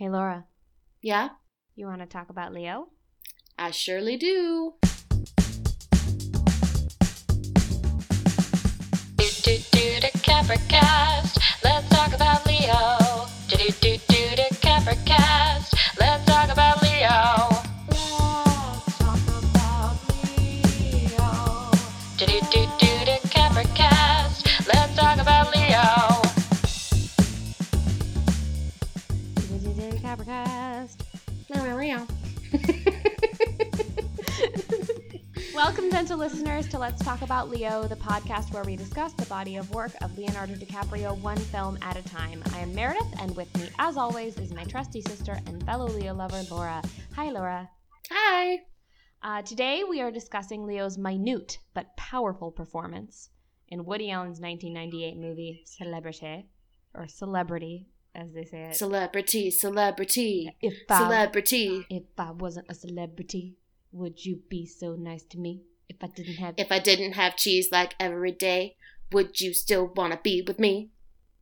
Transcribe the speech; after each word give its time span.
Hey, 0.00 0.08
Laura, 0.08 0.46
Yeah, 1.02 1.28
you 1.74 1.84
want 1.84 2.00
to 2.00 2.06
talk 2.06 2.30
about 2.30 2.54
Leo? 2.54 2.88
I 3.58 3.70
surely 3.70 4.16
do. 4.16 4.72
Do 9.18 9.26
do 9.44 9.58
do 9.76 10.00
the 10.00 10.10
Capricast. 10.24 11.38
Let's 11.62 11.86
talk 11.90 12.14
about 12.14 12.46
Leo. 12.46 13.26
Do 13.48 13.58
do 13.58 13.68
do 13.82 13.98
do 14.08 14.36
the 14.36 14.48
Capricast. 14.62 15.29
Gentle 36.00 36.16
listeners, 36.16 36.66
to 36.68 36.78
Let's 36.78 37.04
Talk 37.04 37.20
About 37.20 37.50
Leo, 37.50 37.86
the 37.86 37.94
podcast 37.94 38.54
where 38.54 38.64
we 38.64 38.74
discuss 38.74 39.12
the 39.12 39.26
body 39.26 39.56
of 39.56 39.70
work 39.74 39.92
of 40.00 40.16
Leonardo 40.16 40.54
DiCaprio 40.54 41.14
one 41.18 41.36
film 41.36 41.78
at 41.82 41.94
a 41.94 42.02
time. 42.08 42.42
I 42.54 42.60
am 42.60 42.74
Meredith, 42.74 43.20
and 43.20 43.36
with 43.36 43.54
me, 43.58 43.68
as 43.78 43.98
always, 43.98 44.38
is 44.38 44.54
my 44.54 44.64
trusty 44.64 45.02
sister 45.02 45.38
and 45.44 45.62
fellow 45.66 45.88
Leo 45.88 46.14
lover, 46.14 46.42
Laura. 46.50 46.80
Hi, 47.16 47.30
Laura. 47.30 47.68
Hi. 48.10 48.60
Uh, 49.22 49.42
today, 49.42 49.84
we 49.86 50.00
are 50.00 50.10
discussing 50.10 50.66
Leo's 50.66 50.96
minute 50.96 51.58
but 51.74 51.94
powerful 51.98 52.50
performance 52.50 53.28
in 53.68 53.84
Woody 53.84 54.10
Allen's 54.10 54.40
1998 54.40 55.18
movie 55.18 55.64
Celebrity, 55.66 56.46
or 56.94 57.08
Celebrity, 57.08 57.90
as 58.14 58.32
they 58.32 58.46
say 58.46 58.62
it. 58.70 58.74
Celebrity, 58.74 59.50
celebrity, 59.50 60.56
if 60.62 60.78
I, 60.88 60.98
celebrity. 60.98 61.86
if 61.90 62.04
I 62.16 62.30
wasn't 62.30 62.68
a 62.70 62.74
celebrity, 62.74 63.58
would 63.92 64.24
you 64.24 64.40
be 64.48 64.64
so 64.64 64.94
nice 64.94 65.24
to 65.24 65.38
me? 65.38 65.64
If 65.90 65.96
I 66.02 66.06
didn't 66.06 66.36
have 66.36 66.54
If 66.56 66.72
I 66.72 66.78
didn't 66.78 67.12
have 67.12 67.36
cheese 67.36 67.68
like 67.72 67.94
every 68.00 68.32
day, 68.32 68.76
would 69.12 69.40
you 69.40 69.52
still 69.52 69.88
want 69.96 70.12
to 70.12 70.20
be 70.22 70.42
with 70.46 70.58
me? 70.58 70.90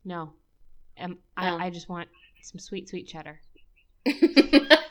no, 0.04 0.32
um, 0.98 1.18
I, 1.36 1.50
Oh. 1.50 1.58
I 1.58 1.70
just 1.70 1.88
want 1.88 2.08
some 2.42 2.58
sweet, 2.58 2.88
sweet 2.88 3.06
cheddar. 3.06 3.40
I 4.06 4.86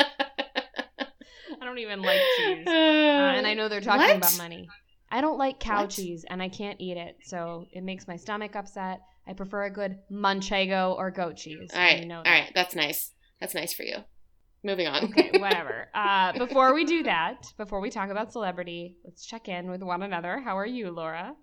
don't 1.66 1.80
even 1.80 2.02
like 2.02 2.22
cheese, 2.38 2.68
uh, 2.68 2.72
and 2.72 3.48
I 3.48 3.54
know 3.56 3.68
they're 3.68 3.82
talking 3.82 4.08
What? 4.08 4.18
about 4.18 4.38
money. 4.38 4.70
I 5.10 5.22
don't 5.22 5.38
like 5.38 5.60
cow 5.60 5.82
What? 5.82 5.90
cheese, 5.90 6.26
and 6.30 6.42
I 6.42 6.50
can't 6.50 6.80
eat 6.80 6.98
it, 6.98 7.18
so 7.24 7.66
it 7.72 7.84
makes 7.84 8.08
my 8.08 8.18
stomach 8.18 8.56
upset. 8.56 9.02
I 9.28 9.34
prefer 9.34 9.64
a 9.66 9.72
good 9.72 9.98
manchego 10.12 10.96
or 10.96 11.12
goat 11.12 11.38
cheese. 11.38 11.72
All 11.74 11.80
and 11.80 12.02
you 12.02 12.08
know 12.08 12.18
all 12.18 12.24
right, 12.32 12.52
that's 12.54 12.76
nice. 12.76 13.12
That's 13.40 13.56
nice 13.56 13.74
for 13.74 13.84
you. 13.84 13.98
Moving 14.64 14.88
on. 14.88 15.06
okay, 15.06 15.32
whatever. 15.40 15.88
Uh, 15.94 16.34
before 16.38 16.74
we 16.74 16.86
do 16.86 17.04
that, 17.04 17.46
before 17.58 17.80
we 17.80 17.90
talk 17.90 18.10
about 18.10 18.32
celebrity, 18.32 18.98
let's 19.04 19.26
check 19.26 19.48
in 19.48 19.70
with 19.70 19.82
one 19.82 20.04
another. 20.04 20.42
How 20.42 20.58
are 20.58 20.66
you, 20.66 20.92
Laura? 20.92 21.36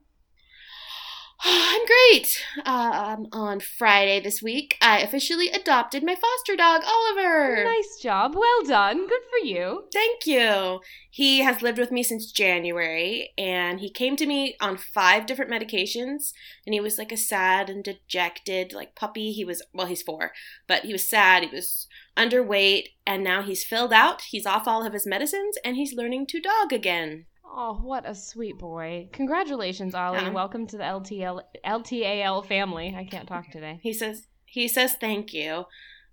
I'm 1.44 1.82
great. 1.86 2.42
Um, 2.64 3.26
on 3.32 3.60
Friday 3.60 4.20
this 4.20 4.40
week, 4.42 4.76
I 4.80 5.00
officially 5.00 5.48
adopted 5.48 6.02
my 6.04 6.14
foster 6.14 6.56
dog, 6.56 6.82
Oliver. 6.86 7.64
Nice 7.64 7.98
job. 8.00 8.34
Well 8.34 8.62
done. 8.64 9.06
Good 9.08 9.22
for 9.30 9.44
you. 9.46 9.84
Thank 9.92 10.26
you. 10.26 10.80
He 11.10 11.40
has 11.40 11.62
lived 11.62 11.78
with 11.78 11.90
me 11.90 12.02
since 12.02 12.32
January, 12.32 13.30
and 13.36 13.80
he 13.80 13.90
came 13.90 14.16
to 14.16 14.26
me 14.26 14.56
on 14.60 14.76
five 14.76 15.26
different 15.26 15.50
medications. 15.50 16.32
And 16.66 16.72
he 16.72 16.80
was 16.80 16.98
like 16.98 17.12
a 17.12 17.16
sad 17.16 17.68
and 17.68 17.84
dejected, 17.84 18.72
like 18.72 18.96
puppy. 18.96 19.32
He 19.32 19.44
was, 19.44 19.62
well, 19.72 19.86
he's 19.86 20.02
four, 20.02 20.32
but 20.66 20.84
he 20.84 20.92
was 20.92 21.08
sad. 21.08 21.42
He 21.44 21.54
was 21.54 21.88
underweight, 22.16 22.88
and 23.06 23.22
now 23.22 23.42
he's 23.42 23.64
filled 23.64 23.92
out. 23.92 24.22
He's 24.22 24.46
off 24.46 24.66
all 24.66 24.86
of 24.86 24.92
his 24.92 25.06
medicines, 25.06 25.56
and 25.64 25.76
he's 25.76 25.94
learning 25.94 26.26
to 26.28 26.40
dog 26.40 26.72
again. 26.72 27.26
Oh, 27.44 27.74
what 27.74 28.08
a 28.08 28.14
sweet 28.14 28.58
boy. 28.58 29.08
Congratulations, 29.12 29.94
Ollie. 29.94 30.18
Yeah. 30.18 30.30
Welcome 30.30 30.66
to 30.68 30.76
the 30.76 30.82
LTL 30.82 31.40
LTAL 31.64 32.46
family. 32.46 32.94
I 32.96 33.04
can't 33.04 33.28
talk 33.28 33.50
today. 33.50 33.78
He 33.82 33.92
says, 33.92 34.26
he 34.44 34.66
says 34.66 34.94
thank 34.94 35.32
you. 35.32 35.66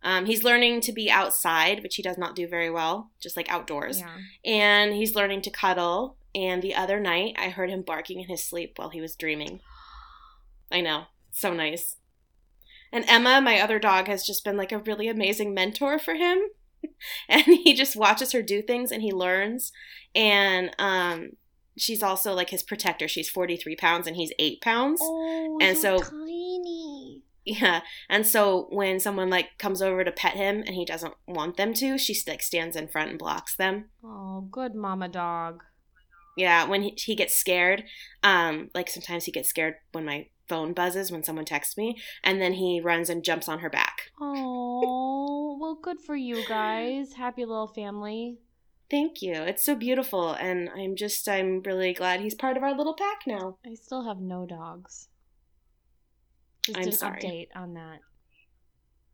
Um, 0.04 0.26
he's 0.26 0.44
learning 0.44 0.82
to 0.82 0.92
be 0.92 1.10
outside, 1.12 1.84
which 1.84 1.96
he 1.96 2.04
does 2.04 2.18
not 2.18 2.36
do 2.36 2.48
very 2.48 2.70
well, 2.70 3.12
just 3.20 3.38
like 3.38 3.50
outdoors. 3.50 4.00
Yeah. 4.00 4.18
And 4.46 4.94
he's 4.94 5.16
learning 5.16 5.42
to 5.44 5.52
cuddle. 5.52 6.18
And 6.34 6.62
the 6.62 6.76
other 6.76 7.00
night, 7.00 7.36
I 7.38 7.50
heard 7.50 7.70
him 7.70 7.82
barking 7.82 8.20
in 8.20 8.28
his 8.28 8.44
sleep 8.44 8.74
while 8.78 8.90
he 8.90 9.02
was 9.02 9.16
dreaming. 9.16 9.60
I 10.72 10.82
know. 10.82 11.06
So 11.32 11.54
nice. 11.54 11.98
And 12.92 13.06
Emma, 13.08 13.42
my 13.42 13.60
other 13.60 13.80
dog, 13.80 14.08
has 14.08 14.26
just 14.26 14.44
been 14.44 14.58
like 14.58 14.72
a 14.72 14.80
really 14.80 15.08
amazing 15.08 15.54
mentor 15.54 15.98
for 16.00 16.16
him. 16.16 16.40
and 17.30 17.44
he 17.46 17.74
just 17.74 17.96
watches 17.96 18.32
her 18.32 18.42
do 18.42 18.62
things 18.62 18.92
and 18.92 19.02
he 19.02 19.12
learns. 19.12 19.72
And 20.14 20.72
um, 20.78 21.32
she's 21.78 22.04
also 22.04 22.34
like 22.34 22.50
his 22.50 22.64
protector. 22.64 23.08
She's 23.08 23.30
43 23.30 23.76
pounds 23.76 24.08
and 24.08 24.16
he's 24.16 24.34
8 24.40 24.62
pounds. 24.62 25.00
Oh, 25.02 25.58
And 25.62 25.78
so- 25.78 26.00
tiny. 26.02 27.24
Yeah. 27.44 27.82
And 28.08 28.28
so 28.28 28.68
when 28.70 29.00
someone 29.00 29.32
like 29.32 29.58
comes 29.58 29.82
over 29.82 30.04
to 30.04 30.12
pet 30.12 30.34
him 30.36 30.58
and 30.66 30.76
he 30.76 30.86
doesn't 30.86 31.16
want 31.28 31.58
them 31.58 31.74
to, 31.76 31.98
she 31.98 32.16
like 32.28 32.44
stands 32.44 32.76
in 32.76 32.88
front 32.88 33.10
and 33.10 33.18
blocks 33.18 33.56
them. 33.56 33.90
Oh, 34.04 34.48
good 34.52 34.76
mama 34.76 35.08
dog. 35.08 35.64
Yeah, 36.38 36.66
when 36.66 36.84
he, 36.84 36.94
he 36.98 37.16
gets 37.16 37.36
scared, 37.36 37.84
um, 38.24 38.70
like 38.76 38.90
sometimes 38.90 39.26
he 39.26 39.32
gets 39.32 39.50
scared 39.50 39.76
when 39.92 40.06
my 40.06 40.28
phone 40.52 40.74
buzzes 40.74 41.14
when 41.14 41.24
someone 41.24 41.46
texts 41.46 41.78
me, 41.78 41.96
and 42.26 42.42
then 42.42 42.52
he 42.52 42.82
runs 42.82 43.10
and 43.10 43.24
jumps 43.24 43.48
on 43.48 43.60
her 43.60 43.70
back. 43.70 44.12
Oh, 44.20 45.58
well, 45.62 45.80
good 45.82 46.02
for 46.02 46.14
you 46.14 46.46
guys. 46.46 47.14
Happy 47.14 47.46
little 47.46 47.70
family. 47.70 48.38
Thank 48.90 49.22
you. 49.22 49.32
It's 49.32 49.64
so 49.64 49.76
beautiful, 49.76 50.34
and 50.34 50.70
I'm 50.76 50.98
just 50.98 51.30
I'm 51.30 51.62
really 51.62 51.94
glad 51.94 52.20
he's 52.20 52.36
part 52.36 52.58
of 52.58 52.64
our 52.64 52.76
little 52.76 52.96
pack 52.96 53.22
now. 53.26 53.60
I 53.66 53.76
still 53.76 54.04
have 54.04 54.20
no 54.20 54.46
dogs. 54.46 55.08
Just 56.66 56.78
I'm 56.78 56.84
an 56.84 56.92
sorry. 56.92 57.22
update 57.22 57.48
on 57.56 57.76
that. 57.76 58.00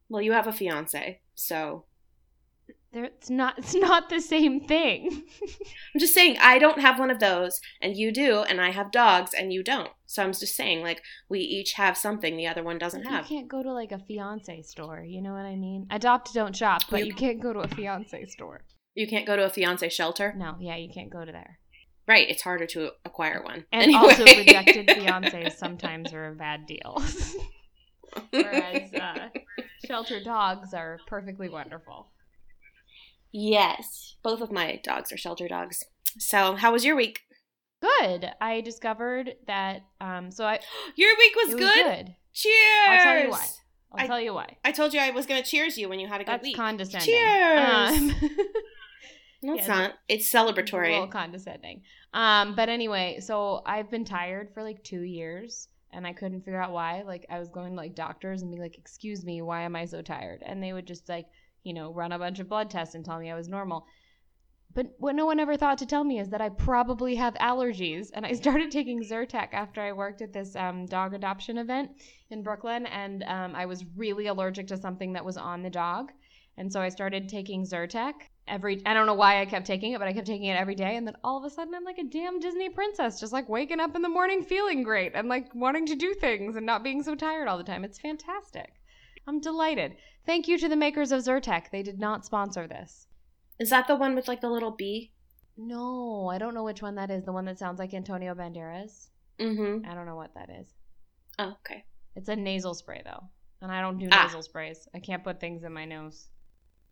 Well, 0.09 0.23
you 0.23 0.31
have 0.31 0.47
a 0.47 0.51
fiance, 0.51 1.21
so 1.35 1.85
it's 3.06 3.30
not. 3.30 3.58
It's 3.58 3.74
not 3.75 4.09
the 4.09 4.19
same 4.22 4.62
thing. 4.68 5.24
I'm 5.94 6.00
just 6.00 6.13
saying 6.13 6.38
I 6.41 6.59
don't 6.59 6.80
have 6.80 7.00
one 7.00 7.12
of 7.12 7.19
those, 7.19 7.59
and 7.81 7.96
you 7.97 8.12
do, 8.12 8.41
and 8.44 8.59
I 8.62 8.72
have 8.72 8.91
dogs, 8.91 9.31
and 9.34 9.52
you 9.53 9.63
don't. 9.63 9.90
So 10.06 10.24
I'm 10.24 10.31
just 10.34 10.56
saying 10.56 10.81
like 10.84 11.02
we 11.30 11.40
each 11.40 11.74
have 11.74 11.97
something 11.97 12.38
the 12.38 12.47
other 12.47 12.63
one 12.63 12.78
doesn't 12.78 13.03
You 13.03 13.09
have. 13.09 13.30
You 13.30 13.38
can't 13.38 13.47
go 13.50 13.62
to 13.63 13.74
like 13.74 13.91
a 13.91 14.00
fiance 14.00 14.62
store. 14.63 15.03
You 15.06 15.22
know 15.22 15.34
what 15.34 15.46
I 15.46 15.56
mean? 15.56 15.88
Adopt, 15.91 16.34
don't 16.34 16.56
shop, 16.56 16.81
but 16.90 17.00
You- 17.02 17.08
you 17.08 17.13
can't 17.13 17.41
go 17.41 17.53
to 17.53 17.59
a 17.59 17.68
fiance 17.68 18.25
store. 18.28 18.62
You 18.96 19.08
can't 19.08 19.28
go 19.28 19.35
to 19.35 19.46
a 19.46 19.50
fiance 19.50 19.90
shelter, 19.90 20.34
No, 20.35 20.56
yeah, 20.59 20.75
you 20.75 20.90
can't 20.91 21.12
go 21.12 21.24
to 21.24 21.31
there. 21.31 21.59
right? 22.08 22.28
It's 22.29 22.41
harder 22.41 22.66
to 22.68 22.91
acquire 23.06 23.44
one. 23.44 23.66
And 23.72 23.81
Anyway. 23.84 24.00
also, 24.00 24.24
rejected 24.25 24.88
fiancés 24.88 25.52
sometimes 25.58 26.14
are 26.14 26.29
a 26.31 26.35
bad 26.35 26.66
deal. 26.66 27.00
Whereas 28.31 28.94
uh, 28.94 29.29
shelter 29.85 30.24
dogs 30.24 30.74
are 30.74 30.97
perfectly 31.08 31.50
wonderful. 31.50 32.08
Yes, 33.39 34.15
both 34.23 34.41
of 34.41 34.51
my 34.51 34.81
dogs 34.83 35.11
are 35.11 35.17
shelter 35.17 35.47
dogs. 35.47 35.83
So, 36.17 36.55
how 36.55 36.71
was 36.71 36.83
your 36.83 36.95
week? 36.95 37.19
Good. 37.81 38.31
I 38.41 38.61
discovered 38.61 39.35
that. 39.45 39.83
Um, 40.01 40.31
so 40.31 40.43
I 40.45 40.59
Your 40.95 41.11
week 41.19 41.35
was, 41.35 41.49
it 41.49 41.55
was 41.59 41.63
good? 41.65 41.83
good. 41.85 42.15
Cheers! 42.33 42.89
I'll 42.89 43.03
tell 43.03 43.23
you 43.23 43.29
why. 43.29 43.45
I'll 43.91 44.03
I- 44.03 44.07
tell 44.07 44.19
you 44.21 44.33
why. 44.33 44.57
I 44.65 44.71
told 44.71 44.91
you 44.93 44.99
I 44.99 45.11
was 45.11 45.27
going 45.27 45.41
to 45.43 45.47
cheers 45.47 45.77
you 45.77 45.87
when 45.87 45.99
you 45.99 46.07
had 46.07 46.19
a 46.19 46.23
good 46.23 46.31
week. 46.31 46.37
That's 46.41 46.43
week. 46.47 46.55
condescending. 46.55 47.13
Cheers! 47.13 47.97
Um, 47.99 48.07
no, 49.43 49.53
it's 49.53 49.67
yeah, 49.67 49.75
not. 49.75 49.93
It's 50.09 50.33
a 50.33 50.43
little 50.43 50.53
celebratory. 50.63 51.11
condescending. 51.11 51.83
Um, 52.15 52.55
but 52.55 52.69
anyway, 52.69 53.19
so 53.21 53.61
I've 53.67 53.91
been 53.91 54.03
tired 54.05 54.49
for 54.55 54.63
like 54.63 54.83
two 54.83 55.01
years, 55.03 55.67
and 55.93 56.07
I 56.07 56.13
couldn't 56.13 56.41
figure 56.41 56.59
out 56.61 56.71
why. 56.71 57.03
Like 57.03 57.27
I 57.29 57.37
was 57.37 57.49
going 57.49 57.69
to 57.73 57.75
like 57.77 57.93
doctors 57.93 58.41
and 58.41 58.51
be 58.51 58.59
like, 58.59 58.79
"Excuse 58.79 59.23
me, 59.23 59.43
why 59.43 59.61
am 59.61 59.75
I 59.75 59.85
so 59.85 60.01
tired?" 60.01 60.41
And 60.43 60.63
they 60.63 60.73
would 60.73 60.87
just 60.87 61.07
like, 61.07 61.27
you 61.63 61.73
know, 61.73 61.91
run 61.94 62.12
a 62.12 62.19
bunch 62.19 62.40
of 62.40 62.50
blood 62.50 62.70
tests 62.70 62.96
and 62.96 63.03
tell 63.03 63.20
me 63.20 63.29
I 63.31 63.35
was 63.35 63.47
normal. 63.47 63.85
But 64.73 64.93
what 64.99 65.16
no 65.16 65.26
one 65.26 65.40
ever 65.40 65.58
thought 65.58 65.79
to 65.79 65.85
tell 65.85 66.03
me 66.03 66.20
is 66.20 66.29
that 66.29 66.41
I 66.41 66.49
probably 66.49 67.16
have 67.16 67.34
allergies. 67.35 68.09
And 68.14 68.26
I 68.26 68.34
started 68.41 68.70
taking 68.70 69.02
Zyrtec 69.02 69.53
after 69.53 69.81
I 69.81 69.91
worked 69.91 70.22
at 70.22 70.34
this 70.34 70.55
um, 70.55 70.85
dog 70.85 71.14
adoption 71.14 71.58
event 71.58 71.91
in 72.29 72.43
Brooklyn, 72.43 72.85
and 72.85 73.23
um, 73.23 73.55
I 73.55 73.66
was 73.66 73.85
really 73.96 74.28
allergic 74.28 74.67
to 74.67 74.78
something 74.78 75.14
that 75.14 75.26
was 75.26 75.37
on 75.37 75.64
the 75.64 75.70
dog. 75.70 76.11
And 76.58 76.72
so 76.72 76.81
I 76.81 76.90
started 76.90 77.29
taking 77.29 77.64
Zyrtec 77.64 78.14
every 78.47 78.81
I 78.85 78.93
don't 78.93 79.05
know 79.05 79.14
why 79.14 79.41
I 79.41 79.46
kept 79.46 79.66
taking 79.66 79.91
it, 79.91 79.99
but 79.99 80.08
I 80.08 80.14
kept 80.14 80.28
taking 80.28 80.47
it 80.47 80.58
every 80.58 80.76
day 80.76 80.96
and 80.96 81.05
then 81.05 81.16
all 81.23 81.37
of 81.37 81.43
a 81.43 81.49
sudden 81.49 81.76
I'm 81.76 81.84
like 81.84 81.97
a 81.97 82.03
damn 82.03 82.40
Disney 82.40 82.70
princess, 82.70 83.20
just 83.20 83.34
like 83.34 83.49
waking 83.49 83.79
up 83.79 83.96
in 83.96 84.02
the 84.02 84.09
morning 84.09 84.43
feeling 84.43 84.84
great 84.84 85.14
and 85.16 85.28
like 85.28 85.53
wanting 85.53 85.85
to 85.87 85.96
do 85.96 86.14
things 86.14 86.55
and 86.55 86.66
not 86.66 86.84
being 86.84 87.03
so 87.03 87.16
tired 87.16 87.47
all 87.47 87.58
the 87.58 87.64
time. 87.64 87.84
It's 87.84 87.99
fantastic. 87.99 88.73
I'm 89.28 89.40
delighted. 89.41 89.96
Thank 90.26 90.47
you 90.47 90.58
to 90.58 90.70
the 90.70 90.76
makers 90.76 91.12
of 91.12 91.22
Zyrtec. 91.22 91.70
They 91.72 91.84
did 91.84 92.00
not 92.00 92.26
sponsor 92.26 92.68
this. 92.68 93.08
Is 93.59 93.70
that 93.72 93.88
the 93.88 93.96
one 93.96 94.16
with 94.16 94.28
like 94.28 94.41
the 94.41 94.50
little 94.50 94.72
bee? 94.72 95.12
No, 95.58 96.28
I 96.29 96.38
don't 96.38 96.53
know 96.53 96.64
which 96.64 96.82
one 96.82 96.96
that 96.96 97.09
is. 97.12 97.26
The 97.26 97.32
one 97.32 97.46
that 97.46 97.58
sounds 97.59 97.79
like 97.79 97.94
Antonio 97.94 98.34
Banderas. 98.35 99.08
Mm-hmm. 99.40 99.90
I 99.90 99.94
don't 99.96 100.06
know 100.06 100.16
what 100.16 100.34
that 100.35 100.50
is. 100.62 100.68
Oh, 101.40 101.56
okay. 101.66 101.84
It's 102.16 102.29
a 102.29 102.35
nasal 102.35 102.74
spray 102.74 103.02
though. 103.03 103.24
And 103.62 103.72
I 103.72 103.82
don't 103.82 103.97
do 103.97 104.08
Ah. 104.12 104.24
nasal 104.24 104.44
sprays. 104.44 104.88
I 104.94 105.00
can't 105.00 105.24
put 105.24 105.40
things 105.40 105.64
in 105.64 105.74
my 105.74 105.85
nose. 105.85 106.28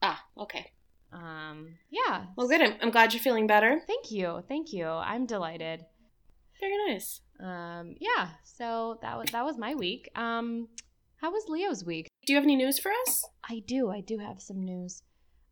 Ah, 0.02 0.24
okay. 0.38 0.72
Um, 1.14 1.76
yeah. 1.92 2.26
Well, 2.36 2.48
good. 2.48 2.62
I'm, 2.62 2.74
I'm 2.82 2.92
glad 2.92 3.14
you're 3.14 3.22
feeling 3.22 3.48
better. 3.48 3.82
Thank 3.88 4.12
you, 4.12 4.44
thank 4.48 4.74
you. 4.74 4.88
I'm 4.88 5.26
delighted. 5.26 5.86
Very 6.60 6.74
nice. 6.92 7.22
Um, 7.40 7.96
yeah. 8.00 8.30
So 8.44 8.98
that 9.02 9.18
was 9.18 9.30
that 9.32 9.46
was 9.46 9.58
my 9.58 9.76
week. 9.76 10.10
Um, 10.16 10.68
how 11.26 11.32
was 11.32 11.50
Leo's 11.50 11.84
week? 11.84 12.08
Do 12.28 12.34
you 12.34 12.38
have 12.38 12.44
any 12.44 12.56
news 12.56 12.78
for 12.78 12.92
us? 13.08 13.26
I 13.50 13.64
do. 13.66 13.90
I 13.90 14.02
do 14.02 14.20
have 14.20 14.40
some 14.40 14.64
news. 14.64 15.02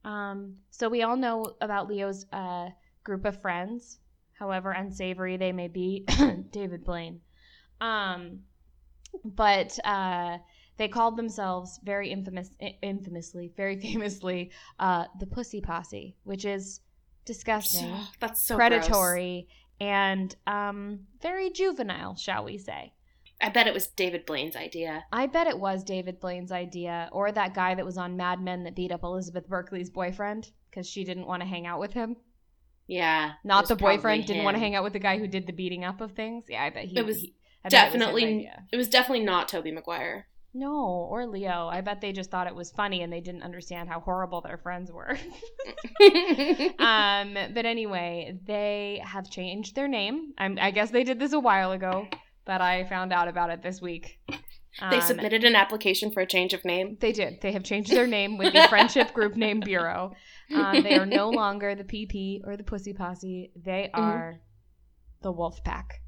Um, 0.05 0.57
so 0.69 0.87
we 0.87 1.01
all 1.01 1.17
know 1.17 1.55
about 1.61 1.87
Leo's 1.87 2.27
uh, 2.31 2.69
group 3.03 3.25
of 3.25 3.41
friends, 3.41 3.97
however 4.37 4.69
unsavory 4.69 5.35
they 5.35 5.51
may 5.51 5.67
be. 5.67 6.05
David 6.51 6.83
Blaine. 6.83 7.21
Um, 7.81 8.41
but 9.25 9.79
uh, 9.83 10.37
they 10.77 10.89
called 10.89 11.17
themselves 11.17 11.79
very 11.83 12.11
infamous, 12.11 12.51
infamously, 12.83 13.51
very 13.57 13.79
famously, 13.81 14.51
uh, 14.77 15.05
the 15.19 15.25
Pussy 15.25 15.59
Posse, 15.59 16.15
which 16.23 16.45
is 16.45 16.81
disgusting, 17.25 17.95
That's 18.19 18.43
so 18.43 18.57
predatory, 18.57 19.47
and 19.81 20.35
um, 20.45 21.07
very 21.19 21.49
juvenile, 21.49 22.15
shall 22.15 22.43
we 22.43 22.59
say. 22.59 22.93
I 23.43 23.49
bet 23.49 23.67
it 23.67 23.73
was 23.73 23.87
David 23.87 24.25
Blaine's 24.25 24.55
idea. 24.55 25.03
I 25.11 25.27
bet 25.27 25.47
it 25.47 25.59
was 25.59 25.83
David 25.83 26.21
Blaine's 26.21 26.51
idea, 26.51 27.09
or 27.11 27.29
that 27.29 27.53
guy 27.53 27.75
that 27.75 27.85
was 27.85 27.97
on 27.97 28.15
Mad 28.15 28.41
Men 28.41 28.63
that 28.63 28.75
beat 28.75 28.91
up 28.91 29.03
Elizabeth 29.03 29.49
Berkley's 29.49 29.89
boyfriend 29.89 30.49
because 30.69 30.87
she 30.87 31.03
didn't 31.03 31.27
want 31.27 31.41
to 31.41 31.47
hang 31.47 31.67
out 31.67 31.79
with 31.79 31.91
him. 31.91 32.15
Yeah. 32.87 33.33
Not 33.43 33.67
the 33.67 33.75
boyfriend 33.75 34.25
didn't 34.25 34.45
want 34.45 34.55
to 34.55 34.59
hang 34.59 34.75
out 34.75 34.83
with 34.83 34.93
the 34.93 34.99
guy 34.99 35.19
who 35.19 35.27
did 35.27 35.45
the 35.45 35.53
beating 35.53 35.83
up 35.83 35.99
of 35.99 36.13
things. 36.13 36.45
Yeah, 36.47 36.63
I 36.63 36.69
bet 36.69 36.85
he. 36.85 36.97
It 36.97 37.05
was 37.05 37.17
he- 37.17 37.35
bet 37.63 37.73
it 37.73 37.75
was 37.75 38.01
Definitely. 38.01 38.49
It 38.71 38.77
was 38.77 38.87
definitely 38.87 39.25
not 39.25 39.49
Tobey 39.49 39.71
Maguire. 39.71 40.27
No, 40.53 41.07
or 41.09 41.25
Leo. 41.25 41.67
I 41.67 41.81
bet 41.81 41.99
they 41.99 42.11
just 42.11 42.29
thought 42.29 42.45
it 42.45 42.55
was 42.55 42.71
funny 42.71 43.01
and 43.01 43.11
they 43.11 43.21
didn't 43.21 43.41
understand 43.41 43.89
how 43.89 43.99
horrible 43.99 44.41
their 44.41 44.57
friends 44.59 44.91
were. 44.91 45.11
um, 46.79 47.33
but 47.53 47.65
anyway, 47.65 48.37
they 48.45 49.01
have 49.03 49.29
changed 49.29 49.75
their 49.75 49.87
name. 49.87 50.33
I'm, 50.37 50.59
I 50.61 50.69
guess 50.71 50.91
they 50.91 51.03
did 51.03 51.19
this 51.19 51.33
a 51.33 51.39
while 51.39 51.71
ago, 51.71 52.07
but 52.45 52.61
I 52.61 52.85
found 52.85 53.11
out 53.13 53.27
about 53.27 53.49
it 53.49 53.61
this 53.63 53.81
week. 53.81 54.19
they 54.29 54.97
Um, 54.97 55.01
submitted 55.01 55.43
an 55.43 55.55
application 55.55 56.11
for 56.11 56.21
a 56.21 56.25
change 56.25 56.53
of 56.53 56.65
name. 56.65 56.97
They 56.99 57.11
did. 57.11 57.41
They 57.41 57.51
have 57.51 57.63
changed 57.63 57.91
their 57.91 58.07
name 58.07 58.37
with 58.37 58.53
the 58.53 58.67
Friendship 58.69 59.13
Group 59.13 59.35
Name 59.35 59.59
Bureau. 59.59 60.13
Um, 60.53 60.81
they 60.83 60.95
are 60.97 61.05
no 61.05 61.29
longer 61.29 61.75
the 61.75 61.83
PP 61.83 62.41
or 62.45 62.57
the 62.57 62.63
Pussy 62.63 62.93
Posse. 62.93 63.51
They 63.55 63.89
Mm-hmm. 63.93 64.01
are 64.01 64.39
the 65.21 65.31
Wolf 65.31 65.63
Pack. 65.63 66.01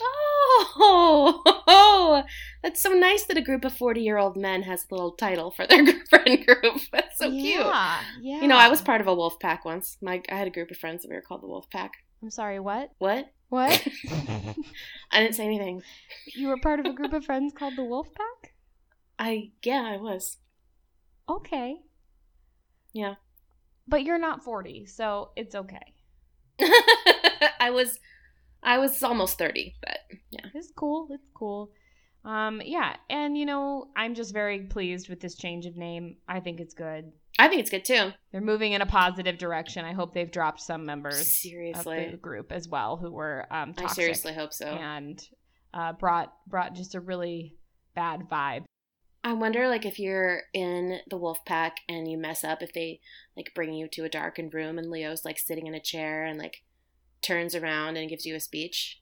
Oh, 0.00 1.42
oh! 1.66 2.22
that's 2.62 2.82
so 2.82 2.90
nice 2.90 3.24
that 3.26 3.36
a 3.36 3.42
group 3.42 3.64
of 3.64 3.72
40 3.72 4.00
year 4.00 4.18
old 4.18 4.36
men 4.36 4.62
has 4.62 4.84
a 4.90 4.94
little 4.94 5.12
title 5.12 5.50
for 5.50 5.66
their 5.66 5.84
friend 6.10 6.44
group. 6.46 6.80
That's 6.92 7.18
so 7.18 7.30
cute. 7.30 7.60
Yeah, 7.60 8.00
yeah. 8.20 8.40
You 8.40 8.48
know, 8.48 8.56
I 8.56 8.68
was 8.68 8.80
part 8.82 9.00
of 9.00 9.06
a 9.06 9.14
wolf 9.14 9.38
pack 9.40 9.64
once. 9.64 9.96
My, 10.02 10.20
I 10.30 10.34
had 10.36 10.46
a 10.48 10.50
group 10.50 10.70
of 10.70 10.76
friends 10.78 11.02
that 11.02 11.08
we 11.10 11.14
were 11.16 11.22
called 11.22 11.42
the 11.42 11.46
wolf 11.48 11.68
pack. 11.70 11.92
I'm 12.22 12.30
sorry. 12.30 12.58
What? 12.60 12.90
What? 12.98 13.30
What? 13.50 13.86
I 15.14 15.20
didn't 15.20 15.36
say 15.36 15.46
anything. 15.46 15.82
you 16.34 16.48
were 16.48 16.58
part 16.58 16.80
of 16.80 16.86
a 16.86 16.92
group 16.92 17.12
of 17.12 17.24
friends 17.24 17.52
called 17.56 17.76
the 17.76 17.84
Wolf 17.84 18.08
Pack? 18.12 18.54
I, 19.18 19.52
yeah, 19.62 19.82
I 19.94 19.96
was. 19.96 20.38
Okay. 21.28 21.76
Yeah. 22.92 23.14
But 23.86 24.02
you're 24.02 24.18
not 24.18 24.42
40, 24.42 24.86
so 24.86 25.30
it's 25.36 25.54
okay. 25.54 25.94
I 27.60 27.70
was, 27.70 28.00
I 28.62 28.78
was 28.78 29.02
almost 29.02 29.38
30, 29.38 29.74
but 29.80 29.98
yeah. 30.30 30.46
It's 30.52 30.72
cool. 30.76 31.08
It's 31.10 31.30
cool. 31.32 31.70
Um, 32.24 32.62
yeah, 32.64 32.96
and 33.10 33.36
you 33.36 33.44
know, 33.44 33.88
I'm 33.96 34.14
just 34.14 34.32
very 34.32 34.60
pleased 34.60 35.08
with 35.08 35.20
this 35.20 35.34
change 35.34 35.66
of 35.66 35.76
name. 35.76 36.16
I 36.26 36.40
think 36.40 36.58
it's 36.58 36.74
good. 36.74 37.12
I 37.38 37.48
think 37.48 37.60
it's 37.60 37.70
good 37.70 37.84
too. 37.84 38.12
They're 38.32 38.40
moving 38.40 38.72
in 38.72 38.82
a 38.82 38.86
positive 38.86 39.38
direction. 39.38 39.84
I 39.84 39.92
hope 39.92 40.14
they've 40.14 40.30
dropped 40.30 40.60
some 40.60 40.86
members. 40.86 41.14
of 41.14 41.20
the 41.20 41.24
Seriously. 41.24 42.18
group 42.20 42.52
as 42.52 42.68
well 42.68 42.96
who 42.96 43.10
were 43.10 43.46
um, 43.50 43.74
I 43.78 43.88
seriously 43.88 44.32
hope 44.34 44.52
so. 44.52 44.66
and 44.66 45.20
uh, 45.72 45.92
brought 45.94 46.32
brought 46.46 46.74
just 46.74 46.94
a 46.94 47.00
really 47.00 47.56
bad 47.94 48.28
vibe. 48.30 48.64
I 49.26 49.32
wonder, 49.32 49.68
like, 49.68 49.86
if 49.86 49.98
you're 49.98 50.42
in 50.52 50.98
the 51.08 51.16
wolf 51.16 51.44
pack 51.46 51.78
and 51.88 52.10
you 52.10 52.18
mess 52.18 52.44
up, 52.44 52.62
if 52.62 52.74
they 52.74 53.00
like 53.36 53.52
bring 53.54 53.72
you 53.72 53.88
to 53.88 54.04
a 54.04 54.08
darkened 54.08 54.52
room 54.52 54.78
and 54.78 54.90
Leo's 54.90 55.24
like 55.24 55.38
sitting 55.38 55.66
in 55.66 55.74
a 55.74 55.80
chair 55.80 56.24
and 56.24 56.38
like 56.38 56.62
turns 57.22 57.54
around 57.54 57.96
and 57.96 58.10
gives 58.10 58.26
you 58.26 58.34
a 58.34 58.40
speech. 58.40 59.00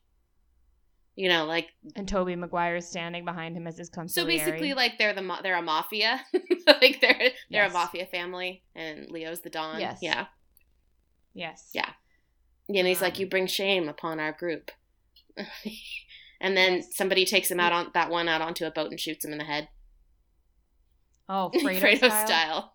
You 1.14 1.28
know, 1.28 1.44
like 1.44 1.68
And 1.94 2.08
Tobey 2.08 2.36
Maguire 2.36 2.76
is 2.76 2.88
standing 2.88 3.24
behind 3.26 3.54
him 3.56 3.66
as 3.66 3.76
his 3.76 3.90
constable. 3.90 4.24
so 4.24 4.26
basically, 4.26 4.72
like 4.72 4.96
they're 4.98 5.12
the 5.12 5.38
they're 5.42 5.56
a 5.58 5.62
mafia, 5.62 6.22
like 6.66 7.00
they're 7.02 7.18
they're 7.18 7.32
Yes. 7.64 7.70
a 7.70 7.74
mafia 7.74 8.06
family, 8.06 8.62
and 8.74 9.10
Leo's 9.10 9.40
the 9.40 9.50
don. 9.50 9.78
Yes. 9.78 9.98
yeah, 10.00 10.26
yes, 11.34 11.70
Yeah. 11.74 11.90
and 12.68 12.86
he's 12.86 13.02
like, 13.02 13.14
Um, 13.16 13.20
"You 13.20 13.26
bring 13.28 13.46
shame 13.46 13.88
upon 13.90 14.20
our 14.20 14.32
group," 14.32 14.70
and 16.40 16.56
then 16.56 16.76
Yes. 16.76 16.96
somebody 16.96 17.24
takes 17.26 17.50
him 17.50 17.60
out 17.60 17.72
on 17.72 17.90
that 17.92 18.08
one 18.10 18.26
out 18.28 18.40
onto 18.40 18.64
a 18.64 18.70
boat 18.70 18.90
and 18.90 18.98
shoots 18.98 19.24
him 19.24 19.32
in 19.32 19.38
the 19.38 19.44
head, 19.44 19.68
Oh, 21.28 21.50
Fredo, 21.54 21.78
Fredo 21.80 21.98
style. 22.08 22.26
style. 22.26 22.74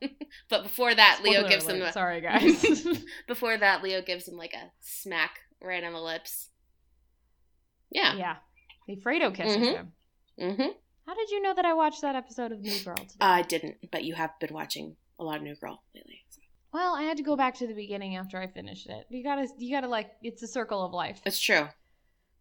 but 0.49 0.61
before 0.63 0.93
that, 0.93 1.21
Leo 1.23 1.39
Spoiler 1.39 1.49
gives 1.49 1.65
him 1.67 1.81
a, 1.81 1.91
Sorry, 1.91 2.21
guys. 2.21 2.85
Before 3.27 3.57
that, 3.57 3.83
Leo 3.83 4.01
gives 4.03 4.27
him 4.27 4.35
like 4.37 4.53
a 4.53 4.71
smack 4.79 5.39
right 5.61 5.83
on 5.83 5.93
the 5.93 5.99
lips. 6.01 6.49
Yeah. 7.89 8.15
yeah, 8.15 8.35
the 8.87 8.95
Fredo 8.97 9.33
kisses 9.33 9.57
Mhm. 9.57 9.73
him. 9.75 9.91
Mm-hmm. 10.39 10.69
How 11.05 11.15
did 11.15 11.29
you 11.29 11.41
know 11.41 11.53
that 11.53 11.65
I 11.65 11.73
watched 11.73 12.01
that 12.01 12.15
episode 12.15 12.51
of 12.51 12.59
New 12.59 12.79
Girl 12.83 12.95
today? 12.95 13.15
I 13.21 13.41
didn't, 13.41 13.77
but 13.91 14.03
you 14.03 14.13
have 14.15 14.31
been 14.39 14.53
watching 14.53 14.95
a 15.19 15.23
lot 15.23 15.37
of 15.37 15.43
New 15.43 15.55
Girl 15.55 15.81
lately. 15.95 16.21
so. 16.29 16.41
well, 16.73 16.95
I 16.95 17.03
had 17.03 17.17
to 17.17 17.23
go 17.23 17.35
back 17.37 17.55
to 17.55 17.67
the 17.67 17.73
beginning 17.73 18.17
after 18.17 18.39
I 18.41 18.47
finished 18.47 18.87
it. 18.87 19.05
You 19.09 19.23
gotta, 19.23 19.47
you 19.57 19.73
gotta 19.75 19.87
like, 19.87 20.11
it's 20.21 20.43
a 20.43 20.47
circle 20.47 20.83
of 20.85 20.91
life. 20.91 21.21
It's 21.25 21.39
true. 21.39 21.69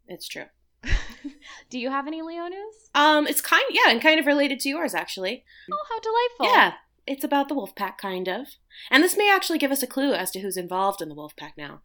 It's 0.08 0.26
true. 0.28 0.46
Do 1.70 1.78
you 1.78 1.90
have 1.90 2.06
any 2.06 2.22
Leo 2.22 2.46
news? 2.48 2.74
Um, 2.94 3.26
it's 3.26 3.40
kind, 3.40 3.64
yeah, 3.70 3.88
and 3.90 4.00
kind 4.02 4.20
of 4.20 4.26
related 4.26 4.60
to 4.60 4.68
yours 4.68 4.94
actually. 4.94 5.44
Oh, 5.72 5.84
how 5.88 6.00
delightful! 6.00 6.56
Yeah, 6.56 6.72
it's 7.06 7.24
about 7.24 7.48
the 7.48 7.54
wolf 7.54 7.74
pack, 7.74 7.98
kind 7.98 8.28
of. 8.28 8.48
And 8.90 9.02
this 9.02 9.16
may 9.16 9.30
actually 9.32 9.58
give 9.58 9.72
us 9.72 9.82
a 9.82 9.86
clue 9.86 10.12
as 10.12 10.30
to 10.32 10.40
who's 10.40 10.56
involved 10.56 11.00
in 11.00 11.08
the 11.08 11.14
wolf 11.14 11.34
pack 11.36 11.54
now. 11.56 11.80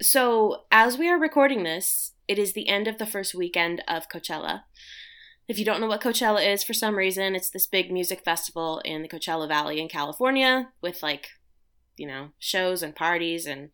So, 0.00 0.64
as 0.70 0.96
we 0.96 1.08
are 1.08 1.18
recording 1.18 1.64
this, 1.64 2.12
it 2.28 2.38
is 2.38 2.52
the 2.52 2.68
end 2.68 2.86
of 2.86 2.98
the 2.98 3.06
first 3.06 3.34
weekend 3.34 3.82
of 3.88 4.08
Coachella. 4.08 4.62
If 5.48 5.58
you 5.58 5.64
don't 5.64 5.80
know 5.80 5.86
what 5.86 6.02
Coachella 6.02 6.46
is 6.46 6.62
for 6.62 6.74
some 6.74 6.96
reason, 6.96 7.34
it's 7.34 7.50
this 7.50 7.66
big 7.66 7.90
music 7.90 8.22
festival 8.22 8.80
in 8.84 9.00
the 9.02 9.08
Coachella 9.08 9.48
Valley 9.48 9.80
in 9.80 9.88
California 9.88 10.68
with 10.82 11.02
like, 11.02 11.28
you 11.96 12.06
know, 12.06 12.28
shows 12.38 12.82
and 12.82 12.94
parties 12.94 13.46
and 13.46 13.70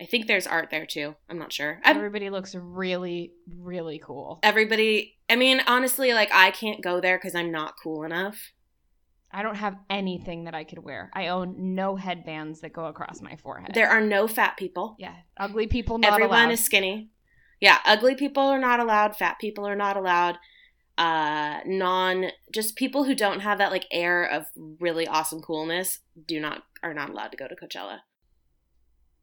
I 0.00 0.06
think 0.06 0.26
there's 0.26 0.46
art 0.46 0.70
there 0.70 0.86
too. 0.86 1.16
I'm 1.28 1.38
not 1.38 1.52
sure. 1.52 1.80
Everybody 1.84 2.30
looks 2.30 2.54
really, 2.54 3.32
really 3.58 4.00
cool. 4.02 4.38
everybody, 4.42 5.18
I 5.28 5.36
mean, 5.36 5.60
honestly, 5.66 6.14
like 6.14 6.30
I 6.32 6.50
can't 6.50 6.82
go 6.82 7.00
there 7.00 7.18
cuz 7.18 7.34
I'm 7.34 7.52
not 7.52 7.74
cool 7.82 8.04
enough. 8.04 8.52
I 9.30 9.42
don't 9.42 9.56
have 9.56 9.76
anything 9.90 10.44
that 10.44 10.54
I 10.54 10.64
could 10.64 10.78
wear. 10.78 11.10
I 11.12 11.26
own 11.28 11.74
no 11.74 11.96
headbands 11.96 12.62
that 12.62 12.72
go 12.72 12.86
across 12.86 13.20
my 13.20 13.36
forehead. 13.36 13.72
There 13.74 13.90
are 13.90 14.00
no 14.00 14.26
fat 14.26 14.56
people. 14.56 14.96
yeah, 14.98 15.16
ugly 15.36 15.66
people 15.66 15.98
not 15.98 16.12
Everyone 16.14 16.44
allowed. 16.44 16.52
is 16.52 16.64
skinny. 16.64 17.10
Yeah, 17.60 17.78
ugly 17.84 18.14
people 18.14 18.42
are 18.44 18.58
not 18.58 18.80
allowed. 18.80 19.16
Fat 19.16 19.38
people 19.40 19.66
are 19.66 19.76
not 19.76 19.96
allowed. 19.96 20.38
Uh, 20.96 21.60
non, 21.66 22.26
just 22.52 22.76
people 22.76 23.04
who 23.04 23.14
don't 23.14 23.40
have 23.40 23.58
that 23.58 23.70
like 23.70 23.86
air 23.90 24.24
of 24.24 24.46
really 24.80 25.06
awesome 25.06 25.40
coolness 25.40 26.00
do 26.26 26.40
not 26.40 26.62
are 26.82 26.94
not 26.94 27.10
allowed 27.10 27.28
to 27.32 27.36
go 27.36 27.46
to 27.48 27.54
Coachella. 27.56 27.98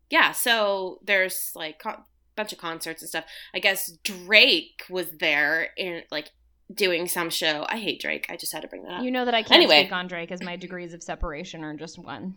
Yeah, 0.09 0.31
so 0.31 0.99
there's 1.03 1.51
like 1.55 1.81
a 1.85 2.03
bunch 2.35 2.53
of 2.53 2.59
concerts 2.59 3.01
and 3.01 3.09
stuff. 3.09 3.25
I 3.53 3.59
guess 3.59 3.91
Drake 4.03 4.83
was 4.89 5.07
there 5.19 5.69
in 5.77 6.03
like 6.11 6.29
doing 6.73 7.07
some 7.07 7.29
show. 7.29 7.65
I 7.69 7.77
hate 7.77 7.99
Drake. 8.01 8.25
I 8.29 8.37
just 8.37 8.53
had 8.53 8.61
to 8.61 8.67
bring 8.67 8.83
that 8.83 8.93
up. 8.93 9.03
you 9.03 9.11
know 9.11 9.25
that 9.25 9.33
I 9.33 9.41
can't 9.43 9.53
Anyway. 9.53 9.81
speak 9.83 9.93
on 9.93 10.07
Drake 10.07 10.31
as 10.31 10.41
my 10.41 10.55
degrees 10.55 10.93
of 10.93 11.03
separation 11.03 11.63
are 11.63 11.75
just 11.75 11.97
one. 11.97 12.35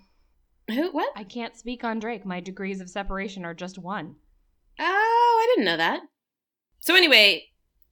Who? 0.69 0.91
What? 0.91 1.11
I 1.17 1.25
can't 1.25 1.57
speak 1.57 1.85
on 1.85 1.99
Drake. 1.99 2.25
My 2.27 2.41
degrees 2.41 2.81
of 2.81 2.91
separation 2.91 3.45
are 3.45 3.55
just 3.55 3.79
one. 3.79 4.17
Oh, 4.79 5.43
I 5.43 5.47
didn't 5.55 5.65
know 5.67 5.77
that. 5.77 6.01
So 6.81 6.95
anyway, 6.95 7.45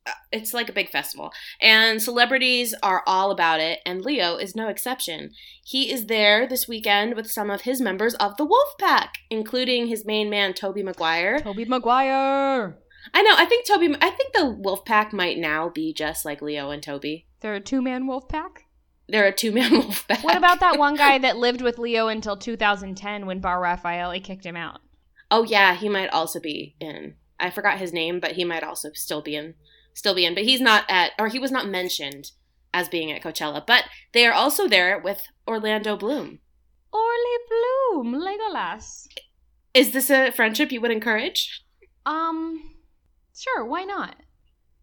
uh, 0.07 0.13
it's 0.31 0.55
like 0.55 0.69
a 0.69 0.73
big 0.73 0.89
festival, 0.91 1.33
and 1.61 2.01
celebrities 2.01 2.75
are 2.83 3.03
all 3.07 3.31
about 3.31 3.61
it, 3.61 3.81
and 3.85 4.03
Leo 4.03 4.37
is 4.37 4.55
no 4.55 4.69
exception. 4.69 5.33
He 5.65 5.91
is 5.93 6.07
there 6.07 6.47
this 6.47 6.69
weekend 6.69 7.15
with 7.17 7.31
some 7.31 7.51
of 7.51 7.63
his 7.63 7.81
members 7.81 8.15
of 8.15 8.37
the 8.37 8.45
Wolf 8.45 8.79
Pack, 8.79 9.15
including 9.31 9.89
his 9.89 10.07
main 10.07 10.31
man 10.31 10.55
Tobey 10.55 10.83
Maguire. 10.83 11.41
Tobey 11.41 11.65
Maguire. 11.65 12.79
I 13.13 13.23
know. 13.23 13.35
I 13.37 13.45
think 13.45 13.67
Tobey. 13.67 13.95
I 14.01 14.11
think 14.11 14.33
the 14.33 14.47
Wolf 14.47 14.85
Pack 14.85 15.13
might 15.13 15.39
now 15.39 15.69
be 15.69 15.93
just 15.93 16.25
like 16.25 16.43
Leo 16.43 16.71
and 16.71 16.83
Tobey. 16.83 17.27
They're 17.41 17.55
a 17.55 17.61
two 17.61 17.83
man 17.83 18.07
wolf 18.07 18.29
pack. 18.29 18.65
They're 19.09 19.27
a 19.27 19.33
two 19.33 19.53
man 19.53 19.71
Wolf 19.79 20.07
Pack. 20.09 20.25
What 20.25 20.37
about 20.37 20.61
that 20.61 20.79
one 20.79 20.97
guy 20.97 21.19
that 21.19 21.37
lived 21.37 21.61
with 21.61 21.79
Leo 21.79 22.09
until 22.09 22.37
2010 22.37 23.27
when 23.27 23.41
Bar 23.41 23.63
Refaeli 23.63 24.23
kicked 24.23 24.45
him 24.45 24.57
out? 24.57 24.81
Oh 25.31 25.43
yeah, 25.43 25.75
he 25.75 25.89
might 25.89 26.11
also 26.11 26.41
be 26.41 26.77
in. 26.81 27.15
I 27.39 27.51
forgot 27.51 27.79
his 27.79 27.93
name, 27.93 28.21
but 28.21 28.33
he 28.33 28.45
might 28.45 28.63
also 28.63 28.91
still 28.95 29.23
be 29.23 29.37
in. 29.37 29.55
Still 29.95 30.15
be 30.15 30.25
in, 30.25 30.35
but 30.35 30.45
he's 30.45 30.61
not 30.61 30.85
at, 30.89 31.13
or 31.19 31.29
he 31.29 31.39
was 31.39 31.51
not 31.51 31.69
mentioned 31.69 32.33
as 32.73 32.89
being 32.89 33.11
at 33.11 33.23
Coachella. 33.23 33.67
But 33.67 33.85
they 34.13 34.27
are 34.27 34.33
also 34.33 34.69
there 34.69 34.99
with 34.99 35.23
Orlando 35.49 35.97
Bloom. 35.97 36.41
Orly 36.93 37.39
Bloom, 37.49 38.15
Legolas. 38.15 39.07
Is 39.75 39.93
this 39.93 40.11
a 40.11 40.31
friendship 40.31 40.73
you 40.73 40.81
would 40.81 40.91
encourage? 40.91 41.63
Um, 42.05 42.77
sure, 43.37 43.65
why 43.65 43.85
not? 43.85 44.17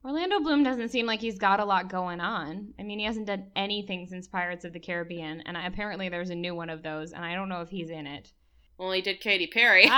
Orlando 0.06 0.40
Bloom 0.42 0.64
doesn't 0.64 0.90
seem 0.90 1.06
like 1.06 1.22
he's 1.22 1.40
got 1.40 1.62
a 1.62 1.66
lot 1.66 1.90
going 1.90 2.20
on. 2.20 2.74
I 2.78 2.84
mean, 2.84 3.00
he 3.00 3.06
hasn't 3.06 3.28
done 3.28 3.48
anything 3.56 4.06
since 4.08 4.28
Pirates 4.28 4.66
of 4.66 4.74
the 4.74 4.80
Caribbean, 4.80 5.42
and 5.46 5.58
I, 5.58 5.66
apparently 5.66 6.10
there's 6.10 6.30
a 6.30 6.36
new 6.36 6.54
one 6.54 6.70
of 6.70 6.84
those, 6.84 7.14
and 7.14 7.24
I 7.24 7.36
don't 7.36 7.48
know 7.48 7.62
if 7.62 7.70
he's 7.70 7.90
in 7.90 8.06
it. 8.06 8.32
Well, 8.84 8.92
he 8.92 9.02
did 9.02 9.22
Katy 9.22 9.48
Perry. 9.48 9.86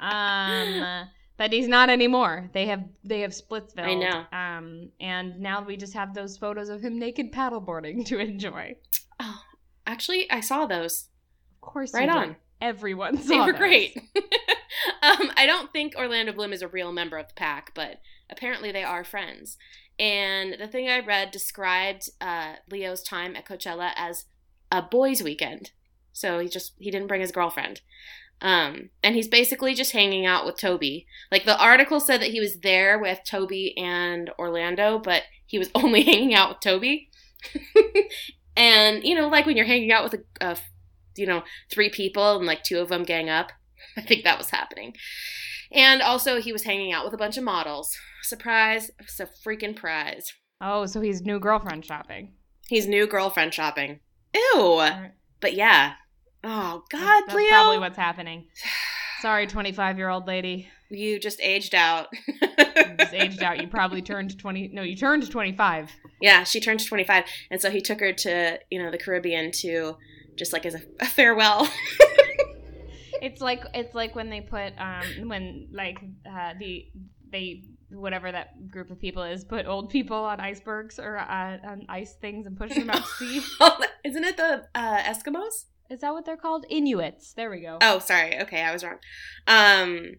um, 0.00 1.08
but 1.36 1.52
he's 1.52 1.68
not 1.68 1.90
anymore. 1.90 2.50
They 2.52 2.66
have 2.66 2.82
they 3.04 3.20
have 3.20 3.30
Splitsville. 3.30 3.78
I 3.78 3.94
know. 3.94 4.24
Um, 4.32 4.88
and 5.00 5.38
now 5.38 5.62
we 5.64 5.76
just 5.76 5.94
have 5.94 6.12
those 6.12 6.36
photos 6.36 6.68
of 6.68 6.82
him 6.82 6.98
naked 6.98 7.32
paddleboarding 7.32 8.04
to 8.06 8.18
enjoy. 8.18 8.74
oh, 9.20 9.40
actually, 9.86 10.28
I 10.30 10.40
saw 10.40 10.66
those. 10.66 11.06
Of 11.54 11.60
course, 11.60 11.94
Right 11.94 12.08
you 12.08 12.12
did. 12.12 12.18
on. 12.30 12.36
Everyone 12.60 13.16
saw 13.18 13.28
They 13.28 13.38
were 13.38 13.52
those. 13.52 13.58
great. 13.60 13.96
um, 15.02 15.30
I 15.36 15.44
don't 15.46 15.72
think 15.72 15.94
Orlando 15.96 16.32
Bloom 16.32 16.52
is 16.52 16.62
a 16.62 16.68
real 16.68 16.90
member 16.92 17.16
of 17.16 17.28
the 17.28 17.34
pack, 17.34 17.72
but 17.74 18.00
apparently 18.28 18.72
they 18.72 18.82
are 18.82 19.04
friends. 19.04 19.56
And 20.00 20.56
the 20.58 20.66
thing 20.66 20.88
I 20.88 20.98
read 21.00 21.30
described 21.30 22.10
uh, 22.20 22.54
Leo's 22.68 23.02
time 23.02 23.36
at 23.36 23.46
Coachella 23.46 23.92
as 23.96 24.24
a 24.72 24.82
boys' 24.82 25.22
weekend. 25.22 25.70
So 26.20 26.38
he 26.38 26.48
just 26.48 26.74
he 26.78 26.90
didn't 26.90 27.08
bring 27.08 27.22
his 27.22 27.32
girlfriend. 27.32 27.80
Um, 28.42 28.90
and 29.02 29.14
he's 29.14 29.28
basically 29.28 29.74
just 29.74 29.92
hanging 29.92 30.24
out 30.24 30.46
with 30.46 30.56
Tobey. 30.56 31.06
Like 31.30 31.44
the 31.44 31.58
article 31.58 32.00
said 32.00 32.20
that 32.20 32.30
he 32.30 32.40
was 32.40 32.60
there 32.60 32.98
with 32.98 33.20
Tobey 33.26 33.76
and 33.76 34.30
Orlando, 34.38 34.98
but 34.98 35.24
he 35.46 35.58
was 35.58 35.70
only 35.74 36.02
hanging 36.02 36.34
out 36.34 36.50
with 36.50 36.60
Tobey. 36.60 37.10
and 38.56 39.02
you 39.02 39.14
know, 39.14 39.28
like 39.28 39.46
when 39.46 39.56
you're 39.56 39.66
hanging 39.66 39.92
out 39.92 40.04
with 40.04 40.14
a, 40.14 40.46
a 40.52 40.56
you 41.16 41.26
know 41.26 41.42
three 41.70 41.90
people 41.90 42.36
and 42.36 42.46
like 42.46 42.62
two 42.62 42.78
of 42.78 42.88
them 42.88 43.02
gang 43.02 43.28
up. 43.28 43.52
I 43.96 44.02
think 44.02 44.24
that 44.24 44.38
was 44.38 44.50
happening. 44.50 44.94
And 45.72 46.02
also, 46.02 46.40
he 46.40 46.52
was 46.52 46.64
hanging 46.64 46.92
out 46.92 47.04
with 47.04 47.14
a 47.14 47.18
bunch 47.18 47.38
of 47.38 47.44
models. 47.44 47.96
Surprise! 48.22 48.90
It's 48.98 49.20
a 49.20 49.28
freaking 49.46 49.76
prize. 49.76 50.34
Oh, 50.60 50.84
so 50.84 51.00
he's 51.00 51.22
new 51.22 51.38
girlfriend 51.38 51.86
shopping. 51.86 52.34
He's 52.68 52.86
new 52.86 53.06
girlfriend 53.06 53.54
shopping. 53.54 54.00
Ew. 54.34 54.82
But 55.40 55.54
yeah. 55.54 55.94
Oh 56.42 56.84
God, 56.90 57.00
That's, 57.26 57.34
that's 57.34 57.48
probably 57.50 57.78
what's 57.78 57.96
happening. 57.96 58.46
Sorry, 59.20 59.46
25 59.46 59.98
year 59.98 60.08
old 60.08 60.26
lady. 60.26 60.68
You 60.88 61.20
just 61.20 61.40
aged 61.40 61.74
out. 61.74 62.08
You 62.40 62.48
just 62.98 63.14
aged 63.14 63.42
out. 63.42 63.60
You 63.60 63.68
probably 63.68 64.02
turned 64.02 64.38
20. 64.38 64.68
No, 64.72 64.82
you 64.82 64.96
turned 64.96 65.30
25. 65.30 65.90
yeah, 66.20 66.42
she 66.44 66.58
turned 66.60 66.84
25, 66.84 67.24
and 67.50 67.60
so 67.60 67.70
he 67.70 67.80
took 67.80 68.00
her 68.00 68.12
to 68.12 68.58
you 68.70 68.82
know 68.82 68.90
the 68.90 68.98
Caribbean 68.98 69.52
to 69.52 69.96
just 70.36 70.52
like 70.52 70.64
as 70.66 70.74
a, 70.74 70.80
a 71.00 71.06
farewell. 71.06 71.68
It's 73.22 73.40
like 73.40 73.64
it's 73.74 73.94
like 73.94 74.14
when 74.14 74.30
they 74.30 74.40
put 74.40 74.72
um 74.78 75.28
when 75.28 75.68
like 75.72 76.00
uh, 76.26 76.54
the 76.58 76.86
they 77.30 77.64
whatever 77.90 78.32
that 78.32 78.70
group 78.70 78.90
of 78.90 78.98
people 78.98 79.22
is 79.22 79.44
put 79.44 79.66
old 79.66 79.90
people 79.90 80.16
on 80.16 80.40
icebergs 80.40 80.98
or 80.98 81.18
uh, 81.18 81.58
on 81.64 81.84
ice 81.88 82.14
things 82.14 82.46
and 82.46 82.56
push 82.56 82.74
them 82.74 82.88
out 82.88 83.04
to 83.04 83.10
sea. 83.18 83.42
Isn't 84.04 84.24
it 84.24 84.36
the 84.36 84.64
uh, 84.74 84.98
Eskimos? 85.02 85.66
Is 85.90 86.00
that 86.00 86.12
what 86.12 86.24
they're 86.24 86.36
called? 86.36 86.64
Inuits. 86.70 87.32
There 87.32 87.50
we 87.50 87.60
go. 87.60 87.78
Oh, 87.82 87.98
sorry. 87.98 88.40
Okay, 88.40 88.62
I 88.62 88.72
was 88.72 88.84
wrong. 88.84 88.98
Um 89.46 90.14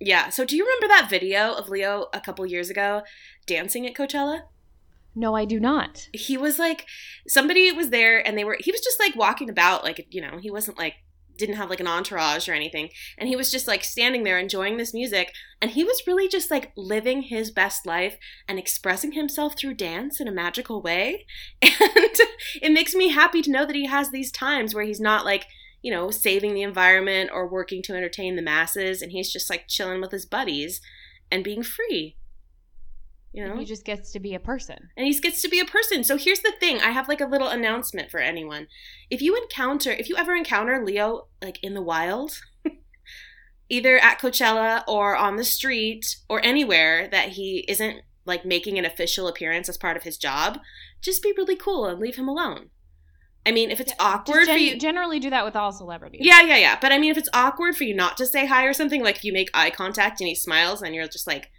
yeah, 0.00 0.28
so 0.28 0.44
do 0.44 0.56
you 0.56 0.64
remember 0.64 0.88
that 0.88 1.10
video 1.10 1.52
of 1.52 1.68
Leo 1.68 2.06
a 2.12 2.20
couple 2.20 2.46
years 2.46 2.70
ago 2.70 3.02
dancing 3.46 3.86
at 3.86 3.94
Coachella? 3.94 4.42
No, 5.14 5.34
I 5.34 5.44
do 5.44 5.58
not. 5.58 6.08
He 6.12 6.36
was 6.36 6.58
like 6.58 6.86
somebody 7.26 7.70
was 7.72 7.90
there 7.90 8.24
and 8.26 8.36
they 8.36 8.44
were 8.44 8.56
he 8.58 8.72
was 8.72 8.80
just 8.80 9.00
like 9.00 9.16
walking 9.16 9.48
about 9.48 9.84
like, 9.84 10.06
you 10.10 10.20
know, 10.20 10.38
he 10.40 10.50
wasn't 10.50 10.78
like 10.78 10.94
didn't 11.38 11.56
have 11.56 11.70
like 11.70 11.80
an 11.80 11.86
entourage 11.86 12.48
or 12.48 12.52
anything. 12.52 12.90
And 13.16 13.28
he 13.28 13.36
was 13.36 13.50
just 13.50 13.66
like 13.66 13.84
standing 13.84 14.24
there 14.24 14.38
enjoying 14.38 14.76
this 14.76 14.92
music 14.92 15.32
and 15.62 15.70
he 15.70 15.84
was 15.84 16.06
really 16.06 16.28
just 16.28 16.50
like 16.50 16.72
living 16.76 17.22
his 17.22 17.50
best 17.50 17.86
life 17.86 18.16
and 18.46 18.58
expressing 18.58 19.12
himself 19.12 19.56
through 19.56 19.74
dance 19.74 20.20
in 20.20 20.28
a 20.28 20.32
magical 20.32 20.82
way. 20.82 21.26
And 21.80 22.16
it 22.62 22.72
makes 22.72 22.94
me 22.94 23.08
happy 23.08 23.42
to 23.42 23.50
know 23.50 23.64
that 23.64 23.76
he 23.76 23.86
has 23.86 24.10
these 24.10 24.32
times 24.32 24.74
where 24.74 24.84
he's 24.84 25.00
not 25.00 25.24
like 25.24 25.46
you 25.82 25.92
know, 25.92 26.10
saving 26.10 26.54
the 26.54 26.62
environment 26.62 27.30
or 27.32 27.46
working 27.46 27.82
to 27.82 27.94
entertain 27.94 28.36
the 28.36 28.42
masses, 28.42 29.00
and 29.00 29.12
he's 29.12 29.32
just 29.32 29.48
like 29.48 29.68
chilling 29.68 30.00
with 30.00 30.10
his 30.10 30.26
buddies 30.26 30.80
and 31.30 31.44
being 31.44 31.62
free. 31.62 32.16
You 33.32 33.46
know? 33.46 33.58
He 33.58 33.64
just 33.64 33.84
gets 33.84 34.10
to 34.12 34.20
be 34.20 34.34
a 34.34 34.40
person. 34.40 34.88
and 34.96 35.06
he 35.06 35.18
gets 35.18 35.42
to 35.42 35.48
be 35.48 35.60
a 35.60 35.64
person. 35.64 36.02
So 36.02 36.16
here's 36.16 36.40
the 36.40 36.54
thing 36.58 36.80
I 36.80 36.90
have 36.90 37.08
like 37.08 37.20
a 37.20 37.26
little 37.26 37.48
announcement 37.48 38.10
for 38.10 38.20
anyone. 38.20 38.68
If 39.10 39.20
you 39.22 39.36
encounter, 39.36 39.90
if 39.90 40.08
you 40.08 40.16
ever 40.16 40.34
encounter 40.34 40.84
Leo 40.84 41.28
like 41.42 41.62
in 41.62 41.74
the 41.74 41.82
wild, 41.82 42.40
either 43.68 43.98
at 43.98 44.18
Coachella 44.18 44.82
or 44.88 45.16
on 45.16 45.36
the 45.36 45.44
street 45.44 46.16
or 46.28 46.44
anywhere 46.44 47.08
that 47.08 47.30
he 47.30 47.64
isn't 47.68 48.00
like 48.24 48.44
making 48.44 48.78
an 48.78 48.84
official 48.84 49.28
appearance 49.28 49.68
as 49.68 49.76
part 49.76 49.96
of 49.96 50.02
his 50.04 50.16
job, 50.18 50.58
just 51.00 51.22
be 51.22 51.32
really 51.36 51.56
cool 51.56 51.86
and 51.86 52.00
leave 52.00 52.16
him 52.16 52.28
alone. 52.28 52.70
I 53.46 53.52
mean, 53.52 53.70
if 53.70 53.80
it's 53.80 53.92
awkward 53.98 54.40
Just 54.46 54.50
for 54.50 54.56
you, 54.58 54.78
generally 54.78 55.18
do 55.20 55.30
that 55.30 55.44
with 55.44 55.56
all 55.56 55.72
celebrities. 55.72 56.20
yeah, 56.22 56.42
yeah, 56.42 56.56
yeah. 56.56 56.78
But 56.80 56.92
I 56.92 56.98
mean, 56.98 57.10
if 57.10 57.16
it's 57.16 57.30
awkward 57.32 57.76
for 57.76 57.84
you 57.84 57.94
not 57.94 58.16
to 58.18 58.26
say 58.26 58.46
hi 58.46 58.64
or 58.64 58.74
something, 58.74 59.02
like 59.02 59.16
if 59.16 59.24
you 59.24 59.32
make 59.32 59.48
eye 59.54 59.70
contact 59.70 60.20
and 60.20 60.28
he 60.28 60.34
smiles 60.34 60.82
and 60.82 60.94
you're 60.94 61.06
just 61.06 61.26
like 61.26 61.50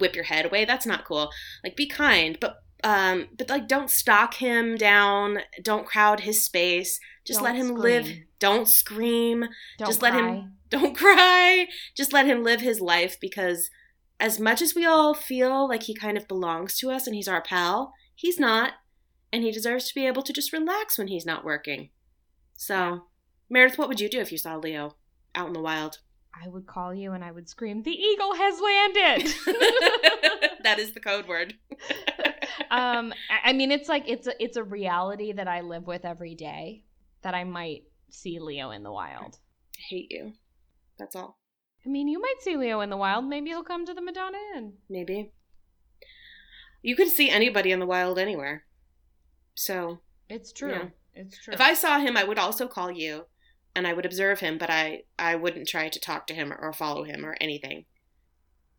whip 0.00 0.14
your 0.14 0.24
head 0.24 0.46
away, 0.46 0.64
that's 0.64 0.86
not 0.86 1.04
cool. 1.04 1.30
Like 1.62 1.76
be 1.76 1.86
kind, 1.86 2.38
but 2.40 2.56
um, 2.82 3.28
but 3.36 3.48
like 3.48 3.68
don't 3.68 3.90
stalk 3.90 4.34
him 4.34 4.76
down. 4.76 5.40
Don't 5.62 5.86
crowd 5.86 6.20
his 6.20 6.44
space. 6.44 6.98
Just 7.26 7.40
Don't 7.40 7.44
let 7.44 7.56
him 7.56 7.68
scream. 7.68 7.82
live. 7.82 8.08
Don't 8.38 8.68
scream. 8.68 9.48
Don't 9.78 9.88
just 9.88 10.02
let 10.02 10.14
cry. 10.14 10.28
him. 10.32 10.52
Don't 10.70 10.96
cry. 10.96 11.66
Just 11.96 12.12
let 12.12 12.26
him 12.26 12.42
live 12.42 12.60
his 12.60 12.80
life 12.80 13.18
because 13.20 13.70
as 14.18 14.38
much 14.38 14.62
as 14.62 14.74
we 14.74 14.84
all 14.84 15.14
feel 15.14 15.68
like 15.68 15.84
he 15.84 15.94
kind 15.94 16.16
of 16.16 16.28
belongs 16.28 16.78
to 16.78 16.90
us 16.90 17.06
and 17.06 17.16
he's 17.16 17.28
our 17.28 17.42
pal, 17.42 17.92
he's 18.14 18.38
not, 18.38 18.74
and 19.32 19.42
he 19.42 19.50
deserves 19.50 19.88
to 19.88 19.94
be 19.94 20.06
able 20.06 20.22
to 20.22 20.32
just 20.32 20.52
relax 20.52 20.98
when 20.98 21.08
he's 21.08 21.26
not 21.26 21.44
working. 21.44 21.90
So, 22.56 23.06
Meredith, 23.48 23.78
what 23.78 23.88
would 23.88 24.00
you 24.00 24.08
do 24.08 24.20
if 24.20 24.30
you 24.30 24.38
saw 24.38 24.56
Leo 24.56 24.96
out 25.34 25.48
in 25.48 25.52
the 25.54 25.60
wild? 25.60 25.98
I 26.34 26.48
would 26.48 26.66
call 26.66 26.94
you 26.94 27.12
and 27.12 27.24
I 27.24 27.32
would 27.32 27.48
scream, 27.48 27.82
"The 27.82 27.90
eagle 27.90 28.34
has 28.34 28.60
landed!" 28.60 29.34
that 30.62 30.78
is 30.78 30.92
the 30.92 31.00
code 31.00 31.26
word. 31.26 31.54
um, 32.70 33.12
I- 33.44 33.52
mean, 33.52 33.70
it's 33.70 33.88
like 33.88 34.08
it's 34.08 34.26
a, 34.26 34.42
it's 34.42 34.56
a 34.56 34.62
reality 34.64 35.32
that 35.32 35.48
I 35.48 35.60
live 35.60 35.86
with 35.86 36.04
every 36.04 36.34
day. 36.34 36.84
That 37.22 37.34
I 37.34 37.44
might 37.44 37.82
see 38.10 38.38
Leo 38.38 38.70
in 38.70 38.82
the 38.82 38.92
wild. 38.92 39.36
I 39.76 39.82
hate 39.90 40.06
you. 40.10 40.32
That's 40.98 41.14
all. 41.14 41.38
I 41.84 41.88
mean, 41.88 42.08
you 42.08 42.20
might 42.20 42.40
see 42.40 42.56
Leo 42.56 42.80
in 42.80 42.90
the 42.90 42.96
wild. 42.96 43.24
Maybe 43.26 43.50
he'll 43.50 43.62
come 43.62 43.84
to 43.86 43.94
the 43.94 44.02
Madonna 44.02 44.38
Inn. 44.56 44.74
Maybe. 44.88 45.32
You 46.82 46.96
could 46.96 47.08
see 47.08 47.28
anybody 47.28 47.72
in 47.72 47.78
the 47.78 47.86
wild 47.86 48.18
anywhere. 48.18 48.64
So, 49.54 50.00
It's 50.28 50.52
true. 50.52 50.92
It's 51.14 51.38
true. 51.42 51.52
if 51.52 51.60
I 51.60 51.74
saw 51.74 51.98
him, 51.98 52.16
I 52.16 52.24
would 52.24 52.38
also 52.38 52.66
call 52.66 52.90
you 52.90 53.26
and 53.74 53.86
I 53.86 53.92
would 53.92 54.06
observe 54.06 54.40
him, 54.40 54.58
but 54.58 54.70
I, 54.70 55.02
I 55.18 55.36
wouldn't 55.36 55.68
try 55.68 55.88
to 55.88 56.00
talk 56.00 56.26
to 56.28 56.34
him 56.34 56.52
or 56.52 56.72
follow 56.72 57.04
him 57.04 57.24
or 57.24 57.36
anything. 57.40 57.84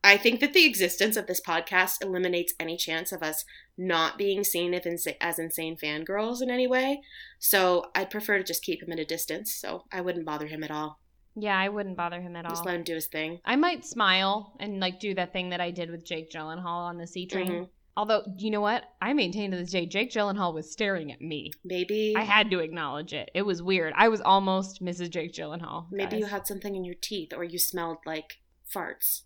I 0.03 0.17
think 0.17 0.39
that 0.39 0.53
the 0.53 0.65
existence 0.65 1.15
of 1.15 1.27
this 1.27 1.39
podcast 1.39 2.03
eliminates 2.03 2.53
any 2.59 2.75
chance 2.75 3.11
of 3.11 3.21
us 3.21 3.45
not 3.77 4.17
being 4.17 4.43
seen 4.43 4.73
as 4.73 5.37
insane 5.39 5.77
fangirls 5.77 6.41
in 6.41 6.49
any 6.49 6.65
way. 6.65 7.01
So 7.37 7.91
I'd 7.93 8.09
prefer 8.09 8.37
to 8.39 8.43
just 8.43 8.63
keep 8.63 8.81
him 8.81 8.91
at 8.91 8.99
a 8.99 9.05
distance, 9.05 9.53
so 9.53 9.85
I 9.91 10.01
wouldn't 10.01 10.25
bother 10.25 10.47
him 10.47 10.63
at 10.63 10.71
all. 10.71 10.99
yeah, 11.35 11.57
I 11.57 11.69
wouldn't 11.69 11.95
bother 11.97 12.19
him 12.19 12.35
at 12.35 12.45
all. 12.45 12.51
Just 12.51 12.65
let 12.65 12.75
him 12.75 12.83
do 12.83 12.95
his 12.95 13.07
thing. 13.07 13.39
I 13.45 13.55
might 13.55 13.85
smile 13.85 14.53
and 14.59 14.79
like 14.79 14.99
do 14.99 15.13
that 15.15 15.31
thing 15.33 15.49
that 15.51 15.61
I 15.61 15.69
did 15.71 15.89
with 15.91 16.03
Jake 16.03 16.31
Gyllenhaal 16.31 16.65
on 16.89 16.97
the 16.97 17.07
C 17.07 17.25
train. 17.27 17.47
Mhm. 17.51 17.69
Although, 17.97 18.23
you 18.37 18.51
know 18.51 18.61
what? 18.61 18.85
I 19.01 19.13
maintain 19.13 19.51
to 19.51 19.57
this 19.57 19.71
day, 19.71 19.85
Jake 19.85 20.11
Gyllenhaal 20.11 20.53
was 20.53 20.71
staring 20.71 21.11
at 21.11 21.19
me. 21.21 21.51
Maybe 21.65 22.13
I 22.17 22.23
had 22.23 22.49
to 22.51 22.59
acknowledge 22.59 23.13
it. 23.13 23.29
It 23.35 23.41
was 23.41 23.61
weird. 23.61 23.93
I 23.97 24.07
was 24.07 24.21
almost 24.21 24.81
Mrs. 24.83 25.09
Jake 25.09 25.33
Gyllenhaal. 25.33 25.87
maybe 25.91 26.11
guys. 26.11 26.19
you 26.19 26.25
had 26.27 26.47
something 26.47 26.75
in 26.75 26.85
your 26.85 26.95
teeth 27.01 27.33
or 27.35 27.43
you 27.43 27.59
smelled 27.59 27.97
like 28.05 28.39
farts. 28.73 29.23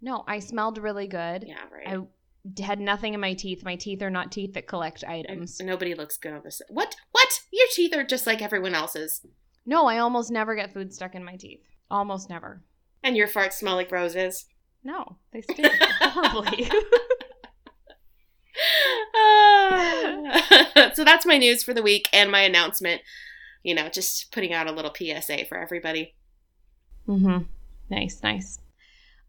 No, 0.00 0.22
I 0.28 0.38
smelled 0.38 0.78
really 0.78 1.08
good. 1.08 1.44
Yeah, 1.46 1.56
right. 1.72 1.98
I 2.58 2.62
had 2.62 2.78
nothing 2.78 3.14
in 3.14 3.20
my 3.20 3.34
teeth. 3.34 3.64
My 3.64 3.74
teeth 3.74 4.00
are 4.02 4.10
not 4.10 4.30
teeth 4.30 4.52
that 4.54 4.66
collect 4.68 5.02
And 5.02 5.12
items. 5.12 5.58
nobody 5.60 5.94
looks 5.94 6.16
good 6.16 6.32
on 6.34 6.42
this. 6.44 6.60
What? 6.68 6.94
What? 7.12 7.40
Your 7.52 7.66
teeth 7.72 7.94
are 7.96 8.04
just 8.04 8.26
like 8.26 8.42
everyone 8.42 8.74
else's. 8.74 9.26
No, 9.66 9.86
I 9.86 9.98
almost 9.98 10.30
never 10.30 10.54
get 10.54 10.72
food 10.74 10.92
stuck 10.92 11.14
in 11.14 11.24
my 11.24 11.36
teeth. 11.36 11.62
Almost 11.90 12.28
never. 12.30 12.62
And 13.02 13.16
your 13.16 13.28
farts 13.28 13.54
smell 13.54 13.74
like 13.76 13.90
roses. 13.90 14.44
No, 14.84 15.16
they 15.32 15.40
stink 15.40 15.66
horribly. 16.00 16.70
Ah. 19.16 20.90
so 20.94 21.04
that's 21.04 21.26
my 21.26 21.38
news 21.38 21.62
for 21.64 21.74
the 21.74 21.82
week 21.82 22.08
and 22.12 22.30
my 22.30 22.40
announcement. 22.40 23.02
You 23.62 23.74
know, 23.74 23.88
just 23.88 24.32
putting 24.32 24.52
out 24.52 24.66
a 24.66 24.72
little 24.72 24.92
PSA 24.94 25.46
for 25.46 25.56
everybody. 25.58 26.14
mm-hmm. 27.08 27.44
Nice, 27.90 28.20
nice. 28.22 28.58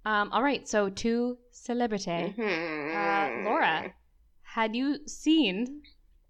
Um, 0.06 0.32
all 0.32 0.44
right, 0.44 0.68
so 0.68 0.90
to 0.90 1.38
celebrity. 1.52 2.34
Mhm. 2.38 2.94
Uh, 2.94 3.50
Laura, 3.50 3.94
had 4.44 4.76
you 4.76 5.00
seen 5.08 5.82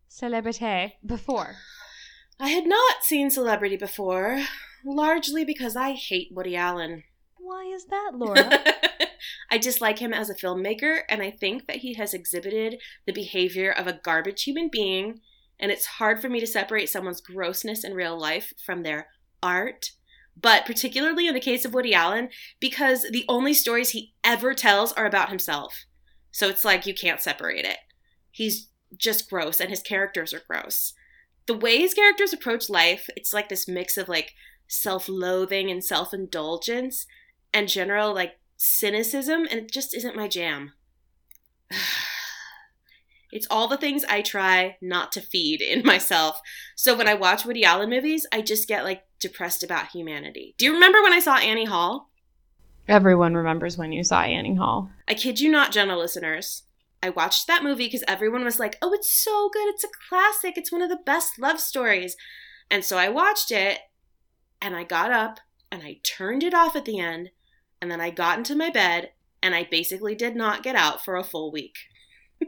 celebrity 0.08 0.94
before? 1.06 1.56
I 2.40 2.50
had 2.50 2.66
not 2.66 3.04
seen 3.04 3.30
Celebrity 3.32 3.78
before, 3.78 4.42
largely 4.86 5.46
because 5.46 5.76
I 5.78 5.94
hate 5.94 6.30
Woody 6.34 6.56
Allen. 6.56 7.04
Why 7.38 7.64
is 7.74 7.86
that, 7.86 8.12
Laura? 8.16 8.50
I 9.52 9.58
dislike 9.58 10.00
him 10.00 10.14
as 10.14 10.30
a 10.30 10.36
filmmaker, 10.36 11.02
and 11.10 11.22
I 11.22 11.32
think 11.32 11.68
that 11.68 11.78
he 11.78 11.94
has 11.96 12.14
exhibited 12.14 12.82
the 13.06 13.14
behavior 13.14 13.72
of 13.72 13.88
a 13.88 14.00
garbage 14.04 14.44
human 14.44 14.70
being, 14.72 15.20
and 15.60 15.72
it's 15.72 15.86
hard 15.86 16.22
for 16.22 16.30
me 16.30 16.40
to 16.40 16.48
separate 16.48 16.90
someone's 16.90 17.22
grossness 17.22 17.84
in 17.84 17.94
real 17.94 18.18
life 18.20 18.54
from 18.66 18.84
their 18.84 19.08
art. 19.42 19.92
But 20.36 20.66
particularly 20.66 21.28
in 21.28 21.34
the 21.34 21.40
case 21.40 21.64
of 21.64 21.74
Woody 21.74 21.94
Allen, 21.94 22.30
because 22.60 23.06
the 23.10 23.26
only 23.30 23.54
stories 23.54 23.92
he 23.92 24.14
ever 24.24 24.54
tells 24.54 24.92
are 24.94 25.06
about 25.06 25.30
himself. 25.30 25.86
So 26.32 26.50
it's 26.50 26.66
like 26.66 26.86
you 26.86 26.94
can't 26.94 27.22
separate 27.22 27.64
it. 27.64 27.78
He's 28.32 28.68
just 28.98 29.30
gross, 29.30 29.62
and 29.62 29.70
his 29.70 29.82
characters 29.82 30.34
are 30.34 30.42
gross. 30.48 30.94
The 31.48 31.58
way 31.58 31.78
his 31.78 31.94
characters 31.94 32.34
approach 32.34 32.70
life, 32.70 33.10
it's 33.16 33.34
like 33.34 33.48
this 33.48 33.68
mix 33.68 33.96
of 33.98 34.10
like 34.10 34.34
self 34.68 35.08
loathing 35.08 35.70
and 35.70 35.84
self 35.84 36.14
indulgence 36.14 37.06
and 37.54 37.70
general 37.70 38.14
like 38.14 38.40
cynicism, 38.58 39.48
and 39.50 39.60
it 39.60 39.72
just 39.72 39.96
isn't 39.96 40.16
my 40.16 40.28
jam. 40.28 40.74
It's 43.32 43.48
all 43.52 43.68
the 43.68 43.76
things 43.76 44.06
I 44.06 44.22
try 44.22 44.78
not 44.82 45.12
to 45.12 45.20
feed 45.20 45.62
in 45.62 45.82
myself. 45.86 46.40
So 46.74 46.96
when 46.96 47.10
I 47.10 47.16
watch 47.16 47.44
Woody 47.44 47.66
Allen 47.66 47.90
movies, 47.90 48.26
I 48.32 48.42
just 48.42 48.66
get 48.66 48.86
like 48.86 49.04
depressed 49.20 49.62
about 49.62 49.90
humanity. 49.90 50.56
Do 50.58 50.64
you 50.64 50.72
remember 50.72 51.04
when 51.04 51.12
I 51.12 51.20
saw 51.20 51.36
Annie 51.36 51.66
Hall? 51.66 52.12
Everyone 52.88 53.34
remembers 53.34 53.78
when 53.78 53.92
you 53.92 54.06
saw 54.06 54.22
Annie 54.22 54.56
Hall. 54.56 54.90
I 55.06 55.16
kid 55.16 55.42
you 55.42 55.52
not, 55.52 55.74
gentle 55.74 56.00
listeners. 56.00 56.64
I 57.04 57.10
watched 57.10 57.46
that 57.48 57.62
movie 57.62 57.88
because 57.88 58.06
everyone 58.08 58.46
was 58.46 58.58
like, 58.58 58.78
oh, 58.82 58.94
it's 58.94 59.12
so 59.12 59.50
good. 59.52 59.68
It's 59.68 59.84
a 59.84 59.90
classic. 60.08 60.58
It's 60.58 60.72
one 60.72 60.82
of 60.82 60.90
the 60.90 61.00
best 61.06 61.38
love 61.38 61.60
stories. 61.60 62.16
And 62.72 62.86
so 62.86 62.98
I 62.98 63.10
watched 63.10 63.52
it 63.52 63.80
and 64.62 64.78
I 64.78 64.86
got 64.86 65.12
up 65.12 65.40
and 65.72 65.84
I 65.84 66.00
turned 66.04 66.42
it 66.42 66.54
off 66.54 66.76
at 66.76 66.86
the 66.86 67.00
end. 67.00 67.32
And 67.86 67.92
then 67.92 68.02
I 68.02 68.10
got 68.10 68.40
into 68.40 68.56
my 68.56 68.72
bed 68.72 69.12
and 69.44 69.54
I 69.54 69.68
basically 69.70 70.16
did 70.16 70.36
not 70.36 70.64
get 70.64 70.76
out 70.76 71.06
for 71.06 71.16
a 71.16 71.24
full 71.24 71.52
week. 71.52 71.76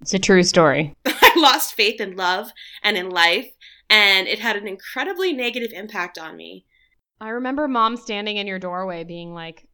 It's 0.00 0.14
a 0.14 0.18
true 0.18 0.42
story. 0.42 0.96
I 1.06 1.32
lost 1.36 1.74
faith 1.74 2.00
in 2.00 2.16
love 2.16 2.50
and 2.82 2.96
in 2.96 3.08
life, 3.08 3.50
and 3.88 4.26
it 4.26 4.40
had 4.40 4.56
an 4.56 4.66
incredibly 4.66 5.32
negative 5.32 5.70
impact 5.72 6.18
on 6.18 6.36
me. 6.36 6.66
I 7.20 7.28
remember 7.28 7.68
mom 7.68 7.96
standing 7.96 8.36
in 8.36 8.48
your 8.48 8.58
doorway 8.58 9.04
being 9.04 9.32
like, 9.32 9.68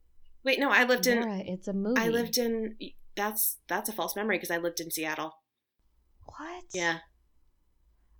Wait, 0.44 0.60
no, 0.60 0.70
I 0.70 0.84
lived 0.84 1.06
in 1.06 1.26
it's 1.46 1.68
a 1.68 1.72
movie. 1.72 2.00
I 2.00 2.08
lived 2.08 2.36
in 2.36 2.76
that's 3.16 3.56
that's 3.66 3.88
a 3.88 3.92
false 3.92 4.16
memory 4.16 4.36
because 4.36 4.50
I 4.50 4.58
lived 4.58 4.80
in 4.80 4.90
Seattle. 4.90 5.32
What? 6.24 6.64
Yeah. 6.74 6.98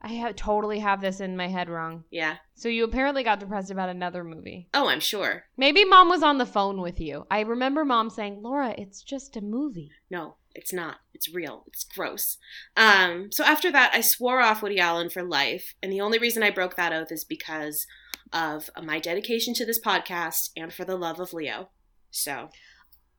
I 0.04 0.12
have, 0.12 0.36
totally 0.36 0.80
have 0.80 1.00
this 1.00 1.20
in 1.20 1.34
my 1.34 1.48
head 1.48 1.70
wrong. 1.70 2.04
Yeah. 2.10 2.36
So 2.54 2.68
you 2.68 2.84
apparently 2.84 3.24
got 3.24 3.40
depressed 3.40 3.70
about 3.70 3.88
another 3.88 4.22
movie. 4.22 4.68
Oh, 4.74 4.88
I'm 4.88 5.00
sure. 5.00 5.44
Maybe 5.56 5.84
mom 5.84 6.10
was 6.10 6.22
on 6.22 6.36
the 6.36 6.44
phone 6.44 6.82
with 6.82 7.00
you. 7.00 7.26
I 7.30 7.40
remember 7.40 7.86
mom 7.86 8.10
saying, 8.10 8.42
Laura, 8.42 8.74
it's 8.76 9.02
just 9.02 9.34
a 9.36 9.40
movie. 9.40 9.90
No, 10.10 10.36
it's 10.54 10.74
not. 10.74 10.96
It's 11.14 11.34
real. 11.34 11.64
It's 11.68 11.84
gross. 11.84 12.36
Um, 12.76 13.32
so 13.32 13.44
after 13.44 13.72
that, 13.72 13.92
I 13.94 14.02
swore 14.02 14.42
off 14.42 14.62
Woody 14.62 14.78
Allen 14.78 15.08
for 15.08 15.22
life, 15.22 15.74
and 15.82 15.90
the 15.90 16.02
only 16.02 16.18
reason 16.18 16.42
I 16.42 16.50
broke 16.50 16.76
that 16.76 16.92
oath 16.92 17.10
is 17.10 17.24
because 17.24 17.86
of 18.30 18.68
my 18.82 18.98
dedication 18.98 19.54
to 19.54 19.64
this 19.64 19.80
podcast 19.80 20.50
and 20.54 20.70
for 20.72 20.84
the 20.84 20.96
love 20.96 21.18
of 21.18 21.32
Leo. 21.32 21.70
So 22.10 22.50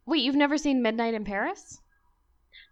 Wait, 0.05 0.23
you've 0.23 0.35
never 0.35 0.57
seen 0.57 0.83
Midnight 0.83 1.15
in 1.15 1.25
Paris? 1.25 1.79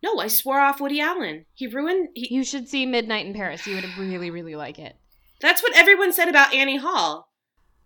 No, 0.04 0.20
I 0.20 0.28
swore 0.28 0.60
off 0.60 0.80
Woody 0.82 1.00
Allen. 1.00 1.46
He 1.54 1.66
ruined. 1.68 2.10
He, 2.14 2.34
You 2.36 2.44
should 2.44 2.68
see 2.68 2.86
Midnight 2.86 3.26
in 3.26 3.34
Paris. 3.34 3.66
You 3.66 3.76
would 3.76 3.98
really, 3.98 4.30
really 4.30 4.56
like 4.56 4.78
it. 4.78 4.96
that's 5.42 5.64
what 5.64 5.76
everyone 5.76 6.12
said 6.14 6.28
about 6.28 6.54
Annie 6.54 6.78
Hall. 6.78 7.30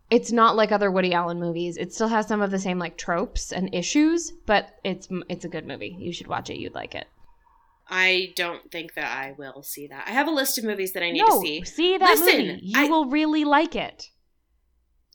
It's 0.09 0.31
not 0.31 0.55
like 0.55 0.71
other 0.71 0.89
Woody 0.89 1.13
Allen 1.13 1.39
movies. 1.39 1.75
It 1.77 1.93
still 1.93 2.07
has 2.07 2.27
some 2.27 2.41
of 2.41 2.49
the 2.49 2.59
same 2.59 2.79
like 2.79 2.97
tropes 2.97 3.51
and 3.51 3.73
issues, 3.73 4.31
but 4.45 4.69
it's 4.83 5.07
it's 5.29 5.45
a 5.45 5.49
good 5.49 5.67
movie. 5.67 5.95
You 5.99 6.11
should 6.13 6.27
watch 6.27 6.49
it. 6.49 6.57
You'd 6.59 6.73
like 6.75 6.95
it. 6.95 7.07
I 7.89 8.33
don't 8.35 8.69
think 8.71 8.93
that 8.95 9.05
I 9.05 9.33
will 9.37 9.63
see 9.63 9.87
that. 9.87 10.05
I 10.07 10.11
have 10.11 10.27
a 10.27 10.31
list 10.31 10.57
of 10.57 10.63
movies 10.65 10.93
that 10.93 11.03
I 11.03 11.11
need 11.11 11.19
no, 11.27 11.41
to 11.41 11.47
see. 11.47 11.63
See 11.65 11.97
that 11.97 12.17
Listen, 12.17 12.47
movie. 12.47 12.59
You 12.63 12.85
I- 12.85 12.89
will 12.89 13.05
really 13.09 13.43
like 13.45 13.75
it. 13.75 14.09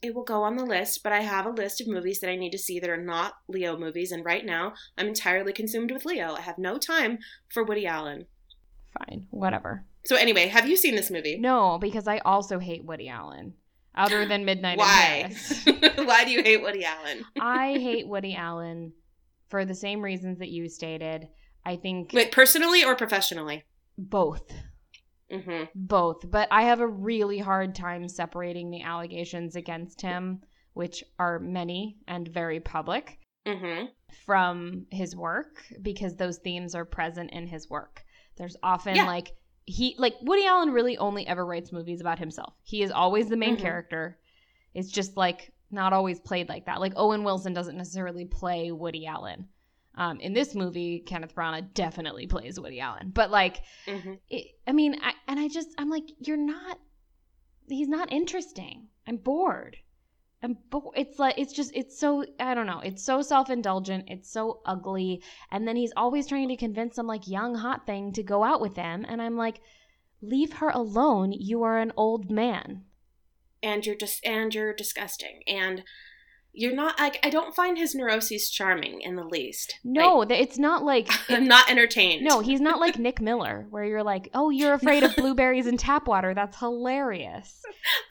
It 0.03 0.13
will 0.13 0.23
go 0.23 0.43
on 0.43 0.57
the 0.57 0.65
list, 0.65 1.01
but 1.01 1.13
I 1.13 1.21
have 1.21 1.45
a 1.45 1.49
list 1.49 1.79
of 1.79 1.87
movies 1.87 2.19
that 2.19 2.29
I 2.29 2.35
need 2.35 2.51
to 2.51 2.57
see 2.57 2.79
that 2.79 2.89
are 2.89 3.01
not 3.01 3.35
Leo 3.47 3.77
movies, 3.77 4.11
and 4.11 4.25
right 4.25 4.45
now 4.45 4.73
I'm 4.97 5.07
entirely 5.07 5.53
consumed 5.53 5.91
with 5.91 6.05
Leo. 6.05 6.33
I 6.33 6.41
have 6.41 6.57
no 6.57 6.77
time 6.77 7.19
for 7.49 7.63
Woody 7.63 7.87
Allen. 7.87 8.25
Fine, 8.99 9.27
whatever. 9.31 9.85
So 10.05 10.17
anyway, 10.17 10.47
have 10.47 10.67
you 10.67 10.75
seen 10.75 10.95
this 10.95 11.09
movie? 11.09 11.39
No, 11.39 11.77
because 11.79 12.07
I 12.07 12.17
also 12.19 12.59
hate 12.59 12.83
Woody 12.83 13.07
Allen. 13.07 13.53
Other 13.95 14.25
than 14.25 14.43
Midnight 14.43 14.77
Why? 14.77 15.33
Why 15.95 16.25
do 16.25 16.31
you 16.31 16.43
hate 16.43 16.61
Woody 16.61 16.83
Allen? 16.83 17.23
I 17.39 17.73
hate 17.73 18.07
Woody 18.07 18.35
Allen 18.35 18.91
for 19.49 19.65
the 19.65 19.75
same 19.75 20.01
reasons 20.01 20.39
that 20.39 20.49
you 20.49 20.67
stated. 20.67 21.27
I 21.65 21.77
think 21.77 22.11
Wait, 22.11 22.31
personally 22.31 22.83
or 22.83 22.95
professionally? 22.95 23.63
both. 23.97 24.51
Mm-hmm. 25.33 25.63
Both. 25.75 26.29
But 26.29 26.47
I 26.51 26.63
have 26.63 26.79
a 26.79 26.87
really 26.87 27.39
hard 27.39 27.73
time 27.75 28.07
separating 28.07 28.69
the 28.69 28.83
allegations 28.83 29.55
against 29.55 30.01
him, 30.01 30.41
which 30.73 31.03
are 31.17 31.39
many 31.39 31.97
and 32.07 32.27
very 32.27 32.59
public, 32.59 33.19
Mm-hmm. 33.45 33.87
from 34.25 34.85
his 34.89 35.15
work 35.17 35.61
because 35.81 36.15
those 36.15 36.37
themes 36.37 36.75
are 36.75 36.85
present 36.85 37.31
in 37.31 37.45
his 37.45 37.69
work. 37.69 38.05
There's 38.37 38.55
often 38.63 38.95
Yeah. 38.95 39.05
like 39.05 39.33
he 39.65 39.95
like 39.97 40.15
Woody 40.21 40.45
Allen 40.45 40.71
really 40.71 40.97
only 40.97 41.27
ever 41.27 41.45
writes 41.45 41.71
movies 41.73 41.99
about 41.99 42.19
himself. 42.19 42.53
He 42.63 42.83
is 42.83 42.91
always 42.91 43.27
the 43.27 43.35
main 43.37 43.57
Mhm. 43.57 43.61
character. 43.61 44.17
It's 44.73 44.89
just 44.91 45.17
like 45.17 45.51
not 45.71 45.91
always 45.93 46.19
played 46.21 46.47
like 46.47 46.65
that. 46.67 46.79
Like 46.79 46.93
Owen 46.95 47.23
Wilson 47.25 47.53
doesn't 47.53 47.75
necessarily 47.77 48.25
play 48.25 48.71
Woody 48.71 49.05
Allen. 49.05 49.49
Um, 49.95 50.19
in 50.19 50.33
this 50.33 50.55
movie, 50.55 51.03
Kenneth 51.05 51.35
Branagh 51.35 51.73
definitely 51.73 52.25
plays 52.27 52.59
Woody 52.59 52.79
Allen, 52.79 53.11
but 53.13 53.29
like 53.29 53.61
Mm-hmm. 53.85 54.13
it, 54.29 54.47
I 54.65 54.71
mean, 54.71 54.95
I, 55.01 55.13
and 55.27 55.39
I 55.39 55.47
just, 55.47 55.69
I'm 55.77 55.89
like, 55.89 56.05
you're 56.19 56.35
not, 56.37 56.79
he's 57.67 57.87
not 57.87 58.11
interesting. 58.11 58.87
I'm 59.07 59.17
bored. 59.17 59.77
I'm 60.41 60.57
bo- 60.71 60.91
It's 60.95 61.19
like, 61.19 61.37
it's 61.37 61.53
just, 61.53 61.71
it's 61.75 61.97
so, 61.99 62.25
I 62.39 62.53
don't 62.53 62.65
know. 62.67 62.79
It's 62.79 63.03
so 63.03 63.21
self 63.21 63.49
indulgent. 63.49 64.05
It's 64.07 64.31
so 64.31 64.61
ugly. 64.65 65.21
And 65.51 65.67
then 65.67 65.75
he's 65.75 65.93
always 65.95 66.27
trying 66.27 66.49
to 66.49 66.57
convince 66.57 66.95
some 66.95 67.07
like 67.07 67.27
young 67.27 67.55
hot 67.55 67.85
thing 67.85 68.11
to 68.13 68.23
go 68.23 68.43
out 68.43 68.61
with 68.61 68.75
him. 68.75 69.05
And 69.07 69.21
I'm 69.21 69.37
like, 69.37 69.61
leave 70.21 70.53
her 70.53 70.69
alone. 70.69 71.31
You 71.33 71.63
are 71.63 71.77
an 71.77 71.91
old 71.95 72.31
man. 72.31 72.83
And 73.61 73.85
you're 73.85 73.95
just 73.95 74.25
and 74.25 74.53
you're 74.53 74.73
disgusting. 74.73 75.43
And 75.47 75.83
you're 76.55 76.75
not 76.75 76.99
like 76.99 77.19
I 77.25 77.29
don't 77.31 77.55
find 77.55 77.77
his 77.77 77.95
neuroses 77.95 78.49
charming 78.49 79.01
in 79.01 79.15
the 79.15 79.23
least. 79.23 79.79
No, 79.83 80.23
th- 80.23 80.39
it's 80.39 80.59
not 80.59 80.83
like, 80.83 81.07
Like, 81.09 81.19
I'm 81.39 81.47
not 81.47 81.69
entertained. 81.69 82.23
no, 82.23 82.41
he's 82.41 82.61
not 82.61 82.79
like 82.79 82.99
Nick 82.99 83.19
Miller, 83.19 83.65
where 83.71 83.83
you're 83.85 84.03
like, 84.03 84.29
oh, 84.35 84.49
you're 84.51 84.73
afraid 84.75 85.03
of 85.03 85.15
blueberries 85.17 85.65
and 85.67 85.79
tap 85.79 86.07
water. 86.07 86.33
That's 86.33 86.57
hilarious. 86.59 87.59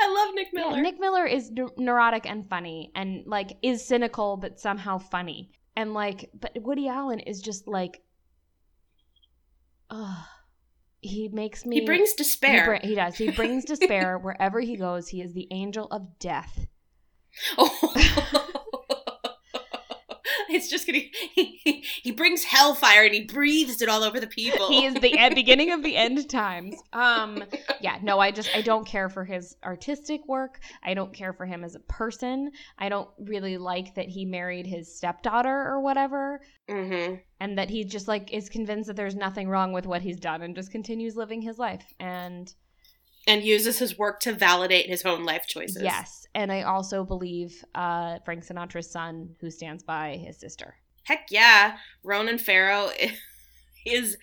I 0.01 0.13
love 0.13 0.35
Nick 0.35 0.49
Miller. 0.53 0.77
Yeah, 0.77 0.83
Nick 0.83 0.99
Miller 0.99 1.25
is 1.25 1.51
neu- 1.53 1.71
neurotic 1.79 2.29
and 2.29 2.49
funny 2.51 2.91
and 2.97 3.25
like 3.27 3.57
is 3.63 3.87
cynical 3.87 4.37
but 4.37 4.59
somehow 4.59 4.99
funny. 4.99 5.53
And 5.77 5.95
like 5.95 6.31
but 6.39 6.53
Woody 6.61 6.89
Allen 6.89 7.21
is 7.21 7.41
just 7.41 7.69
like 7.69 8.03
ugh. 9.91 10.25
He 11.01 11.29
makes 11.29 11.67
me 11.67 11.81
he 11.81 11.87
brings 11.87 12.11
he, 12.11 12.17
despair. 12.17 12.65
br- 12.81 12.87
he 12.87 12.95
does. 12.95 13.17
He 13.17 13.31
brings 13.31 13.65
despair 13.67 14.19
wherever 14.19 14.61
he 14.61 14.77
goes. 14.77 15.09
He 15.09 15.21
is 15.21 15.33
the 15.33 15.49
angel 15.51 15.87
of 15.91 16.19
death. 16.19 16.67
Oh. 17.59 17.93
it's 20.49 20.69
just 20.69 20.87
gonna. 20.87 21.01
He, 21.35 21.83
he 22.03 22.11
brings 22.13 22.45
hellfire 22.45 23.05
and 23.05 23.15
he 23.15 23.25
breathes 23.25 23.81
it 23.83 23.89
all 23.89 24.03
over 24.03 24.21
the 24.21 24.27
people. 24.27 24.69
He 24.69 24.85
is 24.85 24.95
the 24.95 25.19
end, 25.19 25.35
beginning 25.35 25.73
of 25.73 25.83
the 25.83 25.97
end 25.97 26.29
times. 26.29 26.77
Um 26.93 27.45
yeah, 27.81 27.99
no, 28.03 28.19
I 28.19 28.31
just 28.31 28.55
I 28.55 28.63
don't 28.63 28.87
care 28.87 29.09
for 29.09 29.25
his 29.25 29.57
artistic 29.65 30.27
work. 30.27 30.61
I 30.83 30.95
don't 30.95 31.13
care 31.13 31.33
for 31.33 31.47
him 31.47 31.65
as 31.65 31.75
a 31.75 31.81
person. 31.81 32.51
I 32.79 32.89
don't 32.89 33.09
really 33.19 33.57
like 33.59 33.95
that 33.95 34.09
he 34.09 34.25
married 34.25 34.67
his 34.67 34.95
stepdaughter 34.95 35.51
or 35.69 35.81
whatever. 35.81 36.41
hmm 36.69 37.15
and 37.41 37.59
that 37.59 37.71
he 37.71 37.85
just 37.85 38.07
like 38.07 38.33
is 38.33 38.49
convinced 38.49 38.87
that 38.87 38.95
there's 38.95 39.17
nothing 39.17 39.49
wrong 39.49 39.73
with 39.73 39.85
what 39.85 40.01
he's 40.01 40.21
done 40.21 40.43
and 40.43 40.55
just 40.55 40.71
continues 40.71 41.17
living 41.17 41.43
his 41.43 41.59
life 41.59 41.85
and 41.99 42.55
And 43.27 43.45
uses 43.45 43.79
his 43.79 43.97
work 43.97 44.19
to 44.21 44.33
validate 44.33 44.87
his 44.87 45.05
own 45.05 45.25
life 45.25 45.47
choices. 45.47 45.83
yes 45.83 46.27
and 46.35 46.51
i 46.51 46.63
also 46.63 47.05
believe 47.05 47.65
uh 47.75 48.19
frank 48.25 48.45
sinatra's 48.45 48.91
son 48.91 49.35
who 49.41 49.51
stands 49.51 49.83
by 49.83 50.17
his 50.25 50.39
sister 50.39 50.75
Heck 51.05 51.27
yeah, 51.31 51.79
Ronan 52.05 52.39
Farrow 52.39 52.91
is 53.87 54.17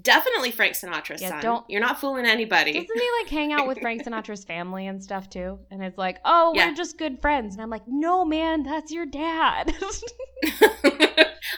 definitely 0.00 0.52
Frank 0.52 0.74
Sinatra's 0.76 1.20
Yeah, 1.20 1.30
son. 1.30 1.42
don't- 1.42 1.64
You're 1.68 1.80
not 1.80 2.00
fooling 2.00 2.24
anybody. 2.24 2.72
doesn't 2.72 2.88
he 2.98 3.08
like 3.20 3.28
hang 3.28 3.52
out 3.52 3.66
with 3.66 3.78
frank 3.82 4.04
sinatra's 4.04 4.44
family 4.44 4.86
and 4.86 5.02
stuff 5.02 5.28
too 5.28 5.58
and 5.72 5.82
it's 5.82 5.98
like 5.98 6.18
oh 6.24 6.52
Yeah. 6.54 6.68
we're 6.68 6.76
just 6.76 6.96
good 6.98 7.20
friends 7.20 7.54
and 7.54 7.62
i'm 7.62 7.68
like 7.70 7.82
no 7.88 8.24
man 8.24 8.62
that's 8.62 8.92
your 8.92 9.06
dad 9.06 9.74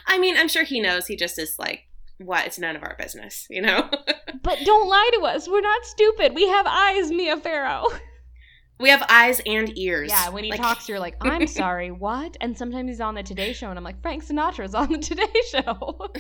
I 0.06 0.18
mean, 0.18 0.36
I'm 0.36 0.48
sure 0.48 0.64
he 0.64 0.80
knows. 0.80 1.06
He 1.06 1.16
just 1.16 1.38
is 1.38 1.58
like 1.58 1.84
what? 2.18 2.46
It's 2.46 2.58
none 2.58 2.76
of 2.76 2.82
our 2.82 2.96
business, 2.98 3.46
you 3.50 3.62
know? 3.62 3.88
But 4.42 4.58
don't 4.64 4.88
lie 4.88 5.10
to 5.14 5.20
us. 5.26 5.48
We're 5.48 5.60
not 5.60 5.84
stupid. 5.84 6.34
We 6.34 6.48
have 6.48 6.66
eyes, 6.68 7.12
Mia 7.12 7.36
Farrow. 7.36 7.84
we 8.80 8.88
have 8.88 9.04
eyes 9.08 9.40
and 9.46 9.78
ears. 9.78 10.10
Yeah, 10.10 10.30
when 10.30 10.42
he 10.42 10.50
Like, 10.50 10.60
talks, 10.60 10.88
you're 10.88 10.98
like, 10.98 11.14
I'm 11.20 11.46
sorry, 11.62 11.92
what? 11.92 12.36
And 12.40 12.58
sometimes 12.58 12.88
he's 12.88 13.00
on 13.00 13.14
the 13.14 13.22
Today 13.22 13.52
Show, 13.52 13.68
and 13.70 13.78
I'm 13.78 13.84
like, 13.84 14.02
Frank 14.02 14.24
Sinatra's 14.26 14.74
on 14.74 14.90
the 14.90 14.98
Today 14.98 15.30
Show. 15.52 16.10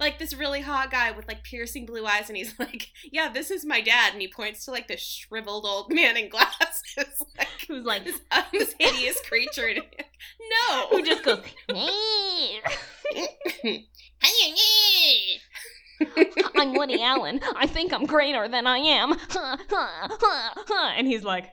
like 0.00 0.18
this 0.18 0.34
really 0.34 0.60
hot 0.60 0.90
guy 0.90 1.12
with 1.12 1.28
like 1.28 1.44
piercing 1.44 1.86
blue 1.86 2.04
eyes, 2.04 2.28
and 2.28 2.36
he's 2.36 2.58
like, 2.58 2.88
"Yeah, 3.12 3.28
this 3.28 3.52
is 3.52 3.64
my 3.64 3.80
dad," 3.80 4.12
and 4.12 4.20
he 4.20 4.26
points 4.26 4.64
to 4.64 4.72
like 4.72 4.88
this 4.88 5.00
shriveled 5.00 5.64
old 5.64 5.92
man 5.92 6.16
in 6.16 6.28
glasses, 6.28 7.22
like 7.38 7.46
Who's 7.68 7.84
like, 7.84 8.02
this, 8.04 8.20
uh, 8.32 8.42
this 8.52 8.74
hideous 8.80 9.20
creature. 9.28 9.68
And 9.68 9.78
like, 9.78 10.06
no, 10.68 10.88
who 10.88 11.02
just 11.04 11.22
goes, 11.22 11.42
I'm 16.56 16.74
Woody 16.74 17.02
Allen. 17.02 17.40
I 17.56 17.66
think 17.66 17.92
I'm 17.92 18.06
greater 18.06 18.48
than 18.48 18.66
I 18.66 18.78
am. 18.78 19.16
and 20.96 21.06
he's 21.06 21.22
like, 21.24 21.46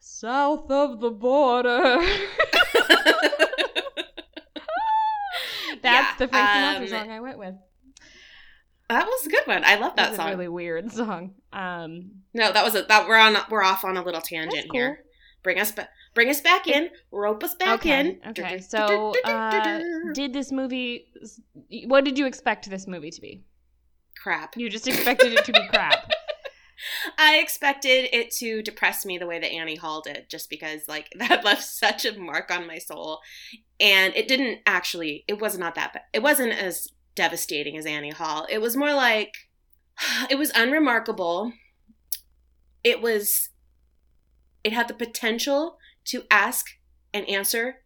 south 0.00 0.70
of 0.70 1.00
the 1.00 1.10
border. 1.10 1.98
That's 5.82 6.08
Yeah, 6.08 6.14
the 6.18 6.28
Frank 6.28 6.48
Sinatra 6.48 6.80
um, 6.82 6.88
song 6.88 7.10
I 7.10 7.20
went 7.20 7.38
with. 7.38 7.54
that 8.88 9.06
was 9.06 9.26
a 9.26 9.30
good 9.30 9.46
one. 9.46 9.64
I 9.64 9.76
love 9.76 9.96
that 9.96 10.14
song. 10.16 10.28
a 10.28 10.30
really 10.30 10.48
weird 10.48 10.90
song. 10.92 11.34
Um, 11.52 12.22
No, 12.32 12.52
that 12.52 12.64
was 12.64 12.74
a 12.74 12.82
that 12.82 13.06
we're 13.06 13.16
on 13.18 13.36
we're 13.50 13.62
off 13.62 13.84
on 13.84 13.96
a 13.96 14.02
little 14.02 14.20
tangent 14.22 14.66
cool. 14.70 14.80
here. 14.80 14.98
Bring 15.42 15.58
us 15.60 15.72
back, 15.72 15.90
bring 16.14 16.30
us 16.30 16.40
back 16.40 16.66
in, 16.66 16.90
rope 17.10 17.42
us 17.44 17.54
back 17.54 17.80
okay. 17.80 18.00
in. 18.00 18.20
Okay. 18.28 18.60
So, 18.60 19.14
uh, 19.24 19.80
did 20.14 20.32
this 20.32 20.52
movie? 20.52 21.06
What 21.86 22.04
did 22.04 22.18
you 22.18 22.26
expect 22.26 22.70
this 22.70 22.86
movie 22.86 23.10
to 23.10 23.20
be? 23.20 23.44
crap. 24.24 24.56
You 24.56 24.70
just 24.70 24.88
expected 24.88 25.34
it 25.34 25.44
to 25.44 25.52
be 25.52 25.68
crap. 25.68 26.10
I 27.18 27.36
expected 27.36 28.08
it 28.12 28.32
to 28.38 28.62
depress 28.62 29.06
me 29.06 29.18
the 29.18 29.26
way 29.26 29.38
that 29.38 29.52
Annie 29.52 29.76
Hall 29.76 30.00
did, 30.00 30.28
just 30.28 30.50
because 30.50 30.88
like 30.88 31.08
that 31.18 31.44
left 31.44 31.62
such 31.62 32.04
a 32.04 32.18
mark 32.18 32.50
on 32.50 32.66
my 32.66 32.78
soul, 32.78 33.20
and 33.78 34.14
it 34.16 34.26
didn't 34.26 34.60
actually. 34.66 35.24
It 35.28 35.40
was 35.40 35.58
not 35.58 35.74
that 35.76 35.92
bad. 35.92 36.02
It 36.12 36.22
wasn't 36.22 36.52
as 36.52 36.88
devastating 37.14 37.76
as 37.76 37.86
Annie 37.86 38.10
Hall. 38.10 38.46
It 38.50 38.60
was 38.60 38.76
more 38.76 38.94
like 38.94 39.34
it 40.30 40.36
was 40.36 40.50
unremarkable. 40.54 41.52
It 42.82 43.00
was. 43.00 43.50
It 44.64 44.72
had 44.72 44.88
the 44.88 44.94
potential 44.94 45.76
to 46.06 46.24
ask 46.30 46.66
and 47.12 47.28
answer 47.28 47.76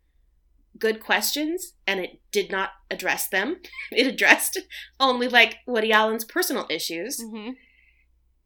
good 0.78 1.00
questions, 1.00 1.74
and 1.86 1.98
it 2.00 2.20
did 2.30 2.50
not 2.50 2.70
address 2.90 3.28
them. 3.28 3.56
It 3.92 4.06
addressed 4.06 4.58
only 5.00 5.28
like 5.28 5.56
Woody 5.66 5.92
Allen's 5.92 6.24
personal 6.24 6.66
issues. 6.70 7.20
hmm 7.20 7.50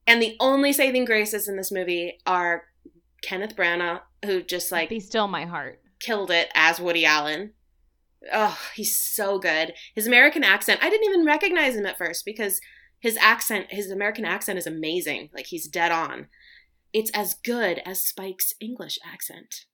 And 0.06 0.20
the 0.22 0.37
only 0.40 0.72
saving 0.72 1.04
graces 1.04 1.48
in 1.48 1.56
this 1.56 1.70
movie 1.72 2.18
are 2.26 2.64
Kenneth 3.22 3.54
Branagh, 3.56 4.00
who 4.24 4.42
just 4.42 4.72
like 4.72 4.88
Be 4.88 5.00
still 5.00 5.28
my 5.28 5.44
heart. 5.44 5.80
killed 6.00 6.30
it 6.30 6.48
as 6.54 6.80
Woody 6.80 7.04
Allen. 7.04 7.52
Oh, 8.32 8.58
he's 8.74 8.96
so 8.98 9.38
good. 9.38 9.74
His 9.94 10.06
American 10.06 10.44
accent, 10.44 10.80
I 10.82 10.88
didn't 10.90 11.08
even 11.08 11.26
recognize 11.26 11.74
him 11.76 11.87
at 11.87 11.98
first 11.98 12.24
because 12.24 12.61
his 13.00 13.16
accent, 13.16 13.66
his 13.70 13.90
American 13.90 14.24
accent 14.24 14.58
is 14.58 14.66
amazing. 14.66 15.28
Like 15.35 15.46
he's 15.46 15.66
dead 15.68 15.90
on. 15.92 16.28
It's 16.92 17.11
as 17.14 17.35
good 17.35 17.81
as 17.87 18.02
Spike's 18.05 18.55
English 18.61 18.98
accent. 19.05 19.64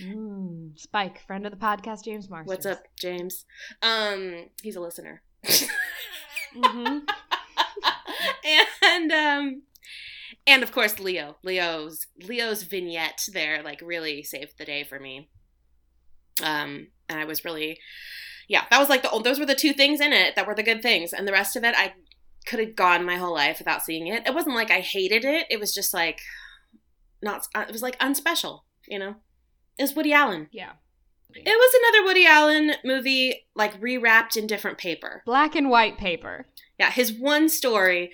Mm, 0.00 0.78
Spike, 0.78 1.24
friend 1.26 1.46
of 1.46 1.52
the 1.52 1.58
podcast, 1.58 2.04
James 2.04 2.28
Marsters. 2.28 2.48
What's 2.48 2.66
up, 2.66 2.82
James? 2.98 3.44
Um, 3.80 4.46
he's 4.62 4.76
a 4.76 4.80
listener. 4.80 5.22
hmm 6.54 6.98
and 8.84 9.12
um 9.12 9.62
and 10.46 10.62
of 10.62 10.72
course 10.72 10.98
Leo. 11.00 11.36
Leo's 11.42 12.06
Leo's 12.22 12.62
vignette 12.64 13.26
there 13.32 13.62
like 13.62 13.80
really 13.80 14.22
saved 14.22 14.58
the 14.58 14.64
day 14.64 14.84
for 14.84 15.00
me. 15.00 15.28
Um 16.42 16.88
and 17.08 17.18
I 17.18 17.24
was 17.24 17.44
really 17.44 17.78
yeah, 18.48 18.64
that 18.70 18.78
was 18.78 18.88
like 18.88 19.02
the 19.02 19.20
those 19.22 19.38
were 19.38 19.46
the 19.46 19.54
two 19.54 19.72
things 19.72 20.00
in 20.00 20.12
it 20.12 20.36
that 20.36 20.46
were 20.46 20.54
the 20.54 20.62
good 20.62 20.82
things 20.82 21.12
and 21.12 21.26
the 21.26 21.32
rest 21.32 21.56
of 21.56 21.64
it 21.64 21.74
I 21.76 21.94
could 22.46 22.60
have 22.60 22.76
gone 22.76 23.04
my 23.04 23.16
whole 23.16 23.34
life 23.34 23.58
without 23.58 23.82
seeing 23.82 24.06
it. 24.06 24.26
It 24.26 24.34
wasn't 24.34 24.56
like 24.56 24.70
I 24.70 24.80
hated 24.80 25.24
it. 25.24 25.46
It 25.50 25.60
was 25.60 25.74
just 25.74 25.94
like 25.94 26.20
not 27.22 27.46
uh, 27.54 27.64
it 27.68 27.72
was 27.72 27.82
like 27.82 27.98
unspecial, 27.98 28.64
you 28.86 28.98
know. 28.98 29.16
It 29.78 29.82
was 29.82 29.94
Woody 29.94 30.12
Allen. 30.12 30.48
Yeah. 30.52 30.72
It 31.34 31.44
was 31.46 31.74
another 31.82 32.04
Woody 32.04 32.26
Allen 32.26 32.72
movie 32.84 33.46
like 33.54 33.80
rewrapped 33.80 34.36
in 34.36 34.46
different 34.46 34.76
paper. 34.76 35.22
Black 35.24 35.54
and 35.54 35.70
white 35.70 35.96
paper. 35.96 36.46
Yeah, 36.78 36.90
his 36.90 37.12
one 37.12 37.48
story 37.48 38.10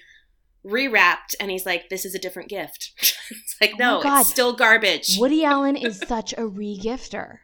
rewrapped, 0.65 1.35
and 1.41 1.51
he's 1.51 1.67
like, 1.67 1.89
"This 1.89 2.05
is 2.05 2.15
a 2.15 2.19
different 2.19 2.49
gift." 2.49 2.93
it's 3.31 3.57
like, 3.61 3.73
Oh 3.75 4.01
no, 4.05 4.21
it's 4.21 4.31
still 4.31 4.55
garbage. 4.55 5.17
Woody 5.19 5.45
Allen 5.45 5.77
is 5.77 5.99
such 6.07 6.33
a 6.35 6.43
regifter. 6.43 7.39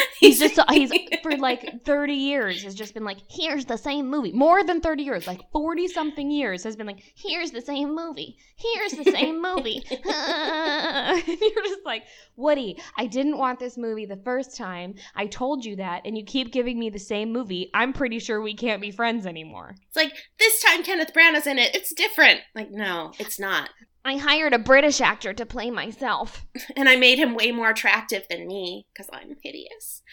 He's 0.20 0.38
just 0.38 0.58
he's 0.70 0.92
for 1.22 1.36
like 1.36 1.84
30 1.84 2.14
years 2.14 2.62
has 2.62 2.74
just 2.74 2.94
been 2.94 3.04
like, 3.04 3.18
here's 3.28 3.64
the 3.64 3.76
same 3.76 4.08
movie. 4.08 4.32
More 4.32 4.62
than 4.62 4.80
30 4.80 5.02
years, 5.02 5.26
like 5.26 5.50
40 5.52 5.88
something 5.88 6.30
years 6.30 6.62
has 6.64 6.76
been 6.76 6.86
like, 6.86 7.02
here's 7.14 7.50
the 7.50 7.60
same 7.60 7.94
movie. 7.94 8.36
Here's 8.56 8.92
the 8.92 9.10
same 9.10 9.42
movie. 9.42 9.82
and 10.04 11.26
you're 11.26 11.64
just 11.64 11.84
like, 11.84 12.04
Woody, 12.36 12.80
I 12.96 13.06
didn't 13.06 13.38
want 13.38 13.58
this 13.58 13.76
movie 13.76 14.06
the 14.06 14.20
first 14.24 14.56
time. 14.56 14.94
I 15.14 15.26
told 15.26 15.64
you 15.64 15.76
that, 15.76 16.02
and 16.04 16.16
you 16.16 16.24
keep 16.24 16.52
giving 16.52 16.78
me 16.78 16.90
the 16.90 16.98
same 16.98 17.32
movie. 17.32 17.70
I'm 17.74 17.92
pretty 17.92 18.18
sure 18.18 18.40
we 18.40 18.54
can't 18.54 18.80
be 18.80 18.90
friends 18.90 19.26
anymore. 19.26 19.74
It's 19.88 19.96
like 19.96 20.14
this 20.38 20.62
time 20.62 20.82
Kenneth 20.82 21.12
Branagh's 21.12 21.46
in 21.46 21.58
it. 21.58 21.74
It's 21.74 21.92
different. 21.92 22.40
Like, 22.54 22.70
no, 22.70 23.12
it's 23.18 23.38
not. 23.38 23.70
I 24.04 24.16
hired 24.16 24.52
a 24.52 24.58
British 24.58 25.00
actor 25.00 25.32
to 25.32 25.46
play 25.46 25.70
myself. 25.70 26.44
And 26.76 26.88
I 26.88 26.96
made 26.96 27.18
him 27.18 27.34
way 27.34 27.52
more 27.52 27.70
attractive 27.70 28.24
than 28.28 28.46
me 28.46 28.86
because 28.92 29.08
I'm 29.12 29.36
hideous. 29.42 30.02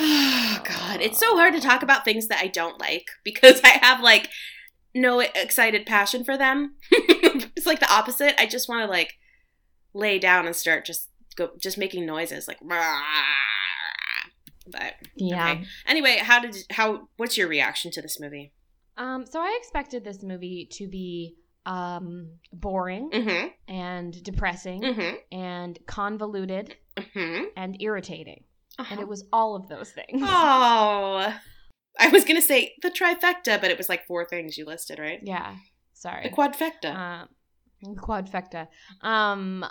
Oh 0.00 0.60
God, 0.64 1.00
it's 1.00 1.18
so 1.18 1.36
hard 1.36 1.52
to 1.54 1.60
talk 1.60 1.82
about 1.82 2.04
things 2.04 2.28
that 2.28 2.40
I 2.40 2.46
don't 2.46 2.80
like 2.80 3.06
because 3.24 3.60
I 3.64 3.78
have 3.82 4.00
like 4.00 4.28
no 4.94 5.20
excited 5.20 5.84
passion 5.84 6.24
for 6.24 6.36
them. 6.38 6.76
it's 6.90 7.66
like 7.66 7.80
the 7.80 7.92
opposite. 7.92 8.40
I 8.40 8.46
just 8.46 8.68
want 8.68 8.84
to 8.84 8.90
like 8.90 9.14
lay 9.94 10.18
down 10.20 10.46
and 10.46 10.54
start 10.54 10.84
just 10.84 11.08
go 11.36 11.50
just 11.60 11.76
making 11.76 12.06
noises 12.06 12.46
like. 12.46 12.58
But 14.70 14.94
Yeah. 15.16 15.52
okay. 15.52 15.64
Anyway, 15.86 16.18
how 16.18 16.40
did 16.40 16.56
how? 16.70 17.08
What's 17.16 17.36
your 17.36 17.48
reaction 17.48 17.90
to 17.92 18.02
this 18.02 18.20
movie? 18.20 18.52
Um, 18.96 19.26
so 19.26 19.40
I 19.40 19.56
expected 19.60 20.04
this 20.04 20.22
movie 20.22 20.68
to 20.72 20.88
be 20.88 21.36
um 21.68 22.30
boring 22.52 23.10
Mm-hmm. 23.12 23.48
and 23.72 24.22
depressing 24.24 24.80
Mm-hmm. 24.82 25.14
and 25.38 25.78
convoluted 25.86 26.74
Mm-hmm. 26.96 27.44
and 27.56 27.80
irritating. 27.80 28.42
And 28.90 29.00
it 29.00 29.06
was 29.08 29.24
all 29.32 29.54
of 29.56 29.68
those 29.68 29.90
things. 29.90 30.22
Oh, 30.24 31.34
I 32.00 32.08
was 32.08 32.24
gonna 32.24 32.42
say 32.42 32.74
the 32.82 32.90
trifecta, 32.90 33.60
but 33.60 33.70
it 33.70 33.76
was 33.78 33.88
like 33.88 34.06
four 34.06 34.24
things 34.24 34.56
you 34.58 34.64
listed, 34.64 34.98
right? 34.98 35.20
Yeah. 35.22 35.56
Sorry. 35.94 36.22
The 36.28 36.34
quadfecta. 36.36 36.94
Um, 36.94 37.28
quadfecta. 37.96 38.68
Um, 39.02 39.64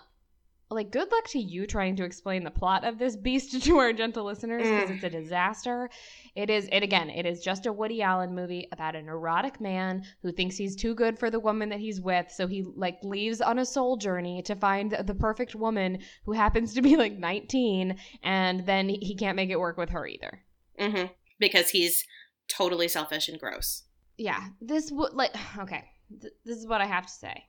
like 0.70 0.92
good 0.92 1.10
luck 1.12 1.26
to 1.30 1.40
you 1.40 1.66
trying 1.66 1.96
to 1.96 2.04
explain 2.04 2.44
the 2.44 2.52
plot 2.52 2.84
of 2.84 3.00
this 3.00 3.16
beast 3.16 3.62
to 3.64 3.78
our 3.78 3.94
gentle 3.94 4.26
listeners 4.26 4.64
because 4.64 4.90
Mm. 4.90 4.96
it's 4.96 5.04
a 5.04 5.10
disaster. 5.10 5.90
It 6.36 6.50
is. 6.50 6.68
It 6.72 6.84
again. 6.84 7.10
It 7.10 7.26
is 7.26 7.42
just 7.42 7.66
a 7.66 7.74
Woody 7.74 8.02
Allen 8.02 8.36
movie 8.36 8.68
about 8.72 8.96
a 8.96 9.02
neurotic 9.02 9.62
man 9.62 10.04
who 10.22 10.32
thinks 10.32 10.58
he's 10.58 10.76
too 10.76 10.94
good 10.94 11.18
for 11.18 11.32
the 11.32 11.40
woman 11.40 11.70
that 11.70 11.80
he's 11.80 12.02
with, 12.02 12.30
so 12.32 12.48
he 12.48 12.64
like 12.76 12.98
leaves 13.02 13.40
on 13.42 13.60
a 13.60 13.66
soul 13.66 13.98
journey 13.98 14.42
to 14.44 14.56
find 14.56 14.92
the 15.06 15.16
perfect 15.16 15.56
woman 15.56 16.00
who 16.26 16.34
happens 16.34 16.74
to 16.74 16.82
be 16.82 16.98
like 16.98 17.18
19, 17.18 17.98
and 18.24 18.66
then 18.66 18.90
he 18.90 19.16
can't 19.16 19.36
make 19.36 19.50
it 19.50 19.60
work 19.60 19.78
with 19.78 19.90
her 19.92 20.06
either. 20.06 20.44
mm-hmm. 20.80 21.06
Because 21.40 21.70
he's 21.70 22.04
totally 22.50 22.88
selfish 22.88 23.28
and 23.30 23.40
gross. 23.40 23.84
yeah 24.18 24.48
this 24.62 24.92
would 24.92 25.14
like 25.14 25.32
okay 25.60 25.84
th- 26.22 26.34
this 26.46 26.58
is 26.58 26.66
what 26.66 26.80
i 26.82 26.86
have 26.86 27.06
to 27.06 27.12
say 27.12 27.44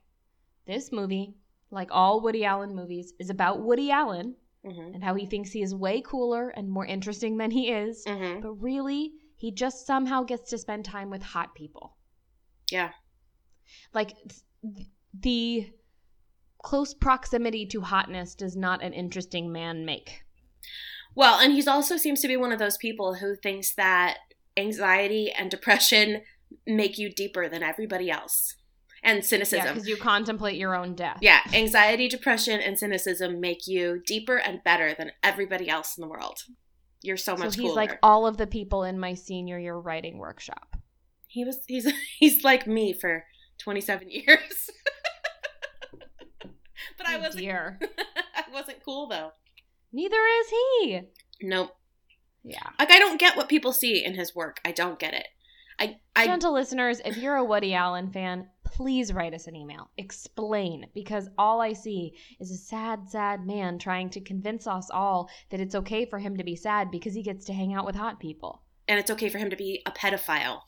this 0.67 0.91
movie 0.93 1.35
like 1.71 1.89
all 1.91 2.21
woody 2.21 2.45
allen 2.45 2.75
movies 2.75 3.13
is 3.19 3.31
about 3.31 3.61
woody 3.63 3.91
allen 3.91 4.35
Mm-hmm. 4.67 4.95
and 4.95 5.05
how 5.05 5.15
he 5.15 5.25
thinks 5.25 5.53
he 5.53 5.63
is 5.63 5.73
way 5.73 6.01
cooler 6.05 6.49
and 6.49 6.69
more 6.69 6.85
interesting 6.85 7.37
than 7.39 7.53
he 7.53 7.71
is 7.71 8.05
Mm-hmm. 8.07 8.41
but 8.41 8.53
really 8.55 9.13
he 9.37 9.53
just 9.53 9.87
somehow 9.87 10.25
gets 10.25 10.51
to 10.51 10.59
spend 10.59 10.85
time 10.85 11.11
with 11.11 11.23
hot 11.23 11.55
people 11.55 11.97
Yeah. 12.71 12.91
like 13.95 14.09
th- 14.19 14.87
the 15.19 15.71
close 16.63 16.93
proximity 16.93 17.67
to 17.67 17.81
hotness 17.83 18.35
does 18.35 18.57
not 18.57 18.83
an 18.83 18.93
interesting 18.93 19.53
man 19.53 19.85
make 19.87 20.25
Well, 21.15 21.39
and 21.39 21.53
he's 21.53 21.69
also 21.69 21.97
seems 21.97 22.21
to 22.23 22.29
be 22.29 22.37
one 22.37 22.53
of 22.53 22.59
those 22.59 22.77
people 22.77 23.15
who 23.15 23.37
thinks 23.37 23.75
that 23.77 24.19
anxiety 24.57 25.31
and 25.31 25.51
depression 25.53 26.23
make 26.67 26.99
you 26.99 27.11
deeper 27.15 27.49
than 27.49 27.63
everybody 27.63 28.11
else, 28.11 28.57
and 29.03 29.19
yeah 29.19 29.23
cynicism. 29.25 29.67
because 29.75 29.89
you 29.89 29.97
contemplate 29.97 30.57
your 30.57 30.75
own 30.75 30.95
death 30.95 31.19
Yeah, 31.21 31.41
anxiety, 31.53 32.09
depression, 32.09 32.61
and 32.61 32.79
cynicism 32.79 33.41
make 33.41 33.67
you 33.67 34.03
deeper 34.07 34.37
and 34.37 34.63
better 34.65 34.95
than 34.99 35.13
everybody 35.23 35.69
else 35.69 35.97
in 35.97 36.03
the 36.03 36.09
world. 36.09 36.39
You're 37.03 37.17
so 37.17 37.33
much. 37.37 37.55
so 37.55 37.61
he's 37.63 37.71
cooler. 37.71 37.75
like 37.75 37.99
all 38.03 38.27
of 38.27 38.37
the 38.39 38.47
people 38.47 38.83
in 38.83 38.99
my 38.99 39.15
senior 39.15 39.59
year 39.59 39.77
writing 39.77 40.19
workshop 40.19 40.77
He 41.29 41.45
was 41.45 41.59
he's 41.69 41.91
he's 42.19 42.43
like 42.45 42.67
me 42.67 42.93
for 42.93 43.25
27 43.59 44.11
years. 44.11 44.71
but 46.97 47.07
I 47.09 47.17
Oh, 47.17 47.21
wasn't 47.21 47.43
dear. 47.45 47.79
I 48.37 48.45
wasn't 48.53 48.85
cool 48.85 49.09
though. 49.09 49.31
Neither 49.93 50.17
is 50.41 50.47
he. 50.51 51.01
Nope. 51.43 51.71
Yeah. 52.45 52.69
Like 52.79 52.91
I 52.91 52.99
don't 52.99 53.19
get 53.21 53.37
what 53.37 53.49
people 53.49 53.73
see 53.73 54.05
in 54.05 54.15
his 54.15 54.35
work. 54.35 54.61
I 54.65 54.73
don't 54.73 54.99
get 54.99 55.15
it. 55.15 55.27
I 55.79 55.99
I 56.17 56.27
Gentle 56.27 56.53
listeners, 56.53 57.01
if 57.05 57.17
you're 57.17 57.37
a 57.37 57.45
Woody 57.45 57.75
Allen 57.75 58.11
fan, 58.11 58.49
please 58.73 59.13
write 59.13 59.35
us 59.35 59.47
an 59.47 59.57
email. 59.57 59.91
Explain, 59.97 60.87
because 60.95 61.29
all 61.39 61.61
I 61.61 61.73
see 61.73 62.13
is 62.39 62.51
a 62.51 62.57
sad, 62.57 63.09
sad 63.09 63.47
man 63.47 63.79
trying 63.79 64.11
to 64.11 64.21
convince 64.21 64.67
us 64.67 64.91
all 64.91 65.29
that 65.51 65.61
it's 65.61 65.75
okay 65.75 66.05
for 66.05 66.19
him 66.19 66.37
to 66.37 66.45
be 66.45 66.55
sad 66.55 66.91
because 66.91 67.15
he 67.15 67.23
gets 67.23 67.47
to 67.47 67.53
hang 67.53 67.75
out 67.75 67.87
with 67.87 67.97
hot 67.97 68.21
people. 68.21 68.63
and 68.87 68.99
it's 68.99 69.11
okay 69.11 69.29
for 69.29 69.39
him 69.39 69.51
to 69.51 69.57
be 69.57 69.83
a 69.85 69.91
pedophile. 69.91 70.61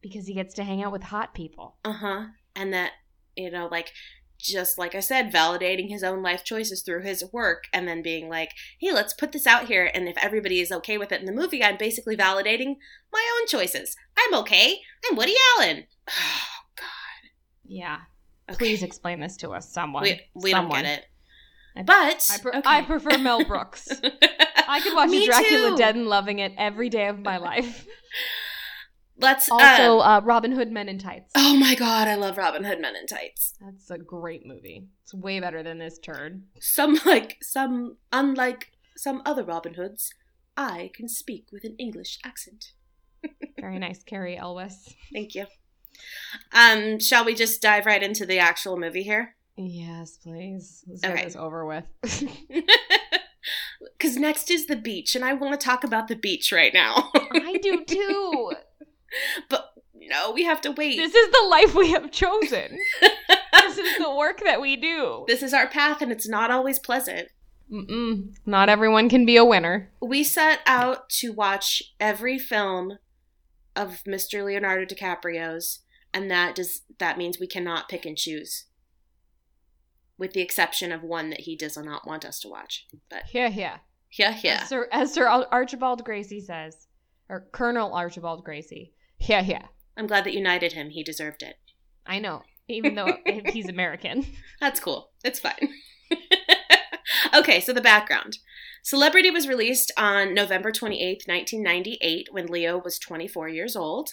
Because 0.00 0.26
he 0.26 0.34
gets 0.34 0.54
to 0.54 0.64
hang 0.64 0.82
out 0.82 0.92
with 0.92 1.04
hot 1.04 1.34
people. 1.34 1.76
Uh-huh. 1.84 2.26
And 2.56 2.72
that, 2.72 2.92
you 3.36 3.50
know, 3.50 3.68
like 3.70 3.92
just 4.38 4.76
like 4.76 4.94
I 4.94 5.00
said, 5.00 5.32
validating 5.32 5.88
his 5.88 6.02
own 6.02 6.22
life 6.22 6.44
choices 6.44 6.82
through 6.82 7.02
his 7.02 7.24
work 7.32 7.64
and 7.72 7.88
then 7.88 8.02
being 8.02 8.28
like, 8.28 8.50
hey, 8.80 8.92
let's 8.92 9.14
put 9.14 9.32
this 9.32 9.46
out 9.46 9.66
here. 9.66 9.90
And 9.94 10.08
if 10.08 10.16
everybody 10.18 10.60
is 10.60 10.72
okay 10.72 10.98
with 10.98 11.12
it 11.12 11.20
in 11.20 11.26
the 11.26 11.32
movie, 11.32 11.62
I'm 11.64 11.78
basically 11.78 12.16
validating 12.16 12.76
my 13.12 13.38
own 13.38 13.46
choices. 13.46 13.96
I'm 14.18 14.34
okay. 14.40 14.80
I'm 15.08 15.16
Woody 15.16 15.34
Allen. 15.56 15.84
Yeah. 17.64 17.98
Okay. 18.50 18.58
Please 18.58 18.82
explain 18.82 19.20
this 19.20 19.36
to 19.38 19.50
us, 19.50 19.72
someone. 19.72 20.02
We, 20.02 20.20
we 20.34 20.50
don't 20.50 20.62
Someone. 20.64 20.82
get 20.82 20.98
it. 20.98 21.04
I- 21.76 21.82
But 21.82 22.28
I, 22.30 22.38
pre- 22.38 22.52
okay. 22.52 22.62
I 22.64 22.82
prefer 22.82 23.18
Mel 23.18 23.44
Brooks. 23.44 23.88
I 24.68 24.80
could 24.80 24.94
watch 24.94 25.10
Me 25.10 25.26
Dracula 25.26 25.70
too. 25.70 25.76
Dead 25.76 25.94
and 25.96 26.06
loving 26.06 26.38
it 26.38 26.52
every 26.56 26.88
day 26.88 27.08
of 27.08 27.18
my 27.20 27.36
life. 27.38 27.86
Let's 29.16 29.48
Also, 29.50 29.98
uh, 30.00 30.18
uh, 30.18 30.20
Robin 30.24 30.50
Hood 30.52 30.72
Men 30.72 30.88
in 30.88 30.98
Tights. 30.98 31.30
oh 31.36 31.56
my 31.56 31.74
god, 31.76 32.08
I 32.08 32.16
love 32.16 32.36
Robin 32.36 32.64
Hood 32.64 32.80
Men 32.80 32.96
in 32.96 33.06
Tights. 33.06 33.54
That's 33.60 33.88
a 33.90 33.98
great 33.98 34.44
movie. 34.44 34.88
It's 35.04 35.14
way 35.14 35.38
better 35.38 35.62
than 35.62 35.78
this 35.78 35.98
turd. 36.00 36.42
Some 36.58 36.98
like 37.06 37.36
some 37.40 37.96
unlike 38.12 38.72
some 38.96 39.22
other 39.24 39.44
Robin 39.44 39.74
Hoods, 39.74 40.12
I 40.56 40.90
can 40.94 41.08
speak 41.08 41.46
with 41.52 41.62
an 41.64 41.76
English 41.78 42.18
accent. 42.24 42.72
Very 43.60 43.78
nice, 43.78 44.02
Cary 44.02 44.36
Elwes. 44.36 44.92
Thank 45.12 45.34
you. 45.36 45.46
Um, 46.52 46.98
shall 47.00 47.24
we 47.24 47.34
just 47.34 47.60
dive 47.62 47.86
right 47.86 48.02
into 48.02 48.26
the 48.26 48.38
actual 48.38 48.76
movie 48.78 49.02
here? 49.02 49.34
Yes, 49.56 50.16
please. 50.16 50.82
Let's 50.88 51.04
Okay. 51.04 51.14
get 51.14 51.24
this 51.24 51.36
over 51.36 51.64
with. 51.66 51.86
Because 53.98 54.16
next 54.16 54.50
is 54.50 54.66
the 54.66 54.76
beach, 54.76 55.14
and 55.14 55.24
I 55.24 55.34
want 55.34 55.58
to 55.58 55.62
talk 55.64 55.84
about 55.84 56.08
the 56.08 56.16
beach 56.16 56.50
right 56.52 56.72
now. 56.72 57.10
I 57.14 57.58
do 57.62 57.84
too. 57.84 58.52
but 59.50 59.74
no, 59.94 60.32
we 60.32 60.44
have 60.44 60.60
to 60.62 60.72
wait. 60.72 60.96
This 60.96 61.14
is 61.14 61.30
the 61.30 61.46
life 61.50 61.74
we 61.74 61.90
have 61.92 62.10
chosen. 62.10 62.78
this 63.52 63.78
is 63.78 63.98
the 63.98 64.14
work 64.14 64.40
that 64.44 64.60
we 64.62 64.76
do. 64.76 65.24
this 65.28 65.42
is 65.42 65.52
our 65.52 65.68
path, 65.68 66.00
and 66.00 66.10
it's 66.10 66.28
not 66.28 66.50
always 66.50 66.78
pleasant. 66.78 67.28
Mm-mm. 67.70 68.34
Not 68.46 68.68
everyone 68.70 69.08
can 69.10 69.26
be 69.26 69.36
a 69.36 69.44
winner. 69.44 69.90
We 70.00 70.24
set 70.24 70.60
out 70.66 71.08
to 71.20 71.32
watch 71.32 71.82
every 72.00 72.38
film 72.38 72.98
of 73.76 74.02
Mr. 74.06 74.44
Leonardo 74.44 74.84
DiCaprio's, 74.86 75.80
and 76.14 76.30
that 76.30 76.54
does 76.54 76.82
that 76.98 77.18
means 77.18 77.38
we 77.38 77.46
cannot 77.46 77.88
pick 77.88 78.06
and 78.06 78.16
choose, 78.16 78.66
with 80.16 80.32
the 80.32 80.40
exception 80.40 80.92
of 80.92 81.02
one 81.02 81.28
that 81.30 81.40
he 81.40 81.56
does 81.56 81.76
not 81.76 82.06
want 82.06 82.24
us 82.24 82.38
to 82.40 82.48
watch. 82.48 82.86
But 83.10 83.24
Yeah, 83.32 83.48
yeah. 83.48 83.78
yeah, 84.12 84.38
yeah. 84.42 84.60
As 84.62 84.68
Sir, 84.68 84.88
as 84.92 85.12
Sir 85.12 85.26
Archibald 85.26 86.04
Gracie 86.04 86.40
says, 86.40 86.86
or 87.28 87.48
Colonel 87.52 87.92
Archibald 87.92 88.44
Gracie. 88.44 88.94
Yeah, 89.18 89.42
yeah. 89.42 89.66
I'm 89.96 90.06
glad 90.06 90.24
that 90.24 90.32
you 90.32 90.40
knighted 90.40 90.72
him. 90.72 90.90
He 90.90 91.02
deserved 91.02 91.42
it. 91.42 91.56
I 92.06 92.18
know. 92.18 92.42
Even 92.68 92.94
though 92.94 93.18
he's 93.46 93.68
American. 93.68 94.26
That's 94.60 94.80
cool. 94.80 95.10
It's 95.22 95.38
fine. 95.38 95.68
okay, 97.34 97.60
so 97.60 97.72
the 97.72 97.80
background. 97.80 98.38
Celebrity 98.82 99.30
was 99.30 99.48
released 99.48 99.92
on 99.96 100.34
November 100.34 100.70
28th, 100.70 101.26
1998, 101.26 102.28
when 102.30 102.46
Leo 102.46 102.78
was 102.78 102.98
24 102.98 103.48
years 103.48 103.76
old. 103.76 104.10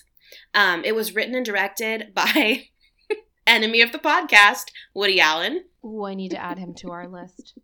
Um, 0.54 0.84
it 0.84 0.94
was 0.96 1.16
written 1.16 1.36
and 1.36 1.46
directed 1.46 2.14
by 2.14 2.66
enemy 3.48 3.82
of 3.82 3.92
the 3.92 4.00
podcast, 4.00 4.66
Woody 4.94 5.20
Allen. 5.20 5.64
Ooh, 5.86 6.06
I 6.06 6.14
need 6.14 6.32
to 6.32 6.42
add 6.42 6.58
him 6.60 6.74
to 6.76 6.92
our 6.92 7.08
list. 7.08 7.58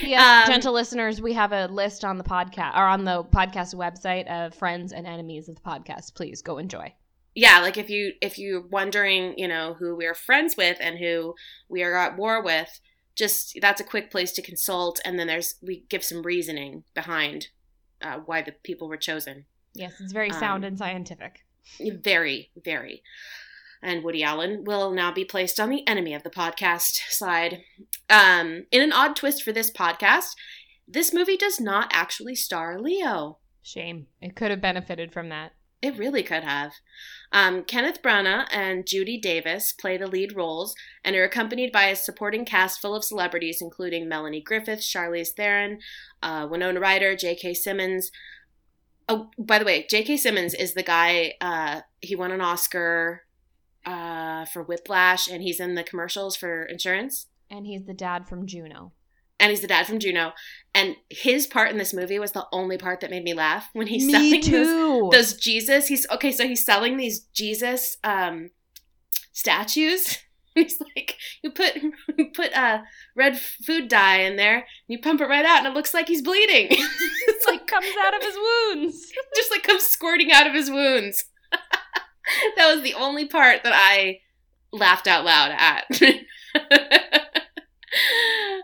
Yes, 0.00 0.46
Um, 0.46 0.52
gentle 0.52 0.72
listeners, 0.72 1.20
we 1.20 1.32
have 1.32 1.50
a 1.50 1.66
list 1.66 2.04
on 2.04 2.16
the 2.16 2.22
podcast 2.22 2.76
or 2.76 2.84
on 2.84 3.02
the 3.02 3.24
podcast 3.24 3.74
website 3.74 4.24
of 4.28 4.54
friends 4.54 4.92
and 4.92 5.04
enemies 5.04 5.48
of 5.48 5.56
the 5.56 5.62
podcast. 5.62 6.14
Please 6.14 6.42
go 6.42 6.58
enjoy. 6.58 6.94
Yeah, 7.34 7.58
like 7.58 7.76
if 7.76 7.90
you 7.90 8.12
if 8.22 8.38
you're 8.38 8.60
wondering, 8.64 9.34
you 9.36 9.48
know, 9.48 9.74
who 9.76 9.96
we're 9.96 10.14
friends 10.14 10.56
with 10.56 10.76
and 10.80 10.98
who 11.00 11.34
we 11.68 11.82
are 11.82 11.96
at 11.96 12.16
war 12.16 12.40
with, 12.40 12.78
just 13.16 13.58
that's 13.60 13.80
a 13.80 13.84
quick 13.84 14.12
place 14.12 14.30
to 14.34 14.42
consult, 14.42 15.00
and 15.04 15.18
then 15.18 15.26
there's 15.26 15.56
we 15.60 15.84
give 15.88 16.04
some 16.04 16.22
reasoning 16.22 16.84
behind 16.94 17.48
uh, 18.00 18.18
why 18.18 18.42
the 18.42 18.52
people 18.52 18.86
were 18.88 18.96
chosen. 18.96 19.46
Yes, 19.74 19.94
it's 20.00 20.12
very 20.12 20.30
sound 20.30 20.64
Um, 20.64 20.68
and 20.68 20.78
scientific. 20.78 21.43
Very, 21.78 22.50
very. 22.56 23.02
And 23.82 24.02
Woody 24.02 24.22
Allen 24.22 24.64
will 24.64 24.92
now 24.92 25.12
be 25.12 25.24
placed 25.24 25.60
on 25.60 25.68
the 25.68 25.86
enemy 25.86 26.14
of 26.14 26.22
the 26.22 26.30
podcast 26.30 27.10
side. 27.10 27.62
Um, 28.08 28.66
in 28.70 28.82
an 28.82 28.92
odd 28.92 29.14
twist 29.16 29.42
for 29.42 29.52
this 29.52 29.70
podcast, 29.70 30.34
this 30.86 31.12
movie 31.12 31.36
does 31.36 31.60
not 31.60 31.90
actually 31.92 32.34
star 32.34 32.78
Leo. 32.78 33.38
Shame. 33.62 34.06
It 34.20 34.36
could 34.36 34.50
have 34.50 34.60
benefited 34.60 35.12
from 35.12 35.28
that. 35.30 35.52
It 35.84 35.98
really 35.98 36.22
could 36.22 36.44
have. 36.44 36.72
Um, 37.30 37.62
Kenneth 37.62 38.00
Branagh 38.00 38.46
and 38.50 38.86
Judy 38.86 39.18
Davis 39.18 39.74
play 39.74 39.98
the 39.98 40.06
lead 40.06 40.34
roles 40.34 40.74
and 41.04 41.14
are 41.14 41.24
accompanied 41.24 41.72
by 41.72 41.88
a 41.88 41.96
supporting 41.96 42.46
cast 42.46 42.80
full 42.80 42.94
of 42.94 43.04
celebrities, 43.04 43.58
including 43.60 44.08
Melanie 44.08 44.40
Griffith, 44.40 44.80
Charlize 44.80 45.34
Theron, 45.36 45.80
uh, 46.22 46.48
Winona 46.50 46.80
Ryder, 46.80 47.16
J.K. 47.16 47.52
Simmons. 47.52 48.10
Oh, 49.08 49.30
by 49.38 49.58
the 49.58 49.64
way, 49.64 49.86
J.K. 49.88 50.16
Simmons 50.16 50.54
is 50.54 50.74
the 50.74 50.82
guy. 50.82 51.34
Uh, 51.40 51.80
he 52.00 52.16
won 52.16 52.30
an 52.30 52.40
Oscar 52.40 53.22
uh, 53.84 54.46
for 54.46 54.62
Whiplash, 54.62 55.28
and 55.28 55.42
he's 55.42 55.60
in 55.60 55.74
the 55.74 55.82
commercials 55.84 56.36
for 56.36 56.62
insurance. 56.64 57.26
And 57.50 57.66
he's 57.66 57.84
the 57.84 57.94
dad 57.94 58.26
from 58.26 58.46
Juno. 58.46 58.92
And 59.38 59.50
he's 59.50 59.60
the 59.60 59.66
dad 59.66 59.86
from 59.86 59.98
Juno. 59.98 60.32
And 60.74 60.96
his 61.10 61.46
part 61.46 61.70
in 61.70 61.76
this 61.76 61.92
movie 61.92 62.18
was 62.18 62.32
the 62.32 62.46
only 62.52 62.78
part 62.78 63.00
that 63.00 63.10
made 63.10 63.24
me 63.24 63.34
laugh 63.34 63.68
when 63.72 63.88
he's 63.88 64.06
Me 64.06 64.12
selling 64.12 64.40
those 64.40 64.66
too. 64.68 65.08
those 65.12 65.34
Jesus. 65.34 65.86
He's 65.88 66.06
okay, 66.10 66.32
so 66.32 66.46
he's 66.46 66.64
selling 66.64 66.96
these 66.96 67.20
Jesus 67.34 67.98
um 68.04 68.50
statues. 69.32 70.18
He's 70.54 70.80
like, 70.80 71.16
you 71.42 71.50
put 71.50 71.74
you 72.16 72.30
put 72.32 72.56
uh 72.56 72.82
red 73.16 73.36
food 73.36 73.88
dye 73.88 74.18
in 74.18 74.36
there, 74.36 74.58
and 74.58 74.64
you 74.86 75.00
pump 75.00 75.20
it 75.20 75.28
right 75.28 75.44
out, 75.44 75.58
and 75.58 75.66
it 75.66 75.74
looks 75.74 75.92
like 75.92 76.06
he's 76.06 76.22
bleeding. 76.22 76.68
it's 76.70 77.44
like 77.44 77.63
comes 77.74 77.94
out 78.06 78.14
of 78.14 78.22
his 78.22 78.36
wounds. 78.36 79.12
just 79.36 79.50
like 79.50 79.62
comes 79.62 79.84
squirting 79.84 80.30
out 80.32 80.46
of 80.46 80.54
his 80.54 80.70
wounds. 80.70 81.24
that 82.56 82.74
was 82.74 82.82
the 82.82 82.94
only 82.94 83.26
part 83.26 83.62
that 83.64 83.72
I 83.74 84.20
laughed 84.72 85.06
out 85.06 85.24
loud 85.24 85.52
at. 85.52 85.84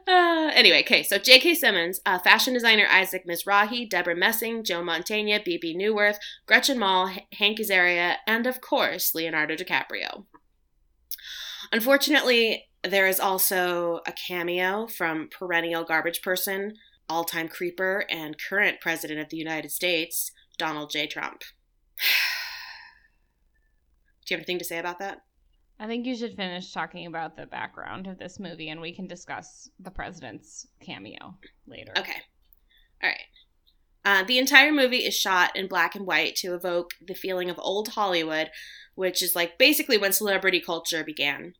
Uh, 0.08 0.50
anyway, 0.54 0.80
okay, 0.80 1.04
so 1.04 1.18
J.K. 1.18 1.54
Simmons, 1.54 2.00
uh, 2.04 2.18
fashion 2.18 2.52
designer 2.52 2.86
Isaac 2.90 3.24
Mizrahi, 3.28 3.88
Debra 3.88 4.16
Messing, 4.16 4.64
Joe 4.64 4.82
Mantegna, 4.82 5.44
Bebe 5.44 5.76
Neuwirth, 5.76 6.16
Gretchen 6.46 6.80
Mol, 6.80 7.10
H- 7.10 7.22
Hank 7.34 7.60
Azaria, 7.60 8.16
and 8.26 8.44
of 8.44 8.60
course, 8.60 9.14
Leonardo 9.14 9.54
DiCaprio. 9.54 10.24
Unfortunately, 11.70 12.64
there 12.82 13.06
is 13.06 13.20
also 13.20 14.00
a 14.04 14.12
cameo 14.12 14.88
from 14.88 15.28
perennial 15.30 15.84
garbage 15.84 16.22
person, 16.22 16.74
all 17.10 17.24
time 17.24 17.48
creeper, 17.48 18.04
and 18.08 18.36
current 18.38 18.80
president 18.80 19.20
of 19.20 19.28
the 19.28 19.36
United 19.36 19.72
States, 19.72 20.30
Donald 20.56 20.90
J. 20.90 21.06
Trump. 21.06 21.40
Do 24.26 24.34
you 24.34 24.36
have 24.36 24.40
anything 24.40 24.60
to 24.60 24.64
say 24.64 24.78
about 24.78 25.00
that? 25.00 25.22
I 25.80 25.86
think 25.86 26.06
you 26.06 26.14
should 26.14 26.36
finish 26.36 26.72
talking 26.72 27.06
about 27.06 27.36
the 27.36 27.46
background 27.46 28.06
of 28.06 28.18
this 28.18 28.38
movie 28.38 28.68
and 28.68 28.80
we 28.80 28.94
can 28.94 29.06
discuss 29.06 29.68
the 29.80 29.90
president's 29.90 30.66
cameo 30.80 31.36
later. 31.66 31.92
Okay. 31.98 32.20
All 33.02 33.08
right. 33.08 33.24
Uh, 34.04 34.22
the 34.24 34.38
entire 34.38 34.72
movie 34.72 35.04
is 35.04 35.14
shot 35.14 35.56
in 35.56 35.66
black 35.66 35.94
and 35.94 36.06
white 36.06 36.36
to 36.36 36.54
evoke 36.54 36.90
the 37.06 37.14
feeling 37.14 37.50
of 37.50 37.58
old 37.58 37.88
Hollywood, 37.88 38.50
which 38.94 39.22
is 39.22 39.34
like 39.34 39.58
basically 39.58 39.98
when 39.98 40.12
celebrity 40.12 40.60
culture 40.60 41.02
began. 41.02 41.54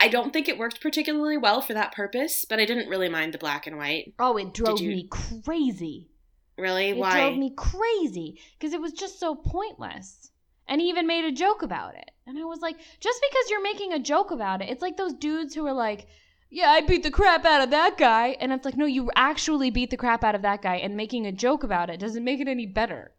I 0.00 0.08
don't 0.08 0.32
think 0.32 0.48
it 0.48 0.58
worked 0.58 0.80
particularly 0.80 1.36
well 1.36 1.60
for 1.60 1.74
that 1.74 1.92
purpose, 1.92 2.44
but 2.44 2.60
I 2.60 2.64
didn't 2.64 2.88
really 2.88 3.08
mind 3.08 3.32
the 3.32 3.38
black 3.38 3.66
and 3.66 3.76
white. 3.76 4.14
Oh, 4.18 4.36
it 4.36 4.52
drove 4.52 4.80
you- 4.80 4.90
me 4.90 5.08
crazy. 5.10 6.08
Really? 6.56 6.90
It 6.90 6.96
Why? 6.96 7.16
It 7.16 7.20
drove 7.20 7.38
me 7.38 7.52
crazy 7.56 8.38
because 8.58 8.74
it 8.74 8.80
was 8.80 8.92
just 8.92 9.18
so 9.18 9.34
pointless. 9.34 10.30
And 10.66 10.80
he 10.80 10.88
even 10.88 11.06
made 11.06 11.24
a 11.24 11.32
joke 11.32 11.62
about 11.62 11.94
it. 11.94 12.10
And 12.26 12.38
I 12.38 12.44
was 12.44 12.60
like, 12.60 12.78
just 13.00 13.20
because 13.20 13.50
you're 13.50 13.62
making 13.62 13.92
a 13.92 13.98
joke 13.98 14.30
about 14.30 14.62
it, 14.62 14.70
it's 14.70 14.80
like 14.80 14.96
those 14.96 15.12
dudes 15.12 15.54
who 15.54 15.66
are 15.66 15.74
like, 15.74 16.06
yeah, 16.50 16.70
I 16.70 16.80
beat 16.80 17.02
the 17.02 17.10
crap 17.10 17.44
out 17.44 17.60
of 17.60 17.70
that 17.70 17.98
guy. 17.98 18.36
And 18.40 18.52
it's 18.52 18.64
like, 18.64 18.76
no, 18.76 18.86
you 18.86 19.10
actually 19.16 19.70
beat 19.70 19.90
the 19.90 19.96
crap 19.96 20.22
out 20.24 20.34
of 20.34 20.42
that 20.42 20.62
guy, 20.62 20.76
and 20.76 20.96
making 20.96 21.26
a 21.26 21.32
joke 21.32 21.64
about 21.64 21.90
it 21.90 22.00
doesn't 22.00 22.24
make 22.24 22.40
it 22.40 22.48
any 22.48 22.66
better. 22.66 23.12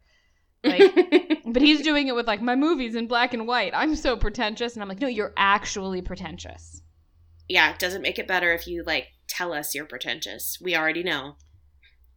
Like, 0.66 1.42
but 1.46 1.62
he's 1.62 1.82
doing 1.82 2.08
it 2.08 2.14
with 2.14 2.26
like 2.26 2.42
my 2.42 2.56
movies 2.56 2.94
in 2.94 3.06
black 3.06 3.34
and 3.34 3.46
white. 3.46 3.72
I'm 3.74 3.96
so 3.96 4.16
pretentious, 4.16 4.74
and 4.74 4.82
I'm 4.82 4.88
like, 4.88 5.00
no, 5.00 5.08
you're 5.08 5.34
actually 5.36 6.02
pretentious. 6.02 6.82
yeah, 7.48 7.70
it 7.72 7.78
doesn't 7.78 8.02
make 8.02 8.18
it 8.18 8.28
better 8.28 8.52
if 8.52 8.66
you 8.66 8.82
like 8.84 9.08
tell 9.28 9.52
us 9.52 9.74
you're 9.74 9.84
pretentious. 9.84 10.58
We 10.60 10.76
already 10.76 11.02
know. 11.02 11.36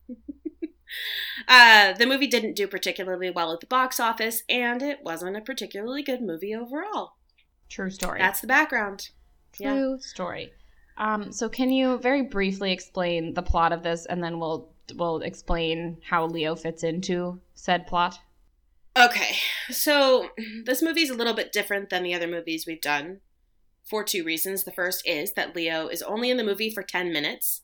uh, 1.48 1.94
the 1.94 2.06
movie 2.06 2.28
didn't 2.28 2.56
do 2.56 2.68
particularly 2.68 3.30
well 3.30 3.54
at 3.54 3.60
the 3.60 3.68
box 3.68 4.00
office, 4.00 4.44
and 4.50 4.82
it 4.82 5.00
wasn't 5.04 5.38
a 5.38 5.42
particularly 5.42 6.04
good 6.04 6.22
movie 6.22 6.56
overall. 6.56 7.14
True 7.70 7.90
story. 7.90 8.20
That's 8.20 8.42
the 8.42 8.48
background. 8.48 9.10
yeah. 9.60 9.74
True 9.74 10.00
story. 10.00 10.52
Um, 10.98 11.32
so 11.32 11.48
can 11.48 11.70
you 11.70 11.98
very 12.00 12.24
briefly 12.24 12.74
explain 12.74 13.34
the 13.34 13.42
plot 13.42 13.72
of 13.72 13.84
this, 13.84 14.06
and 14.06 14.24
then 14.24 14.40
we'll 14.40 14.70
we'll 14.96 15.22
explain 15.22 15.98
how 16.04 16.26
Leo 16.26 16.56
fits 16.56 16.84
into 16.84 17.40
said 17.54 17.88
plot. 17.88 18.20
Okay, 18.98 19.38
so 19.70 20.30
this 20.66 20.82
movie's 20.82 21.10
a 21.10 21.16
little 21.16 21.34
bit 21.34 21.52
different 21.52 21.90
than 21.90 22.04
the 22.04 22.14
other 22.14 22.28
movies 22.28 22.66
we've 22.66 22.82
done 22.82 23.22
for 23.90 24.04
two 24.04 24.24
reasons. 24.24 24.64
The 24.64 24.72
first 24.72 25.02
is 25.06 25.34
that 25.34 25.56
Leo 25.56 25.88
is 25.88 26.02
only 26.02 26.30
in 26.30 26.38
the 26.38 26.44
movie 26.44 26.70
for 26.70 26.84
10 26.84 27.12
minutes. 27.14 27.62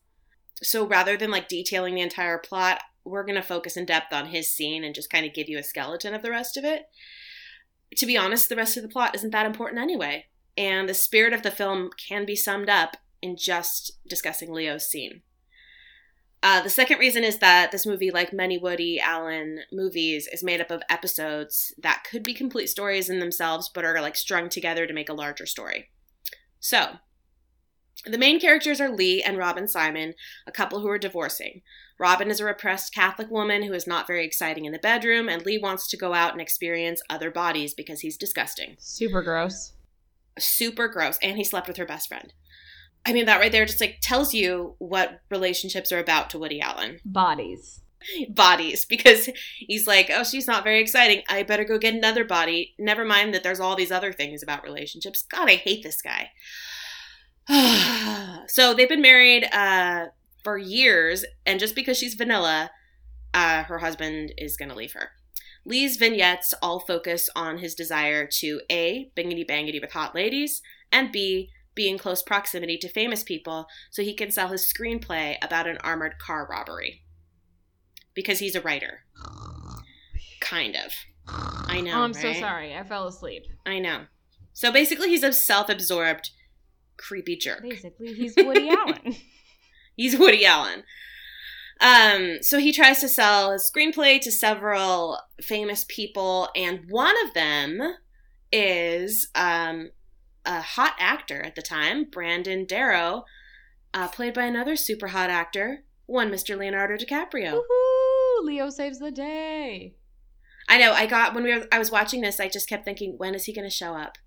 So 0.64 0.88
rather 0.88 1.18
than 1.18 1.32
like 1.32 1.48
detailing 1.48 1.96
the 1.96 2.02
entire 2.02 2.38
plot, 2.38 2.82
we're 3.04 3.26
going 3.26 3.36
to 3.36 3.44
focus 3.44 3.78
in 3.78 3.86
depth 3.86 4.14
on 4.14 4.28
his 4.28 4.50
scene 4.50 4.84
and 4.84 4.96
just 4.96 5.10
kind 5.10 5.26
of 5.26 5.34
give 5.34 5.50
you 5.50 5.58
a 5.60 5.64
skeleton 5.64 6.14
of 6.14 6.22
the 6.22 6.32
rest 6.32 6.58
of 6.58 6.64
it. 6.64 6.86
To 7.98 8.06
be 8.06 8.18
honest, 8.18 8.50
the 8.50 8.56
rest 8.56 8.78
of 8.78 8.84
the 8.84 8.90
plot 8.90 9.16
isn't 9.16 9.32
that 9.32 9.46
important 9.46 9.82
anyway. 9.82 10.26
And 10.58 10.88
the 10.88 10.94
spirit 10.94 11.34
of 11.34 11.44
the 11.44 11.52
film 11.52 11.90
can 12.08 12.26
be 12.26 12.36
summed 12.36 12.70
up 12.70 12.98
in 13.22 13.36
just 13.38 14.00
discussing 14.08 14.52
Leo's 14.52 14.88
scene. 14.88 15.22
Uh, 16.46 16.62
the 16.62 16.70
second 16.70 17.00
reason 17.00 17.24
is 17.24 17.40
that 17.40 17.72
this 17.72 17.88
movie, 17.88 18.12
like 18.12 18.32
many 18.32 18.56
Woody 18.56 19.00
Allen 19.00 19.62
movies, 19.72 20.28
is 20.32 20.44
made 20.44 20.62
up 20.62 20.70
of 20.70 20.84
episodes 20.92 21.74
that 21.80 22.04
could 22.08 22.22
be 22.22 22.36
complete 22.36 22.68
stories 22.68 23.10
in 23.10 23.20
themselves, 23.20 23.68
but 23.74 23.84
are 23.84 24.00
like 24.00 24.16
strung 24.16 24.48
together 24.48 24.86
to 24.86 24.94
make 24.94 25.10
a 25.10 25.14
larger 25.14 25.48
story. 25.48 25.90
So, 26.60 26.98
the 28.06 28.20
main 28.20 28.40
characters 28.40 28.80
are 28.80 28.92
Lee 28.92 29.24
and 29.24 29.40
Robin 29.40 29.68
Simon, 29.68 30.14
a 30.46 30.52
couple 30.52 30.82
who 30.82 30.88
are 30.88 31.00
divorcing. 31.00 31.64
Robin 31.98 32.30
is 32.30 32.40
a 32.40 32.46
repressed 32.46 32.94
Catholic 32.94 33.32
woman 33.32 33.64
who 33.64 33.74
is 33.74 33.88
not 33.88 34.06
very 34.06 34.24
exciting 34.24 34.66
in 34.66 34.72
the 34.72 34.78
bedroom, 34.78 35.28
and 35.28 35.44
Lee 35.44 35.58
wants 35.58 35.88
to 35.88 35.98
go 35.98 36.14
out 36.14 36.34
and 36.34 36.42
experience 36.42 37.02
other 37.10 37.32
bodies 37.32 37.74
because 37.74 38.02
he's 38.02 38.18
disgusting. 38.18 38.76
Super 38.78 39.24
gross. 39.24 39.74
Super 40.38 40.90
gross. 40.90 41.18
And 41.24 41.38
he 41.38 41.44
slept 41.44 41.68
with 41.68 41.78
her 41.78 41.88
best 41.88 42.08
friend. 42.08 42.34
I 43.06 43.14
mean, 43.14 43.26
that 43.26 43.40
right 43.40 43.52
there 43.52 43.66
just 43.66 43.82
like 43.82 44.00
tells 44.02 44.34
you 44.34 44.76
what 44.80 45.22
relationships 45.30 45.92
are 45.92 46.00
about 46.00 46.30
to 46.32 46.40
Woody 46.40 46.60
Allen. 46.60 47.00
Bodies. 47.06 47.82
Bodies, 48.30 48.86
because 48.86 49.30
he's 49.58 49.88
like, 49.88 50.12
oh, 50.14 50.24
she's 50.24 50.48
not 50.48 50.64
very 50.64 50.80
exciting. 50.80 51.24
I 51.28 51.44
better 51.44 51.64
go 51.64 51.78
get 51.78 51.94
another 51.94 52.24
body. 52.24 52.74
Never 52.78 53.06
mind 53.06 53.34
that 53.34 53.44
there's 53.44 53.60
all 53.60 53.76
these 53.76 53.92
other 53.92 54.14
things 54.14 54.44
about 54.44 54.64
relationships. 54.64 55.24
God, 55.24 55.50
I 55.50 55.56
hate 55.56 55.84
this 55.84 56.02
guy. 56.02 56.32
so 58.48 58.74
they've 58.74 58.90
been 58.90 59.02
married 59.02 59.48
uh, 59.52 60.08
for 60.44 60.58
years, 60.58 61.26
and 61.46 61.60
just 61.60 61.76
because 61.76 61.98
she's 61.98 62.14
vanilla, 62.14 62.72
uh, 63.34 63.64
her 63.64 63.80
husband 63.80 64.34
is 64.38 64.58
going 64.58 64.70
to 64.70 64.76
leave 64.76 64.94
her. 64.94 65.12
Lee's 65.66 65.98
vignettes 65.98 66.54
all 66.62 66.80
focus 66.80 67.28
on 67.36 67.58
his 67.58 67.74
desire 67.74 68.28
to 68.28 68.62
A, 68.72 69.12
bingity 69.18 69.48
bangity 69.48 69.82
with 69.82 69.92
hot 69.92 70.14
ladies, 70.14 70.62
and 70.92 71.12
B, 71.12 71.50
be 71.76 71.90
in 71.90 71.98
close 71.98 72.24
proximity 72.24 72.78
to 72.78 72.90
famous 72.90 73.24
people 73.24 73.68
so 73.92 74.02
he 74.02 74.14
can 74.14 74.32
sell 74.32 74.48
his 74.48 74.62
screenplay 74.62 75.36
about 75.42 75.68
an 75.68 75.78
armored 75.84 76.18
car 76.18 76.48
robbery. 76.50 77.04
Because 78.14 78.40
he's 78.40 78.56
a 78.56 78.62
writer. 78.62 79.02
Kind 80.40 80.76
of. 80.76 80.94
I 81.28 81.82
know. 81.82 81.92
oh, 81.94 82.02
I'm 82.02 82.14
so 82.14 82.32
sorry. 82.34 82.76
I 82.76 82.84
fell 82.84 83.08
asleep. 83.08 83.44
I 83.66 83.80
know. 83.80 84.06
So 84.54 84.72
basically, 84.72 85.10
he's 85.10 85.24
a 85.24 85.34
self 85.34 85.70
absorbed, 85.70 86.32
creepy 86.98 87.36
jerk. 87.36 87.62
Basically, 87.62 88.14
he's 88.14 88.36
Woody 88.38 88.70
Allen. 88.78 89.16
He's 89.98 90.18
Woody 90.18 90.46
Allen. 90.46 90.84
Um, 91.82 92.38
so 92.42 92.58
he 92.58 92.72
tries 92.72 93.02
to 93.02 93.10
sell 93.10 93.52
his 93.52 93.70
screenplay 93.70 94.22
to 94.22 94.32
several 94.32 95.20
famous 95.42 95.86
people, 95.90 96.50
and 96.56 96.86
one 96.90 97.16
of 97.26 97.34
them 97.34 97.82
is 98.52 99.28
um, 99.36 99.90
a 100.46 100.62
hot 100.62 100.96
actor 101.00 101.42
at 101.42 101.56
the 101.56 101.62
time, 101.62 102.06
Brandon 102.10 102.66
Darrow, 102.66 103.26
uh, 103.94 104.08
played 104.08 104.34
by 104.34 104.44
another 104.46 104.76
super 104.76 105.08
hot 105.08 105.30
actor, 105.30 105.84
one 106.06 106.30
Mr. 106.32 106.58
Leonardo 106.58 106.96
DiCaprio. 106.96 107.62
Woohoo! 107.62 108.46
Leo 108.46 108.70
saves 108.70 109.00
the 109.00 109.12
day. 109.12 109.96
I 110.68 110.78
know. 110.78 110.94
I 110.94 111.06
got 111.06 111.34
when 111.34 111.44
we 111.44 111.56
were. 111.58 111.66
I 111.72 111.80
was 111.80 111.92
watching 111.92 112.22
this. 112.22 112.40
I 112.40 112.48
just 112.50 112.68
kept 112.68 112.86
thinking, 112.86 113.16
when 113.18 113.36
is 113.36 113.46
he 113.46 113.54
going 113.54 113.68
to 113.70 113.76
show 113.76 113.96
up? 113.96 114.18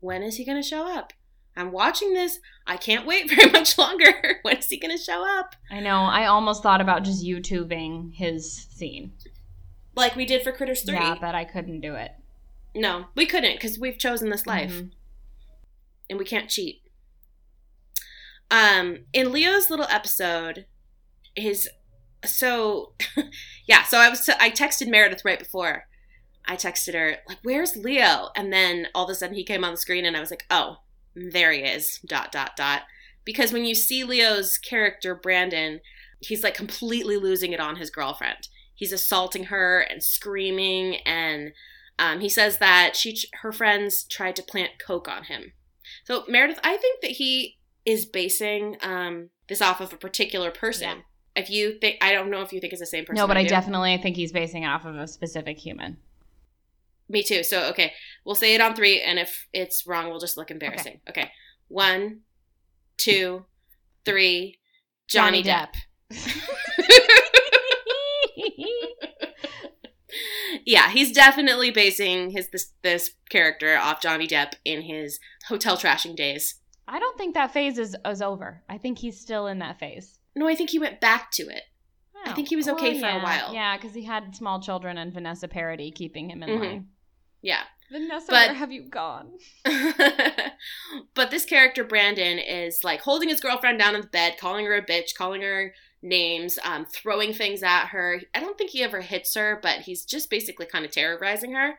When 0.00 0.22
is 0.22 0.36
he 0.36 0.44
going 0.44 0.60
to 0.60 0.68
show 0.68 0.86
up? 0.86 1.12
I'm 1.56 1.70
watching 1.70 2.14
this. 2.14 2.40
I 2.66 2.76
can't 2.76 3.06
wait 3.06 3.28
very 3.34 3.50
much 3.50 3.78
longer. 3.78 4.12
when 4.42 4.56
is 4.58 4.66
he 4.66 4.78
going 4.78 4.96
to 4.96 5.02
show 5.02 5.24
up? 5.38 5.54
I 5.70 5.80
know. 5.80 6.00
I 6.00 6.26
almost 6.26 6.62
thought 6.62 6.80
about 6.80 7.04
just 7.04 7.24
YouTubing 7.24 8.14
his 8.14 8.66
scene. 8.70 9.12
Like 9.96 10.16
we 10.16 10.26
did 10.26 10.42
for 10.42 10.50
Critters 10.52 10.82
Three. 10.82 10.94
Yeah, 10.94 11.14
but 11.20 11.34
I 11.36 11.44
couldn't 11.44 11.80
do 11.80 11.94
it. 11.94 12.10
No, 12.74 13.06
we 13.14 13.24
couldn't 13.24 13.54
because 13.54 13.78
we've 13.78 13.98
chosen 13.98 14.30
this 14.30 14.46
life, 14.48 14.72
Mhm. 14.72 14.90
And 16.08 16.18
we 16.18 16.24
can't 16.24 16.50
cheat. 16.50 16.82
Um, 18.50 19.04
in 19.12 19.32
Leo's 19.32 19.70
little 19.70 19.86
episode, 19.88 20.66
his 21.34 21.68
so 22.24 22.92
yeah. 23.66 23.84
So 23.84 23.98
I 23.98 24.08
was 24.08 24.28
I 24.28 24.50
texted 24.50 24.88
Meredith 24.88 25.24
right 25.24 25.38
before. 25.38 25.84
I 26.46 26.56
texted 26.56 26.94
her 26.94 27.16
like, 27.28 27.38
"Where's 27.42 27.76
Leo?" 27.76 28.30
And 28.36 28.52
then 28.52 28.88
all 28.94 29.04
of 29.04 29.10
a 29.10 29.14
sudden 29.14 29.34
he 29.34 29.44
came 29.44 29.64
on 29.64 29.72
the 29.72 29.78
screen, 29.78 30.04
and 30.04 30.16
I 30.16 30.20
was 30.20 30.30
like, 30.30 30.44
"Oh, 30.50 30.78
there 31.14 31.52
he 31.52 31.60
is." 31.60 32.00
Dot 32.06 32.32
dot 32.32 32.52
dot. 32.56 32.82
Because 33.24 33.52
when 33.52 33.64
you 33.64 33.74
see 33.74 34.04
Leo's 34.04 34.58
character 34.58 35.14
Brandon, 35.14 35.80
he's 36.20 36.44
like 36.44 36.54
completely 36.54 37.16
losing 37.16 37.52
it 37.52 37.60
on 37.60 37.76
his 37.76 37.90
girlfriend. 37.90 38.48
He's 38.74 38.92
assaulting 38.92 39.44
her 39.44 39.80
and 39.80 40.02
screaming, 40.02 40.96
and 41.06 41.52
um, 41.98 42.20
he 42.20 42.28
says 42.28 42.58
that 42.58 42.96
she 42.96 43.16
her 43.42 43.52
friends 43.52 44.04
tried 44.04 44.36
to 44.36 44.42
plant 44.42 44.72
coke 44.84 45.08
on 45.08 45.24
him. 45.24 45.52
So 46.04 46.24
Meredith, 46.28 46.60
I 46.62 46.76
think 46.76 47.00
that 47.00 47.12
he 47.12 47.58
is 47.84 48.06
basing 48.06 48.76
um, 48.82 49.30
this 49.48 49.60
off 49.60 49.80
of 49.80 49.92
a 49.92 49.96
particular 49.96 50.50
person. 50.50 50.98
Yeah. 50.98 51.42
If 51.42 51.50
you 51.50 51.78
think, 51.80 51.98
I 52.00 52.12
don't 52.12 52.30
know 52.30 52.42
if 52.42 52.52
you 52.52 52.60
think 52.60 52.72
it's 52.72 52.80
the 52.80 52.86
same 52.86 53.04
person. 53.04 53.20
No, 53.20 53.26
but 53.26 53.36
I 53.36 53.42
do. 53.42 53.48
definitely 53.48 53.96
think 53.98 54.16
he's 54.16 54.32
basing 54.32 54.62
it 54.62 54.66
off 54.66 54.84
of 54.84 54.94
a 54.94 55.08
specific 55.08 55.58
human. 55.58 55.96
Me 57.08 57.22
too. 57.22 57.42
So 57.42 57.68
okay, 57.70 57.92
we'll 58.24 58.34
say 58.34 58.54
it 58.54 58.60
on 58.60 58.74
three, 58.74 59.00
and 59.00 59.18
if 59.18 59.46
it's 59.52 59.86
wrong, 59.86 60.08
we'll 60.08 60.20
just 60.20 60.36
look 60.36 60.50
embarrassing. 60.50 61.00
Okay, 61.08 61.30
one, 61.68 62.20
two, 62.96 63.44
three. 64.04 64.58
Johnny, 65.06 65.42
Depp. 65.42 65.74
yeah, 70.64 70.90
he's 70.90 71.12
definitely 71.12 71.70
basing 71.70 72.30
his 72.30 72.48
this 72.50 72.72
this 72.82 73.10
character 73.30 73.76
off 73.76 74.00
Johnny 74.02 74.26
Depp 74.26 74.54
in 74.64 74.82
his 74.82 75.18
hotel 75.48 75.76
trashing 75.76 76.16
days. 76.16 76.56
I 76.86 76.98
don't 76.98 77.16
think 77.16 77.34
that 77.34 77.52
phase 77.52 77.78
is, 77.78 77.96
is 78.04 78.20
over. 78.20 78.62
I 78.68 78.76
think 78.78 78.98
he's 78.98 79.18
still 79.18 79.46
in 79.46 79.58
that 79.60 79.78
phase. 79.78 80.18
No, 80.36 80.46
I 80.48 80.54
think 80.54 80.70
he 80.70 80.78
went 80.78 81.00
back 81.00 81.30
to 81.32 81.44
it. 81.44 81.62
I 82.26 82.32
think 82.32 82.48
he 82.48 82.56
was 82.56 82.68
okay 82.68 82.98
for 82.98 83.06
a 83.06 83.20
while. 83.20 83.52
Yeah, 83.52 83.76
because 83.76 83.94
he 83.94 84.02
had 84.04 84.34
small 84.34 84.60
children 84.60 84.96
and 84.96 85.12
Vanessa 85.12 85.46
Paradis 85.46 85.92
keeping 85.94 86.30
him 86.30 86.42
in 86.42 86.48
Mhm. 86.48 86.60
line. 86.60 86.88
Yeah. 87.42 87.60
Vanessa, 87.92 88.26
But- 88.30 88.48
where 88.48 88.54
have 88.54 88.72
you 88.72 88.82
gone? 88.88 89.32
but 91.14 91.30
this 91.30 91.44
character 91.44 91.84
Brandon 91.84 92.38
is 92.38 92.82
like 92.82 93.00
holding 93.02 93.28
his 93.28 93.40
girlfriend 93.40 93.78
down 93.78 93.94
in 93.94 94.00
the 94.02 94.06
bed, 94.06 94.36
calling 94.38 94.64
her 94.66 94.74
a 94.74 94.84
bitch, 94.84 95.14
calling 95.16 95.42
her 95.42 95.74
names, 96.04 96.58
um, 96.62 96.84
throwing 96.84 97.32
things 97.32 97.62
at 97.62 97.86
her. 97.86 98.20
I 98.34 98.40
don't 98.40 98.56
think 98.56 98.70
he 98.70 98.84
ever 98.84 99.00
hits 99.00 99.34
her, 99.34 99.58
but 99.60 99.80
he's 99.80 100.04
just 100.04 100.30
basically 100.30 100.66
kind 100.66 100.84
of 100.84 100.92
terrorizing 100.92 101.54
her. 101.54 101.78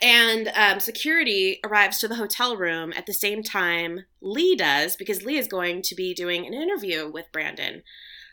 And 0.00 0.52
um, 0.54 0.78
security 0.78 1.58
arrives 1.64 1.98
to 1.98 2.08
the 2.08 2.14
hotel 2.14 2.56
room 2.56 2.92
at 2.96 3.06
the 3.06 3.12
same 3.12 3.42
time 3.42 4.04
Lee 4.22 4.54
does, 4.54 4.94
because 4.94 5.24
Lee 5.24 5.36
is 5.36 5.48
going 5.48 5.82
to 5.82 5.94
be 5.96 6.14
doing 6.14 6.46
an 6.46 6.54
interview 6.54 7.10
with 7.10 7.32
Brandon, 7.32 7.82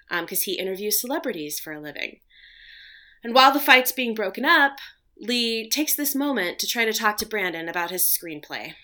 because 0.09 0.43
he 0.43 0.53
interviews 0.53 1.01
celebrities 1.01 1.59
for 1.59 1.73
a 1.73 1.81
living. 1.81 2.19
And 3.23 3.33
while 3.33 3.51
the 3.51 3.59
fight's 3.59 3.91
being 3.91 4.13
broken 4.13 4.45
up, 4.45 4.73
Lee 5.19 5.67
takes 5.67 5.95
this 5.95 6.13
moment 6.13 6.59
to 6.59 6.67
try 6.67 6.85
to 6.85 6.93
talk 6.93 7.17
to 7.17 7.25
Brandon 7.25 7.67
about 7.67 7.89
his 7.89 8.03
screenplay. 8.03 8.75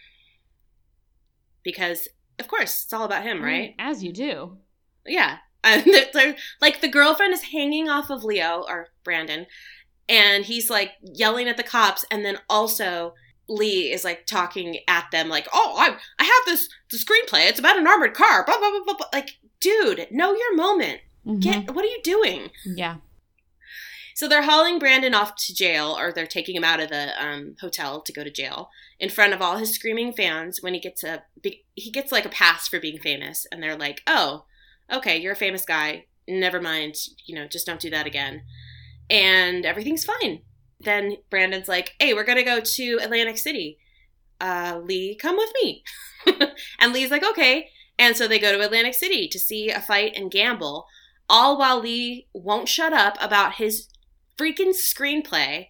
Because, 1.63 2.07
of 2.39 2.47
course, 2.47 2.83
it's 2.83 2.91
all 2.91 3.05
about 3.05 3.23
him, 3.23 3.43
right? 3.43 3.75
As 3.77 4.03
you 4.03 4.11
do. 4.11 4.57
Yeah. 5.05 5.37
And 5.65 5.85
they're- 5.85 6.09
they're- 6.13 6.35
like 6.61 6.81
the 6.81 6.89
girlfriend 6.89 7.33
is 7.33 7.43
hanging 7.53 7.87
off 7.89 8.09
of 8.09 8.25
Leo 8.25 8.65
or 8.67 8.89
Brandon, 9.05 9.45
and 10.09 10.43
he's 10.43 10.69
like 10.69 10.91
yelling 11.01 11.47
at 11.47 11.55
the 11.55 11.63
cops, 11.63 12.03
and 12.11 12.25
then 12.25 12.37
also 12.49 13.13
Lee 13.47 13.89
is 13.91 14.03
like 14.03 14.25
talking 14.25 14.79
at 14.89 15.05
them, 15.11 15.29
like, 15.29 15.47
"Oh, 15.53 15.75
I 15.77 15.95
I 16.19 16.23
have 16.25 16.45
this 16.45 16.67
the 16.91 16.97
screenplay. 16.97 17.47
It's 17.47 17.59
about 17.59 17.77
an 17.77 17.87
armored 17.87 18.13
car." 18.13 18.43
Blah 18.45 18.57
blah 18.59 18.71
blah 18.71 18.83
blah. 18.83 18.93
blah. 18.95 19.07
Like, 19.13 19.37
dude, 19.61 20.05
know 20.11 20.33
your 20.35 20.53
moment. 20.55 20.99
Mhm. 21.25 21.41
Get 21.41 21.73
what 21.73 21.85
are 21.85 21.87
you 21.87 22.01
doing? 22.03 22.49
Yeah. 22.65 22.97
So 24.15 24.27
they're 24.27 24.43
hauling 24.43 24.79
Brandon 24.79 25.15
off 25.15 25.35
to 25.37 25.55
jail, 25.55 25.95
or 25.97 26.11
they're 26.11 26.27
taking 26.27 26.55
him 26.57 26.63
out 26.65 26.79
of 26.81 26.89
the 26.89 27.11
um, 27.25 27.55
hotel 27.61 28.01
to 28.01 28.13
go 28.13 28.23
to 28.25 28.29
jail 28.29 28.69
in 28.99 29.09
front 29.09 29.33
of 29.33 29.41
all 29.41 29.57
his 29.57 29.73
screaming 29.73 30.11
fans. 30.13 30.61
When 30.61 30.73
he 30.73 30.79
gets 30.81 31.03
a 31.05 31.23
he 31.75 31.89
gets 31.89 32.11
like 32.11 32.25
a 32.25 32.29
pass 32.29 32.67
for 32.67 32.79
being 32.81 32.99
famous, 32.99 33.47
and 33.51 33.63
they're 33.63 33.77
like, 33.77 34.01
"Oh, 34.07 34.43
okay, 34.93 35.17
you're 35.17 35.33
a 35.33 35.37
famous 35.37 35.65
guy. 35.65 36.05
Never 36.27 36.61
mind. 36.61 36.95
You 37.25 37.35
know, 37.35 37.47
just 37.47 37.65
don't 37.65 37.79
do 37.79 37.89
that 37.89 38.07
again." 38.07 38.43
And 39.09 39.65
everything's 39.65 40.05
fine. 40.05 40.41
Then 40.79 41.17
Brandon's 41.29 41.67
like, 41.67 41.93
"Hey, 41.99 42.13
we're 42.13 42.23
gonna 42.23 42.43
go 42.43 42.59
to 42.59 42.99
Atlantic 43.01 43.37
City. 43.37 43.77
Uh, 44.39 44.81
Lee, 44.83 45.15
come 45.15 45.37
with 45.37 45.51
me." 45.61 45.83
and 46.79 46.93
Lee's 46.93 47.11
like, 47.11 47.23
"Okay." 47.23 47.69
And 47.97 48.17
so 48.17 48.27
they 48.27 48.39
go 48.39 48.51
to 48.51 48.63
Atlantic 48.63 48.95
City 48.95 49.27
to 49.27 49.39
see 49.39 49.69
a 49.69 49.81
fight 49.81 50.13
and 50.15 50.31
gamble, 50.31 50.87
all 51.29 51.57
while 51.57 51.79
Lee 51.79 52.27
won't 52.33 52.67
shut 52.67 52.93
up 52.93 53.17
about 53.21 53.55
his 53.55 53.87
freaking 54.37 54.73
screenplay. 54.73 55.67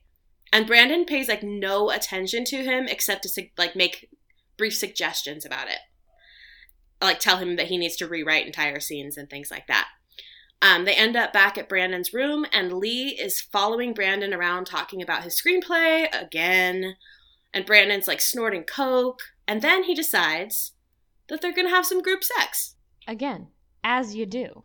And 0.51 0.67
Brandon 0.67 1.05
pays 1.05 1.27
like 1.27 1.43
no 1.43 1.89
attention 1.89 2.45
to 2.45 2.63
him 2.63 2.87
except 2.87 3.23
to 3.23 3.47
like 3.57 3.75
make 3.75 4.09
brief 4.57 4.75
suggestions 4.75 5.45
about 5.45 5.67
it. 5.67 5.79
Like 7.03 7.19
tell 7.19 7.37
him 7.37 7.55
that 7.57 7.67
he 7.67 7.77
needs 7.77 7.95
to 7.97 8.07
rewrite 8.07 8.45
entire 8.45 8.79
scenes 8.79 9.17
and 9.17 9.29
things 9.29 9.51
like 9.51 9.67
that. 9.67 9.87
Um, 10.61 10.85
they 10.85 10.93
end 10.95 11.17
up 11.17 11.33
back 11.33 11.57
at 11.57 11.67
Brandon's 11.67 12.13
room, 12.13 12.45
and 12.53 12.71
Lee 12.73 13.09
is 13.19 13.41
following 13.41 13.93
Brandon 13.93 14.33
around 14.33 14.65
talking 14.65 15.01
about 15.01 15.23
his 15.23 15.39
screenplay 15.39 16.07
again. 16.13 16.95
And 17.53 17.65
Brandon's 17.65 18.07
like 18.07 18.21
snorting 18.21 18.63
coke. 18.63 19.19
And 19.47 19.61
then 19.61 19.83
he 19.83 19.93
decides 19.93 20.71
that 21.27 21.41
they're 21.41 21.51
gonna 21.53 21.69
have 21.69 21.85
some 21.85 22.01
group 22.01 22.23
sex. 22.23 22.75
Again, 23.07 23.49
as 23.83 24.15
you 24.15 24.25
do. 24.25 24.63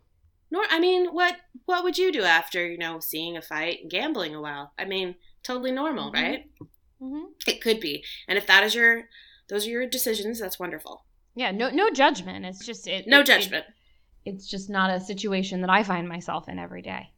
Nor, 0.51 0.63
I 0.71 0.79
mean, 0.79 1.09
what 1.09 1.37
what 1.67 1.83
would 1.85 1.99
you 1.99 2.13
do 2.13 2.23
after 2.23 2.67
you 2.67 2.79
know 2.79 3.01
seeing 3.01 3.37
a 3.37 3.43
fight 3.43 3.81
and 3.83 3.91
gambling 3.91 4.35
a 4.35 4.41
while? 4.41 4.73
I 4.79 4.85
mean, 4.85 5.17
totally 5.43 5.73
normal, 5.73 6.11
Mhm. 6.11 6.15
right? 6.15 6.45
hmm 7.01 7.25
It 7.47 7.61
could 7.61 7.81
be, 7.81 8.05
and 8.29 8.39
if 8.39 8.47
that 8.47 8.63
is 8.63 8.75
your 8.75 9.09
those 9.49 9.67
are 9.67 9.71
your 9.71 9.87
decisions, 9.87 10.39
that's 10.39 10.59
wonderful. 10.59 11.05
Yeah, 11.39 11.53
no, 11.53 11.71
no 11.71 11.89
judgment. 11.91 12.45
It's 12.45 12.67
just 12.67 12.89
it. 12.89 13.07
No 13.07 13.21
it- 13.21 13.27
judgment. 13.27 13.65
it- 13.69 13.75
it's 14.35 14.47
just 14.49 14.69
not 14.69 14.91
a 14.91 14.99
situation 15.01 15.61
that 15.61 15.71
I 15.71 15.85
find 15.85 16.07
myself 16.09 16.49
in 16.49 16.59
every 16.59 16.83
day. 16.83 17.13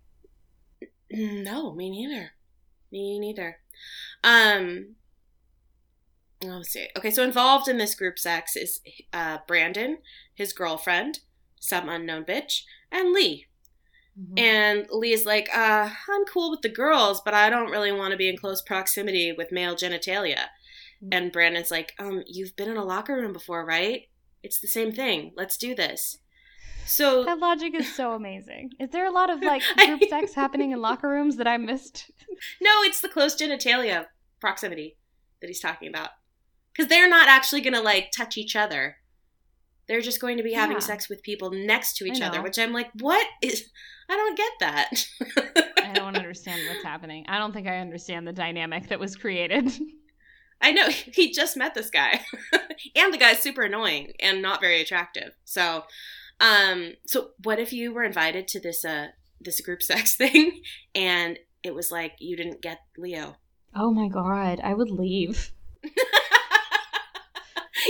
No, 1.11 1.73
me 1.75 1.91
neither. 1.91 2.33
Me 2.93 3.19
neither. 3.19 3.59
Um, 4.23 4.95
let's 6.43 6.71
see. 6.71 6.89
Okay, 6.97 7.11
so 7.11 7.25
involved 7.25 7.67
in 7.67 7.79
this 7.79 7.95
group 7.95 8.19
sex 8.19 8.55
is 8.55 8.81
uh, 9.13 9.39
Brandon, 9.49 9.99
his 10.35 10.53
girlfriend, 10.53 11.21
some 11.59 11.89
unknown 11.89 12.25
bitch, 12.25 12.63
and 12.93 13.13
Lee. 13.13 13.47
Mhm. 14.21 14.39
And 14.39 14.87
Lee's 14.91 15.25
like, 15.27 15.49
uh, 15.57 15.91
I'm 16.09 16.25
cool 16.27 16.51
with 16.51 16.61
the 16.61 16.69
girls, 16.69 17.23
but 17.25 17.33
I 17.35 17.49
don't 17.49 17.71
really 17.71 17.91
want 17.93 18.13
to 18.13 18.19
be 18.19 18.29
in 18.29 18.37
close 18.37 18.61
proximity 18.63 19.33
with 19.33 19.51
male 19.51 19.75
genitalia. 19.75 20.49
And 21.11 21.33
Brandon's 21.33 21.71
like, 21.71 21.95
um, 21.99 22.23
you've 22.27 22.55
been 22.57 22.69
in 22.69 22.77
a 22.77 22.85
locker 22.85 23.17
room 23.17 23.33
before, 23.33 23.65
right? 23.65 24.10
It's 24.43 24.61
the 24.61 24.69
same 24.69 24.93
thing. 24.93 25.33
Let's 25.37 25.57
do 25.57 25.75
this. 25.75 26.19
So 26.87 27.25
That 27.25 27.39
logic 27.39 27.75
is 27.75 27.95
so 27.95 28.13
amazing. 28.15 28.71
Is 28.81 28.91
there 28.91 29.07
a 29.07 29.11
lot 29.13 29.31
of 29.31 29.43
like 29.43 29.63
group 29.77 30.03
sex 30.09 30.35
happening 30.35 30.73
in 30.73 30.81
locker 30.81 31.09
rooms 31.09 31.37
that 31.37 31.47
I 31.47 31.57
missed? 31.57 32.11
no, 32.61 32.83
it's 32.83 33.01
the 33.01 33.09
close 33.09 33.37
genitalia 33.37 34.07
proximity 34.41 34.97
that 35.41 35.47
he's 35.47 35.61
talking 35.61 35.89
about. 35.89 36.11
Because 36.73 36.89
they're 36.89 37.09
not 37.09 37.29
actually 37.29 37.61
going 37.61 37.75
to 37.75 37.81
like 37.83 38.11
touch 38.17 38.37
each 38.39 38.57
other. 38.57 38.97
They're 39.89 40.01
just 40.01 40.21
going 40.21 40.37
to 40.37 40.43
be 40.43 40.53
having 40.55 40.77
Yeah. 40.77 40.81
sex 40.83 41.09
with 41.09 41.23
people 41.23 41.51
next 41.51 41.97
to 41.97 42.05
each 42.07 42.21
other, 42.23 42.41
which 42.43 42.59
I'm 42.59 42.73
like, 42.73 42.91
what 43.01 43.27
is? 43.43 43.69
I 44.09 44.17
don't 44.17 44.37
get 44.37 44.53
that. 44.61 45.07
I 45.85 45.93
don't 45.93 46.17
understand 46.17 46.61
what's 46.69 46.83
happening. 46.85 47.25
I 47.29 47.39
don't 47.39 47.53
think 47.53 47.67
I 47.69 47.79
understand 47.79 48.27
the 48.27 48.33
dynamic 48.33 48.89
that 48.89 48.99
was 49.01 49.17
created. 49.17 49.69
I 50.61 50.73
know 50.73 50.89
he 51.15 51.33
just 51.33 51.57
met 51.57 51.75
this 51.75 51.91
guy, 51.91 52.21
and 52.97 53.13
the 53.13 53.19
guy's 53.19 53.41
super 53.41 53.63
annoying 53.63 54.13
and 54.21 54.43
not 54.43 54.61
very 54.61 54.81
attractive. 54.81 55.33
So, 55.45 55.85
um, 56.41 56.95
so 57.07 57.31
what 57.43 57.59
if 57.59 57.73
you 57.73 57.93
were 57.93 58.05
invited 58.05 58.49
to 58.49 58.61
this 58.61 58.85
uh 58.85 59.09
this 59.41 59.61
group 59.61 59.83
sex 59.91 60.17
thing, 60.17 60.63
and 60.95 61.39
it 61.63 61.75
was 61.75 61.91
like 61.91 62.15
you 62.19 62.37
didn't 62.37 62.63
get 62.63 62.81
Leo? 62.97 63.37
oh 63.75 63.93
my 63.93 64.09
god, 64.09 64.61
I 64.65 64.75
would 64.75 64.91
leave. 64.91 65.53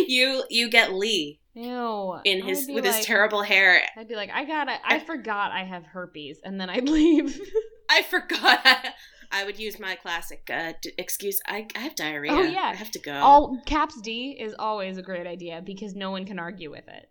you 0.07 0.45
you 0.51 0.69
get 0.69 0.93
Lee 0.93 1.41
Ew. 1.55 2.21
in 2.25 2.45
his 2.45 2.69
with 2.69 2.85
his 2.85 3.05
terrible 3.05 3.43
hair. 3.43 3.83
I'd 3.97 4.09
be 4.09 4.15
like, 4.15 4.31
I 4.31 4.45
gotta, 4.45 4.77
I 4.85 4.99
forgot 4.99 5.53
I 5.53 5.65
have 5.65 5.85
herpes, 5.85 6.41
and 6.45 6.61
then 6.61 6.69
I'd 6.71 6.89
leave. 6.89 7.41
I 7.89 8.03
forgot. 8.03 8.61
I 8.65 8.93
would 9.45 9.59
use 9.59 9.79
my 9.79 9.95
classic 9.97 10.49
uh, 10.53 10.73
d- 10.83 10.93
excuse. 10.99 11.41
I, 11.47 11.67
I 11.77 11.79
have 11.81 11.95
diarrhea. 11.95 12.33
Oh, 12.33 12.43
yeah. 12.43 12.71
I 12.73 12.75
have 12.75 12.91
to 12.93 12.99
go. 12.99 13.13
All 13.15 13.61
caps 13.67 14.01
D 14.01 14.37
is 14.41 14.55
always 14.59 14.99
a 14.99 15.03
great 15.03 15.27
idea 15.27 15.63
because 15.65 15.95
no 15.95 16.11
one 16.11 16.25
can 16.25 16.39
argue 16.39 16.71
with 16.71 16.89
it. 16.89 17.11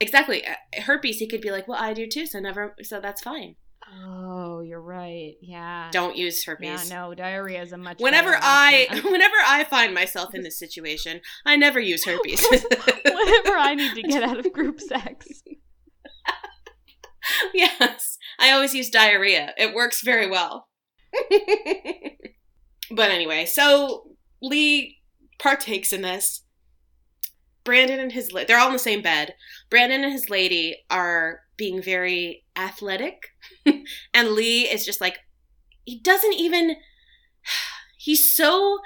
exactly. 0.00 0.46
Uh, 0.46 0.54
herpes. 0.82 1.18
He 1.18 1.26
could 1.28 1.40
be 1.40 1.50
like, 1.50 1.66
well, 1.68 1.80
I 1.82 1.92
do 1.94 2.06
too. 2.06 2.26
So 2.26 2.38
never. 2.40 2.74
So 2.82 3.00
that's 3.00 3.22
fine. 3.22 3.56
Oh, 4.04 4.60
you're 4.60 4.80
right. 4.80 5.34
Yeah. 5.42 5.88
Don't 5.90 6.16
use 6.16 6.46
Yeah, 6.46 6.52
herpes. 6.52 6.88
no, 6.90 7.14
diarrhea 7.14 7.62
is 7.62 7.72
a 7.72 7.76
much. 7.78 7.98
Whenever 7.98 8.36
I, 8.40 8.86
whenever 9.04 9.34
I 9.46 9.64
find 9.64 9.92
myself 9.92 10.34
in 10.34 10.42
this 10.42 10.58
situation, 10.58 11.20
I 11.44 11.56
never 11.56 11.80
use 11.80 12.04
herpes. 12.04 12.46
whenever 13.04 13.56
I 13.56 13.74
need 13.74 13.94
to 13.96 14.02
get 14.02 14.22
out 14.22 14.38
of 14.38 14.52
group 14.52 14.80
sex. 14.80 15.42
yes, 17.54 18.18
I 18.38 18.52
always 18.52 18.74
use 18.74 18.88
diarrhea. 18.90 19.52
It 19.56 19.74
works 19.74 20.02
very 20.02 20.28
well. 20.28 20.68
but 22.90 23.10
anyway, 23.10 23.44
so 23.46 24.12
Lee 24.40 24.98
partakes 25.38 25.92
in 25.92 26.02
this. 26.02 26.44
Brandon 27.64 28.00
and 28.00 28.12
his 28.12 28.28
they're 28.28 28.58
all 28.58 28.68
in 28.68 28.72
the 28.72 28.78
same 28.78 29.02
bed. 29.02 29.34
Brandon 29.70 30.02
and 30.02 30.12
his 30.12 30.28
lady 30.28 30.84
are 30.90 31.42
being 31.56 31.80
very 31.80 32.44
athletic, 32.56 33.28
and 34.14 34.30
Lee 34.30 34.62
is 34.62 34.84
just 34.84 35.00
like 35.00 35.18
he 35.84 36.00
doesn't 36.00 36.34
even. 36.34 36.76
He's 37.98 38.34
so 38.34 38.80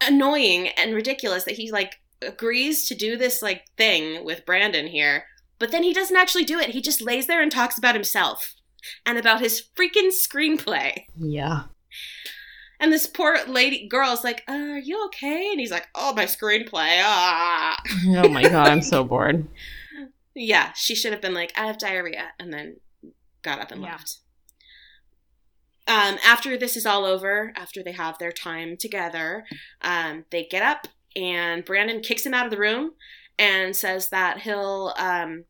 annoying 0.00 0.68
and 0.68 0.94
ridiculous 0.94 1.42
that 1.44 1.56
he 1.56 1.72
like 1.72 1.96
agrees 2.22 2.86
to 2.86 2.94
do 2.94 3.16
this 3.16 3.42
like 3.42 3.64
thing 3.76 4.24
with 4.24 4.46
Brandon 4.46 4.86
here, 4.86 5.24
but 5.58 5.72
then 5.72 5.82
he 5.82 5.92
doesn't 5.92 6.16
actually 6.16 6.44
do 6.44 6.60
it. 6.60 6.70
He 6.70 6.80
just 6.80 7.02
lays 7.02 7.26
there 7.26 7.42
and 7.42 7.50
talks 7.50 7.76
about 7.76 7.96
himself 7.96 8.55
and 9.04 9.18
about 9.18 9.40
his 9.40 9.62
freaking 9.76 10.08
screenplay. 10.10 11.04
Yeah. 11.16 11.64
And 12.78 12.92
this 12.92 13.06
poor 13.06 13.38
lady 13.46 13.88
girl's 13.88 14.22
like, 14.22 14.42
uh, 14.48 14.52
"Are 14.52 14.78
you 14.78 15.04
okay?" 15.06 15.50
And 15.50 15.58
he's 15.60 15.70
like, 15.70 15.88
"Oh, 15.94 16.12
my 16.14 16.24
screenplay." 16.24 17.00
Ah. 17.02 17.80
Oh 18.08 18.28
my 18.28 18.42
god, 18.42 18.68
I'm 18.68 18.82
so 18.82 19.02
bored. 19.12 19.46
Yeah, 20.34 20.72
she 20.74 20.94
should 20.94 21.12
have 21.12 21.22
been 21.22 21.32
like, 21.34 21.52
"I 21.56 21.66
have 21.66 21.78
diarrhea," 21.78 22.32
and 22.38 22.52
then 22.52 22.76
got 23.42 23.60
up 23.60 23.70
and 23.72 23.80
Yeah. 23.82 23.92
left. 23.92 24.18
Um, 25.88 26.18
after 26.24 26.56
this 26.58 26.76
is 26.76 26.84
all 26.84 27.04
over, 27.04 27.52
after 27.56 27.82
they 27.82 27.92
have 27.92 28.18
their 28.18 28.32
time 28.32 28.76
together, 28.76 29.44
um, 29.82 30.24
they 30.30 30.44
get 30.44 30.62
up 30.62 30.88
and 31.14 31.64
Brandon 31.64 32.00
kicks 32.00 32.26
him 32.26 32.34
out 32.34 32.44
of 32.44 32.50
the 32.50 32.58
room 32.58 32.90
and 33.38 33.74
says 33.76 34.08
that 34.08 34.40
he'll 34.40 34.92
um, 34.98 35.44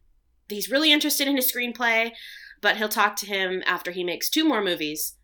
he's 0.48 0.70
really 0.70 0.92
interested 0.92 1.26
in 1.26 1.36
his 1.36 1.50
screenplay, 1.50 2.12
but 2.60 2.76
he'll 2.76 2.88
talk 2.88 3.16
to 3.16 3.26
him 3.26 3.62
after 3.66 3.90
he 3.90 4.04
makes 4.04 4.30
two 4.30 4.44
more 4.44 4.62
movies, 4.62 5.16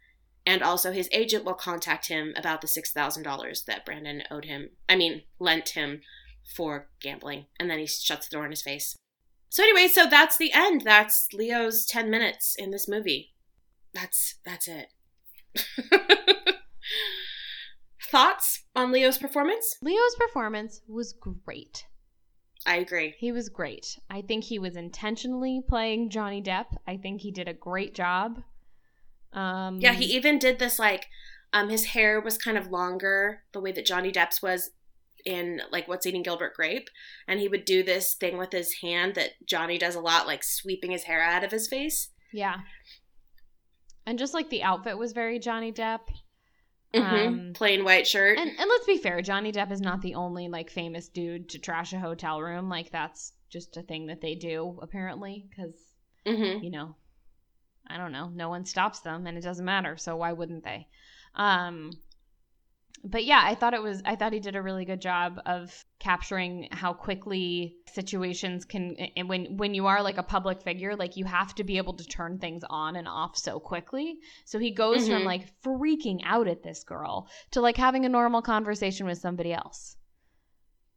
and 0.45 0.62
also 0.62 0.93
his 0.93 1.09
agent 1.12 1.45
will 1.45 1.55
contact 1.55 2.09
him 2.09 2.33
about 2.37 2.61
the 2.61 2.68
six 2.68 2.93
thousand 2.93 3.22
dollars 3.22 3.64
that 3.66 3.85
Brandon 3.85 4.22
owed 4.30 4.45
him. 4.45 4.70
I 4.89 4.97
mean, 4.97 5.22
lent 5.39 5.70
him 5.70 6.03
for 6.57 6.89
gambling, 7.01 7.47
and 7.59 7.70
then 7.70 7.78
he 7.78 7.87
shuts 7.87 8.28
the 8.28 8.37
door 8.37 8.45
in 8.45 8.51
his 8.51 8.62
face. 8.62 8.97
So 9.53 9.62
anyway, 9.62 9.89
so 9.89 10.07
that's 10.09 10.39
the 10.39 10.51
end. 10.55 10.80
That's 10.83 11.28
Leo's 11.35 11.85
10 11.85 12.09
minutes 12.09 12.55
in 12.59 12.70
this 12.70 12.89
movie. 12.89 13.35
That's 13.93 14.37
that's 14.47 14.66
it. 14.66 14.89
Thoughts 18.11 18.64
on 18.74 18.91
Leo's 18.93 19.18
performance? 19.18 19.76
Leo's 19.83 20.14
performance 20.18 20.80
was 20.89 21.12
great. 21.12 21.85
I 22.67 22.77
agree. 22.77 23.15
He 23.19 23.33
was 23.33 23.49
great. 23.49 23.99
I 24.09 24.23
think 24.23 24.45
he 24.45 24.59
was 24.59 24.77
intentionally 24.77 25.63
playing 25.69 26.11
Johnny 26.11 26.43
Depp. 26.43 26.67
I 26.87 26.97
think 26.97 27.21
he 27.21 27.31
did 27.31 27.49
a 27.49 27.55
great 27.55 27.95
job. 27.95 28.43
Um, 29.33 29.79
Yeah, 29.81 29.95
he 29.95 30.05
even 30.05 30.39
did 30.39 30.59
this 30.59 30.79
like 30.79 31.07
um 31.53 31.69
his 31.69 31.87
hair 31.87 32.21
was 32.21 32.39
kind 32.39 32.57
of 32.57 32.69
longer 32.69 33.43
the 33.53 33.61
way 33.61 33.73
that 33.73 33.87
Johnny 33.87 34.13
Depp's 34.13 34.43
was 34.43 34.71
in 35.25 35.63
like 35.71 35.89
What's 35.89 36.07
Eating 36.07 36.23
Gilbert 36.23 36.55
Grape 36.55 36.89
and 37.29 37.41
he 37.41 37.49
would 37.49 37.65
do 37.65 37.83
this 37.83 38.15
thing 38.15 38.39
with 38.39 38.53
his 38.53 38.75
hand 38.83 39.15
that 39.15 39.31
Johnny 39.47 39.79
does 39.79 39.95
a 39.95 40.01
lot 40.01 40.27
like 40.27 40.43
sweeping 40.43 40.91
his 40.91 41.05
hair 41.05 41.23
out 41.23 41.45
of 41.45 41.51
his 41.51 41.69
face. 41.69 42.09
Yeah. 42.33 42.57
And 44.05 44.19
just 44.19 44.35
like 44.35 44.51
the 44.51 44.63
outfit 44.63 44.99
was 44.99 45.13
very 45.13 45.39
Johnny 45.39 45.73
Depp. 45.73 46.01
Mhm. 46.95 47.26
Um, 47.26 47.53
Plain 47.55 47.84
white 47.84 48.07
shirt. 48.07 48.38
And 48.38 48.51
and 48.51 48.68
let's 48.68 48.86
be 48.86 48.99
fair, 48.99 49.22
Johnny 49.22 49.51
Depp 49.53 49.70
is 49.72 49.80
not 49.80 50.03
the 50.03 50.14
only 50.14 50.49
like 50.49 50.68
famous 50.70 51.09
dude 51.09 51.49
to 51.51 51.59
trash 51.59 51.93
a 51.93 51.99
hotel 51.99 52.40
room. 52.43 52.68
Like 52.68 52.90
that's 52.90 53.32
just 53.49 53.76
a 53.76 53.82
thing 53.82 54.07
that 54.07 54.20
they 54.20 54.34
do 54.34 54.78
apparently 54.82 55.49
cuz 55.57 55.74
Mhm. 56.26 56.62
you 56.62 56.70
know, 56.70 56.97
I 57.86 57.97
don't 57.97 58.12
know, 58.12 58.28
no 58.28 58.49
one 58.49 58.64
stops 58.66 59.01
them 59.01 59.26
and 59.26 59.36
it 59.38 59.43
doesn't 59.43 59.64
matter, 59.64 59.97
so 59.97 60.16
why 60.16 60.32
wouldn't 60.32 60.64
they? 60.64 60.88
Um 61.34 61.93
but 63.05 63.25
yeah, 63.25 63.43
I 63.45 63.55
thought 63.55 63.75
it 63.75 63.83
was 63.83 64.01
I 64.05 64.17
thought 64.17 64.33
he 64.33 64.41
did 64.41 64.55
a 64.55 64.63
really 64.63 64.85
good 64.85 65.01
job 65.01 65.41
of 65.45 65.85
capturing 65.99 66.69
how 66.71 66.93
quickly 66.93 67.77
situations 67.93 68.65
can 68.65 68.97
and 69.17 69.29
when 69.29 69.57
when 69.57 69.75
you 69.75 69.87
are 69.87 70.03
like 70.03 70.19
a 70.19 70.23
public 70.23 70.63
figure, 70.63 70.95
like 70.95 71.17
you 71.17 71.25
have 71.25 71.55
to 71.57 71.65
be 71.65 71.79
able 71.79 71.95
to 71.95 72.05
turn 72.05 72.39
things 72.39 72.63
on 72.71 72.97
and 72.97 73.09
off 73.09 73.37
so 73.37 73.59
quickly. 73.59 74.19
So 74.45 74.59
he 74.59 74.73
goes 74.73 75.09
from 75.09 75.23
Mhm. 75.23 75.27
like 75.27 75.63
freaking 75.63 76.21
out 76.25 76.47
at 76.47 76.63
this 76.63 76.85
girl 76.85 77.29
to 77.51 77.61
like 77.61 77.77
having 77.77 78.05
a 78.05 78.09
normal 78.09 78.43
conversation 78.43 79.07
with 79.07 79.19
somebody 79.19 79.53
else. 79.53 79.97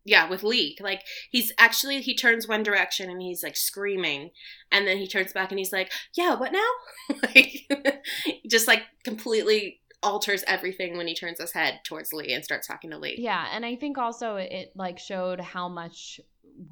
Yeah, 0.08 0.30
with 0.30 0.44
Lee. 0.44 0.78
Like 0.80 1.02
he's 1.32 1.52
actually 1.58 2.02
he 2.02 2.16
turns 2.16 2.48
one 2.48 2.62
direction 2.62 3.10
and 3.10 3.20
he's 3.20 3.42
like 3.42 3.58
screaming, 3.58 4.30
and 4.72 4.86
then 4.88 4.98
he 4.98 5.08
turns 5.08 5.34
back 5.34 5.52
and 5.52 5.58
he's 5.58 5.74
like, 5.74 5.92
"Yeah, 6.14 6.36
what 6.36 6.52
now?" 6.52 6.70
like 7.24 7.68
just 8.48 8.68
like 8.68 8.84
completely 9.04 9.82
alters 10.04 10.44
everything 10.48 10.98
when 10.98 11.08
he 11.08 11.16
turns 11.16 11.40
his 11.40 11.52
head 11.52 11.80
towards 11.84 12.14
Lee 12.14 12.34
and 12.34 12.44
starts 12.44 12.68
talking 12.68 12.92
to 12.92 12.98
Lee. 12.98 13.16
Yeah, 13.18 13.48
and 13.52 13.66
I 13.66 13.76
think 13.76 13.98
also 13.98 14.36
it, 14.36 14.72
like 14.76 15.00
showed 15.00 15.40
how 15.40 15.68
much 15.68 16.20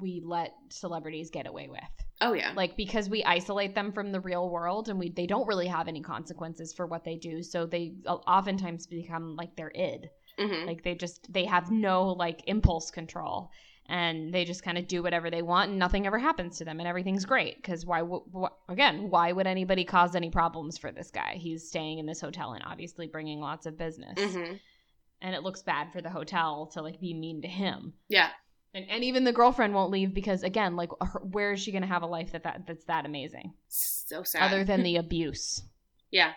we 0.00 0.22
let 0.24 0.54
celebrities 0.70 1.30
get 1.30 1.46
away 1.46 1.68
with. 1.68 1.80
Oh 2.20 2.32
yeah. 2.32 2.52
Like 2.54 2.76
because 2.76 3.08
we 3.08 3.24
isolate 3.24 3.74
them 3.74 3.92
from 3.92 4.12
the 4.12 4.20
real 4.20 4.48
world 4.48 4.88
and 4.88 4.98
we 4.98 5.10
they 5.10 5.26
don't 5.26 5.46
really 5.46 5.66
have 5.66 5.88
any 5.88 6.00
consequences 6.00 6.72
for 6.72 6.86
what 6.86 7.04
they 7.04 7.16
do, 7.16 7.42
so 7.42 7.66
they 7.66 7.94
oftentimes 8.06 8.86
become 8.86 9.36
like 9.36 9.56
their 9.56 9.72
id. 9.74 10.08
hmm 10.38 10.66
Like 10.66 10.84
they 10.84 10.94
just 10.94 11.32
they 11.32 11.44
have 11.44 11.70
no 11.70 12.12
like 12.12 12.42
impulse 12.46 12.90
control 12.90 13.50
and 13.88 14.32
they 14.32 14.44
just 14.44 14.62
kind 14.62 14.78
of 14.78 14.88
do 14.88 15.02
whatever 15.02 15.30
they 15.30 15.42
want 15.42 15.70
and 15.70 15.78
nothing 15.78 16.06
ever 16.06 16.18
happens 16.18 16.58
to 16.58 16.64
them 16.64 16.78
and 16.78 16.88
everything's 16.88 17.24
great 17.24 17.56
because 17.56 17.84
why 17.84 18.00
would 18.02 18.22
wh- 18.34 18.70
again 18.70 19.10
why 19.10 19.30
would 19.30 19.46
anybody 19.46 19.84
cause 19.84 20.14
any 20.14 20.30
problems 20.30 20.78
for 20.78 20.90
this 20.90 21.10
guy? 21.10 21.34
He's 21.38 21.68
staying 21.68 21.98
in 21.98 22.06
this 22.06 22.20
hotel 22.20 22.52
and 22.52 22.64
obviously 22.64 23.06
bringing 23.06 23.40
lots 23.40 23.66
of 23.66 23.76
business. 23.76 24.18
Hmm 24.18 24.54
and 25.24 25.34
it 25.34 25.42
looks 25.42 25.62
bad 25.62 25.90
for 25.90 26.02
the 26.02 26.10
hotel 26.10 26.66
to 26.74 26.82
like 26.82 27.00
be 27.00 27.14
mean 27.14 27.40
to 27.42 27.48
him. 27.48 27.94
Yeah. 28.08 28.28
and, 28.74 28.84
and 28.90 29.02
even 29.02 29.24
the 29.24 29.32
girlfriend 29.32 29.74
won't 29.74 29.90
leave 29.90 30.12
because 30.12 30.42
again 30.42 30.76
like 30.76 30.90
her, 31.00 31.20
where 31.20 31.52
is 31.52 31.60
she 31.60 31.72
going 31.72 31.82
to 31.82 31.88
have 31.88 32.02
a 32.02 32.06
life 32.06 32.32
that, 32.32 32.44
that 32.44 32.66
that's 32.66 32.84
that 32.84 33.06
amazing? 33.06 33.54
So 33.68 34.22
sad. 34.22 34.42
other 34.42 34.64
than 34.64 34.82
the 34.82 34.96
abuse. 34.98 35.62
Yeah. 36.10 36.32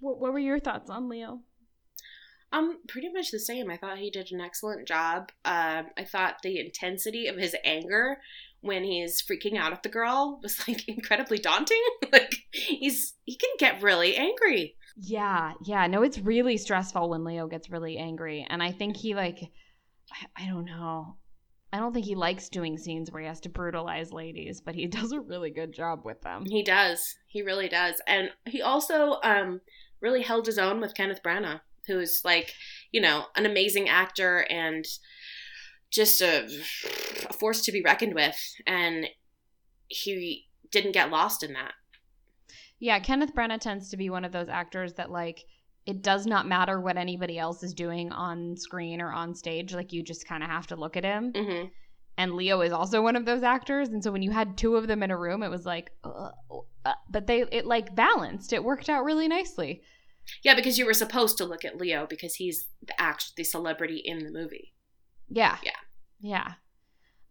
what, 0.00 0.20
what 0.20 0.32
were 0.34 0.38
your 0.38 0.60
thoughts 0.60 0.90
on 0.90 1.08
leo 1.08 1.40
Um, 2.52 2.78
pretty 2.88 3.08
much 3.12 3.30
the 3.30 3.40
same. 3.40 3.70
I 3.70 3.76
thought 3.76 3.98
he 3.98 4.10
did 4.10 4.30
an 4.30 4.40
excellent 4.40 4.86
job. 4.86 5.30
Um, 5.44 5.86
I 5.96 6.04
thought 6.04 6.36
the 6.42 6.60
intensity 6.60 7.26
of 7.26 7.36
his 7.36 7.56
anger 7.64 8.18
when 8.60 8.84
he's 8.84 9.22
freaking 9.22 9.56
out 9.56 9.72
at 9.72 9.82
the 9.82 9.88
girl 9.88 10.40
was 10.42 10.62
like 10.68 10.88
incredibly 10.88 11.38
daunting. 11.38 11.82
like 12.12 12.34
he's 12.52 13.14
he 13.24 13.36
can 13.36 13.50
get 13.58 13.82
really 13.82 14.16
angry. 14.16 14.76
Yeah, 14.96 15.52
yeah. 15.64 15.86
No, 15.86 16.02
it's 16.02 16.18
really 16.18 16.56
stressful 16.56 17.10
when 17.10 17.24
Leo 17.24 17.46
gets 17.46 17.70
really 17.70 17.98
angry. 17.98 18.46
And 18.48 18.62
I 18.62 18.72
think 18.72 18.96
he, 18.96 19.14
like, 19.14 19.40
I, 20.12 20.44
I 20.44 20.46
don't 20.48 20.64
know. 20.64 21.16
I 21.72 21.78
don't 21.78 21.92
think 21.92 22.06
he 22.06 22.14
likes 22.14 22.48
doing 22.48 22.78
scenes 22.78 23.10
where 23.10 23.20
he 23.20 23.28
has 23.28 23.40
to 23.40 23.50
brutalize 23.50 24.12
ladies, 24.12 24.62
but 24.62 24.74
he 24.74 24.86
does 24.86 25.12
a 25.12 25.20
really 25.20 25.50
good 25.50 25.72
job 25.72 26.02
with 26.04 26.22
them. 26.22 26.46
He 26.46 26.62
does. 26.62 27.16
He 27.26 27.42
really 27.42 27.68
does. 27.68 28.00
And 28.06 28.30
he 28.46 28.62
also 28.62 29.18
um 29.22 29.60
really 30.00 30.22
held 30.22 30.46
his 30.46 30.58
own 30.58 30.80
with 30.80 30.94
Kenneth 30.94 31.22
Branagh, 31.22 31.60
who's 31.86 32.22
like, 32.24 32.52
you 32.92 33.00
know, 33.00 33.26
an 33.36 33.46
amazing 33.46 33.88
actor 33.88 34.46
and 34.50 34.84
just 35.90 36.20
a, 36.20 36.48
a 37.28 37.32
force 37.32 37.62
to 37.62 37.72
be 37.72 37.82
reckoned 37.82 38.14
with. 38.14 38.38
And 38.66 39.06
he 39.88 40.46
didn't 40.70 40.92
get 40.92 41.10
lost 41.10 41.42
in 41.42 41.52
that. 41.52 41.72
Yeah, 42.78 42.98
Kenneth 42.98 43.34
Branagh 43.34 43.60
tends 43.60 43.90
to 43.90 43.96
be 43.96 44.10
one 44.10 44.24
of 44.24 44.32
those 44.32 44.48
actors 44.48 44.94
that, 44.94 45.10
like, 45.10 45.44
it 45.86 46.02
does 46.02 46.26
not 46.26 46.46
matter 46.46 46.80
what 46.80 46.96
anybody 46.96 47.38
else 47.38 47.62
is 47.62 47.72
doing 47.72 48.12
on 48.12 48.56
screen 48.56 49.00
or 49.00 49.12
on 49.12 49.34
stage. 49.34 49.72
Like, 49.72 49.92
you 49.92 50.02
just 50.02 50.28
kind 50.28 50.42
of 50.42 50.50
have 50.50 50.66
to 50.68 50.76
look 50.76 50.96
at 50.96 51.04
him. 51.04 51.32
hmm 51.34 51.64
and 52.18 52.34
Leo 52.34 52.62
is 52.62 52.72
also 52.72 53.02
one 53.02 53.16
of 53.16 53.24
those 53.24 53.42
actors. 53.42 53.88
And 53.90 54.02
so 54.02 54.10
when 54.10 54.22
you 54.22 54.30
had 54.30 54.56
two 54.56 54.76
of 54.76 54.86
them 54.86 55.02
in 55.02 55.10
a 55.10 55.18
room, 55.18 55.42
it 55.42 55.50
was 55.50 55.66
like, 55.66 55.90
uh, 56.02 56.30
uh, 56.84 56.92
but 57.10 57.26
they 57.26 57.42
it 57.52 57.66
like 57.66 57.94
balanced. 57.94 58.52
It 58.52 58.64
worked 58.64 58.88
out 58.88 59.04
really 59.04 59.28
nicely. 59.28 59.82
Yeah, 60.42 60.54
because 60.54 60.78
you 60.78 60.86
were 60.86 60.94
supposed 60.94 61.38
to 61.38 61.44
look 61.44 61.64
at 61.64 61.76
Leo 61.76 62.06
because 62.06 62.34
he's 62.36 62.68
the 62.86 63.00
act 63.00 63.32
the 63.36 63.44
celebrity 63.44 64.02
in 64.04 64.18
the 64.24 64.30
movie. 64.30 64.72
Yeah, 65.28 65.58
Yeah. 65.62 65.72
yeah. 66.20 66.52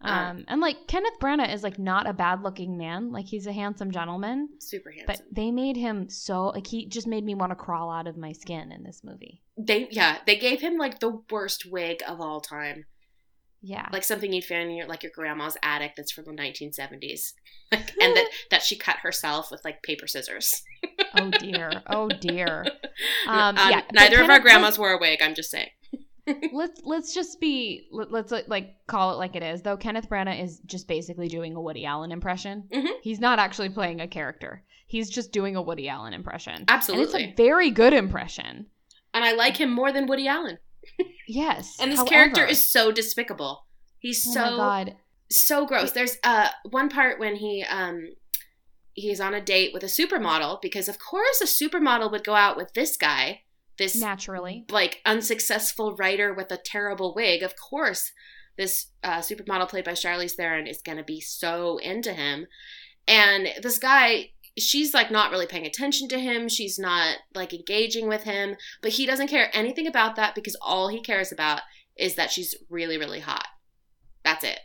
Uh, 0.01 0.07
Um, 0.31 0.45
and 0.49 0.59
like 0.61 0.87
Kenneth 0.87 1.17
Branagh 1.21 1.53
is 1.53 1.63
like 1.63 1.79
not 1.79 2.05
a 2.07 2.13
bad 2.13 2.43
looking 2.43 2.77
man. 2.77 3.11
Like 3.11 3.25
he's 3.25 3.47
a 3.47 3.53
handsome 3.53 3.91
gentleman, 3.91 4.49
Super 4.59 4.91
handsome. 4.91 5.05
but 5.07 5.21
they 5.35 5.51
made 5.51 5.77
him 5.77 6.09
so 6.09 6.47
like 6.47 6.67
he 6.67 6.85
just 6.87 7.07
made 7.07 7.23
me 7.23 7.33
want 7.35 7.51
to 7.51 7.55
crawl 7.55 7.89
out 7.89 8.05
of 8.07 8.17
my 8.17 8.33
skin 8.33 8.71
in 8.73 8.83
this 8.83 9.01
movie. 9.03 9.41
they 9.57 9.87
yeah, 9.91 10.17
they 10.27 10.35
gave 10.37 10.59
him 10.61 10.77
like 10.77 10.99
the 10.99 11.21
worst 11.31 11.65
wig 11.71 12.01
of 12.07 12.19
all 12.19 12.41
time. 12.41 12.85
Yeah, 13.61 13.87
Like 13.91 14.03
something 14.03 14.31
you'd 14.31 14.45
find 14.45 14.69
in 14.69 14.75
your 14.75 14.87
like 14.87 15.01
your 15.01 15.11
grandma's 15.15 15.57
attic 15.63 15.93
that's 15.97 16.11
from 16.11 16.25
the 16.25 16.31
1970s. 16.31 17.33
Like, 17.71 17.93
and 17.99 18.15
that 18.15 18.27
that 18.51 18.61
she 18.61 18.75
cut 18.77 18.97
herself 18.97 19.49
with 19.49 19.61
like 19.65 19.81
paper 19.81 20.05
scissors. 20.05 20.61
oh 21.17 21.31
dear, 21.31 21.81
oh 21.87 22.07
dear. 22.09 22.63
Um, 23.27 23.57
Uh, 23.57 23.67
yeah, 23.71 23.81
neither 23.91 24.21
of 24.21 24.29
our 24.29 24.39
grandmas 24.39 24.77
wore 24.79 24.91
a 24.93 24.99
wig, 24.99 25.19
I'm 25.21 25.33
just 25.35 25.49
saying. 25.51 25.69
let's 26.53 26.79
let's 26.85 27.13
just 27.13 27.39
be 27.39 27.87
let, 27.91 28.11
let's 28.11 28.31
like 28.47 28.75
call 28.87 29.13
it 29.13 29.17
like 29.17 29.35
it 29.35 29.43
is 29.43 29.61
though 29.61 29.77
kenneth 29.77 30.09
branagh 30.09 30.43
is 30.43 30.59
just 30.65 30.87
basically 30.87 31.27
doing 31.27 31.55
a 31.55 31.61
woody 31.61 31.85
allen 31.85 32.11
impression 32.11 32.63
Mhm. 32.73 32.93
he's 33.03 33.19
not 33.19 33.37
actually 33.37 33.69
playing 33.69 34.01
a 34.01 34.07
character 34.07 34.63
he's 34.87 35.07
just 35.11 35.31
doing 35.31 35.55
a 35.55 35.61
woody 35.61 35.87
allen 35.87 36.13
impression 36.13 36.65
absolutely 36.67 37.03
and 37.03 37.07
Absolutely. 37.13 37.23
it's 37.31 37.39
a 37.39 37.43
very 37.43 37.69
good 37.69 37.93
impression 37.93 38.65
And 39.13 39.23
I 39.23 39.33
like 39.33 39.57
him 39.57 39.69
more 39.71 39.91
than 39.91 40.07
Woody 40.07 40.27
Allen. 40.27 40.57
Yes 41.27 41.77
And 41.79 41.91
this 41.91 41.99
However- 41.99 42.09
character 42.09 42.45
is 42.45 42.71
so 42.71 42.91
despicable. 42.91 43.65
He's 43.99 44.25
oh 44.27 44.33
so 44.33 44.57
god 44.57 44.95
so 45.31 45.65
gross. 45.65 45.91
There's 45.91 46.17
uh 46.23 46.49
one 46.69 46.89
part 46.89 47.19
when 47.19 47.35
he 47.37 47.63
um 47.63 48.09
he's 48.93 49.19
on 49.19 49.33
a 49.33 49.41
date 49.41 49.73
with 49.73 49.83
a 49.83 49.87
supermodel 49.87 50.61
because 50.61 50.87
of 50.87 50.97
course 50.99 51.41
a 51.41 51.45
supermodel 51.45 52.11
would 52.11 52.23
go 52.23 52.35
out 52.35 52.55
with 52.57 52.73
this 52.73 52.95
guy, 52.95 53.41
this 53.77 53.95
naturally 53.99 54.65
like 54.69 55.01
unsuccessful 55.05 55.95
writer 55.95 56.33
with 56.33 56.51
a 56.51 56.57
terrible 56.63 57.13
wig. 57.15 57.41
Of 57.43 57.55
course, 57.57 58.11
this 58.57 58.91
uh, 59.03 59.19
supermodel 59.19 59.67
played 59.69 59.85
by 59.85 59.91
Charlize 59.93 60.33
Theron 60.33 60.67
is 60.67 60.81
going 60.81 60.97
to 60.97 61.03
be 61.03 61.19
so 61.19 61.77
into 61.77 62.13
him. 62.13 62.47
And 63.07 63.49
this 63.61 63.77
guy, 63.77 64.31
she's 64.57 64.93
like 64.93 65.11
not 65.11 65.31
really 65.31 65.45
paying 65.45 65.65
attention 65.65 66.07
to 66.09 66.19
him. 66.19 66.47
She's 66.47 66.79
not 66.79 67.17
like 67.33 67.53
engaging 67.53 68.07
with 68.07 68.23
him, 68.23 68.55
but 68.81 68.91
he 68.91 69.05
doesn't 69.05 69.27
care 69.27 69.49
anything 69.53 69.87
about 69.87 70.15
that 70.15 70.35
because 70.35 70.55
all 70.61 70.87
he 70.87 71.01
cares 71.01 71.31
about 71.31 71.61
is 71.97 72.15
that 72.15 72.31
she's 72.31 72.55
really, 72.69 72.97
really 72.97 73.19
hot. 73.19 73.47
That's 74.23 74.43
it. 74.43 74.59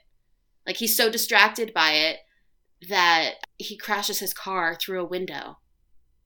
Like 0.66 0.76
he's 0.76 0.96
so 0.96 1.10
distracted 1.10 1.72
by 1.74 1.92
it 1.92 2.18
that 2.88 3.34
he 3.58 3.76
crashes 3.76 4.20
his 4.20 4.32
car 4.32 4.74
through 4.74 5.00
a 5.00 5.08
window 5.08 5.58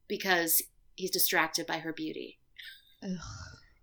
because 0.09 0.63
he's 0.95 1.11
distracted 1.11 1.67
by 1.67 1.79
her 1.79 1.93
beauty. 1.93 2.39
Ugh. 3.03 3.19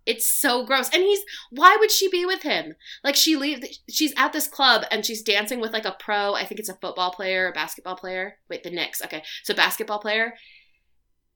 It's 0.06 0.28
so 0.28 0.64
gross. 0.64 0.88
And 0.92 1.02
he's 1.02 1.20
why 1.50 1.76
would 1.78 1.90
she 1.90 2.08
be 2.08 2.26
with 2.26 2.42
him? 2.42 2.74
Like 3.04 3.16
she 3.16 3.36
leave 3.36 3.64
she's 3.88 4.12
at 4.16 4.32
this 4.32 4.48
club 4.48 4.84
and 4.90 5.04
she's 5.06 5.22
dancing 5.22 5.60
with 5.60 5.72
like 5.72 5.84
a 5.84 5.96
pro, 5.98 6.34
I 6.34 6.44
think 6.44 6.58
it's 6.58 6.68
a 6.68 6.74
football 6.74 7.12
player, 7.12 7.48
a 7.48 7.52
basketball 7.52 7.96
player. 7.96 8.38
Wait, 8.48 8.62
the 8.62 8.70
Knicks. 8.70 9.02
Okay. 9.02 9.22
So 9.44 9.54
basketball 9.54 10.00
player, 10.00 10.34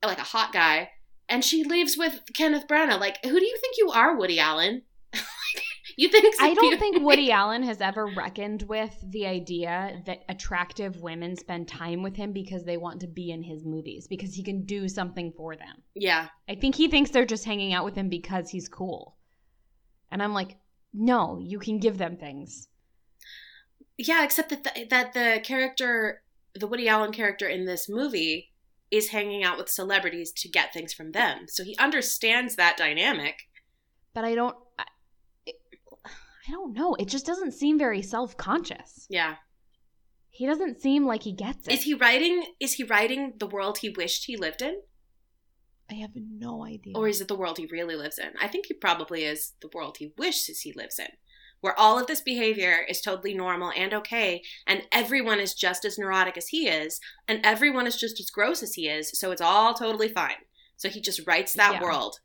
like 0.05 0.19
a 0.19 0.23
hot 0.23 0.53
guy, 0.53 0.91
and 1.29 1.45
she 1.45 1.64
leaves 1.64 1.97
with 1.97 2.23
Kenneth 2.35 2.69
Branagh. 2.69 3.01
Like, 3.01 3.19
who 3.25 3.39
do 3.39 3.45
you 3.45 3.59
think 3.61 3.77
you 3.79 3.91
are, 3.91 4.17
Woody 4.17 4.39
Allen? 4.39 4.83
you 6.03 6.09
think 6.09 6.34
i 6.40 6.53
don't 6.55 6.78
think 6.78 7.03
woody 7.03 7.32
allen 7.32 7.62
has 7.62 7.80
ever 7.80 8.07
reckoned 8.07 8.62
with 8.68 8.94
the 9.11 9.26
idea 9.26 10.03
that 10.07 10.24
attractive 10.28 11.01
women 11.01 11.36
spend 11.36 11.66
time 11.66 12.03
with 12.03 12.16
him 12.16 12.32
because 12.32 12.64
they 12.64 12.76
want 12.76 13.01
to 13.01 13.07
be 13.07 13.30
in 13.30 13.42
his 13.42 13.64
movies 13.64 14.07
because 14.07 14.34
he 14.34 14.42
can 14.42 14.64
do 14.64 14.88
something 14.88 15.32
for 15.36 15.57
them 15.57 15.82
Yeah. 15.94 16.28
I 16.49 16.55
think 16.55 16.74
he 16.74 16.88
thinks 16.88 17.11
they're 17.11 17.24
just 17.26 17.44
hanging 17.44 17.72
out 17.72 17.84
with 17.84 17.94
him 17.94 18.09
because 18.09 18.51
he's 18.51 18.68
cool. 18.68 19.16
And 20.11 20.22
I'm 20.22 20.32
like, 20.34 20.57
no, 20.92 21.38
you 21.42 21.59
can 21.59 21.78
give 21.78 21.99
them 21.99 22.16
things. 22.16 22.68
Yeah, 23.99 24.22
except 24.22 24.51
that 24.51 24.64
the, 24.64 24.86
that 24.90 25.14
the 25.14 25.40
character, 25.42 26.22
the 26.55 26.66
Woody 26.66 26.88
Allen 26.88 27.12
character 27.12 27.49
in 27.49 27.64
this 27.64 27.88
movie, 27.88 28.53
is 28.90 29.09
hanging 29.09 29.42
out 29.42 29.57
with 29.57 29.68
celebrities 29.68 30.32
to 30.32 30.49
get 30.49 30.72
things 30.72 30.92
from 30.92 31.12
them. 31.12 31.47
So 31.49 31.64
he 31.64 31.76
understands 31.78 32.57
that 32.57 32.76
dynamic. 32.76 33.49
But 34.14 34.24
I 34.24 34.34
don't 34.34 34.57
I, 36.49 36.53
don't 36.53 36.72
know. 36.74 36.94
It 36.94 37.09
just 37.09 37.26
doesn't 37.26 37.53
seem 37.53 37.78
very 37.78 38.03
self-conscious. 38.03 39.07
Yeah. 39.09 39.36
He 40.30 40.47
doesn't 40.47 40.80
seem 40.80 41.07
like 41.07 41.22
he 41.22 41.32
gets 41.32 41.66
it. 41.66 41.72
Is 41.74 41.82
he 41.84 41.94
writing? 41.94 42.44
Is 42.61 42.74
he 42.74 42.84
writing 42.84 43.34
the 43.38 43.47
world 43.47 43.78
he 43.78 43.88
wished 43.90 44.26
he 44.26 44.36
lived 44.36 44.61
in, 44.62 44.80
I 45.90 45.94
have 45.94 46.11
no 46.14 46.64
idea. 46.64 46.94
or 46.97 47.09
is 47.09 47.20
it 47.20 47.28
the 47.28 47.36
world 47.36 47.59
he 47.59 47.66
really 47.66 47.97
lives 47.97 48.18
in? 48.18 48.30
I 48.40 48.49
think 48.49 48.66
he 48.66 48.74
probably 48.74 49.24
is 49.24 49.53
the 49.62 49.70
world 49.72 49.97
he 49.99 50.12
wishes 50.18 50.61
he 50.61 50.72
lives 50.72 50.99
in. 50.99 51.09
where 51.62 51.78
all 51.80 51.99
of 51.99 52.07
this 52.07 52.20
behavior 52.20 52.84
is 52.86 53.01
totally 53.01 53.32
normal 53.34 53.72
and 53.74 53.94
okay, 53.94 54.42
and 54.66 54.82
everyone 54.92 55.40
is 55.40 55.55
just 55.55 55.84
as 55.86 55.97
neurotic 55.97 56.36
as 56.36 56.49
he 56.49 56.68
is, 56.68 57.01
and 57.26 57.40
everyone 57.44 57.86
is 57.86 57.97
just 57.97 58.20
as 58.20 58.30
gross 58.30 58.62
as 58.62 58.74
he 58.74 58.88
is, 58.88 59.18
so 59.18 59.30
it's 59.30 59.40
all 59.40 59.72
totally 59.74 60.09
fine. 60.09 60.36
So 60.76 60.88
he 60.90 61.01
just 61.01 61.26
writes 61.26 61.55
that 61.55 61.74
Yeah. 61.74 61.82
world. 61.82 62.20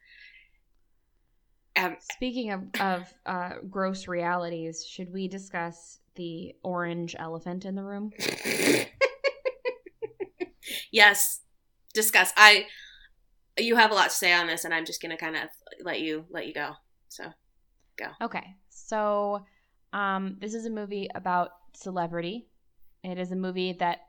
Um, 1.76 1.98
Speaking 2.14 2.52
of, 2.52 2.64
of 2.80 3.14
uh, 3.26 3.52
gross 3.70 4.08
realities, 4.08 4.86
should 4.86 5.12
we 5.12 5.28
discuss 5.28 6.00
the 6.16 6.54
orange 6.64 7.16
elephant 7.18 7.66
in 7.66 7.76
the 7.76 7.84
room? 7.84 8.12
yes, 10.92 11.42
discuss. 11.94 12.32
I 12.36 12.66
you 13.58 13.76
have 13.76 13.92
a 13.92 13.94
lot 13.94 14.10
to 14.10 14.16
say 14.16 14.34
on 14.34 14.48
this, 14.48 14.66
and 14.66 14.74
I'm 14.74 14.86
just 14.86 15.02
gonna 15.02 15.18
kind 15.18 15.36
of 15.36 15.44
let 15.84 16.02
you 16.02 16.26
let 16.30 16.48
you 16.48 16.54
go. 16.54 16.72
So 17.10 17.26
go. 17.98 18.08
Okay, 18.22 18.56
so 18.70 19.46
um, 19.94 20.38
this 20.40 20.54
is 20.54 20.66
a 20.66 20.70
movie 20.70 21.10
about 21.16 21.52
celebrity. 21.74 22.48
It 23.04 23.18
is 23.18 23.32
a 23.32 23.36
movie 23.36 23.74
that 23.74 24.00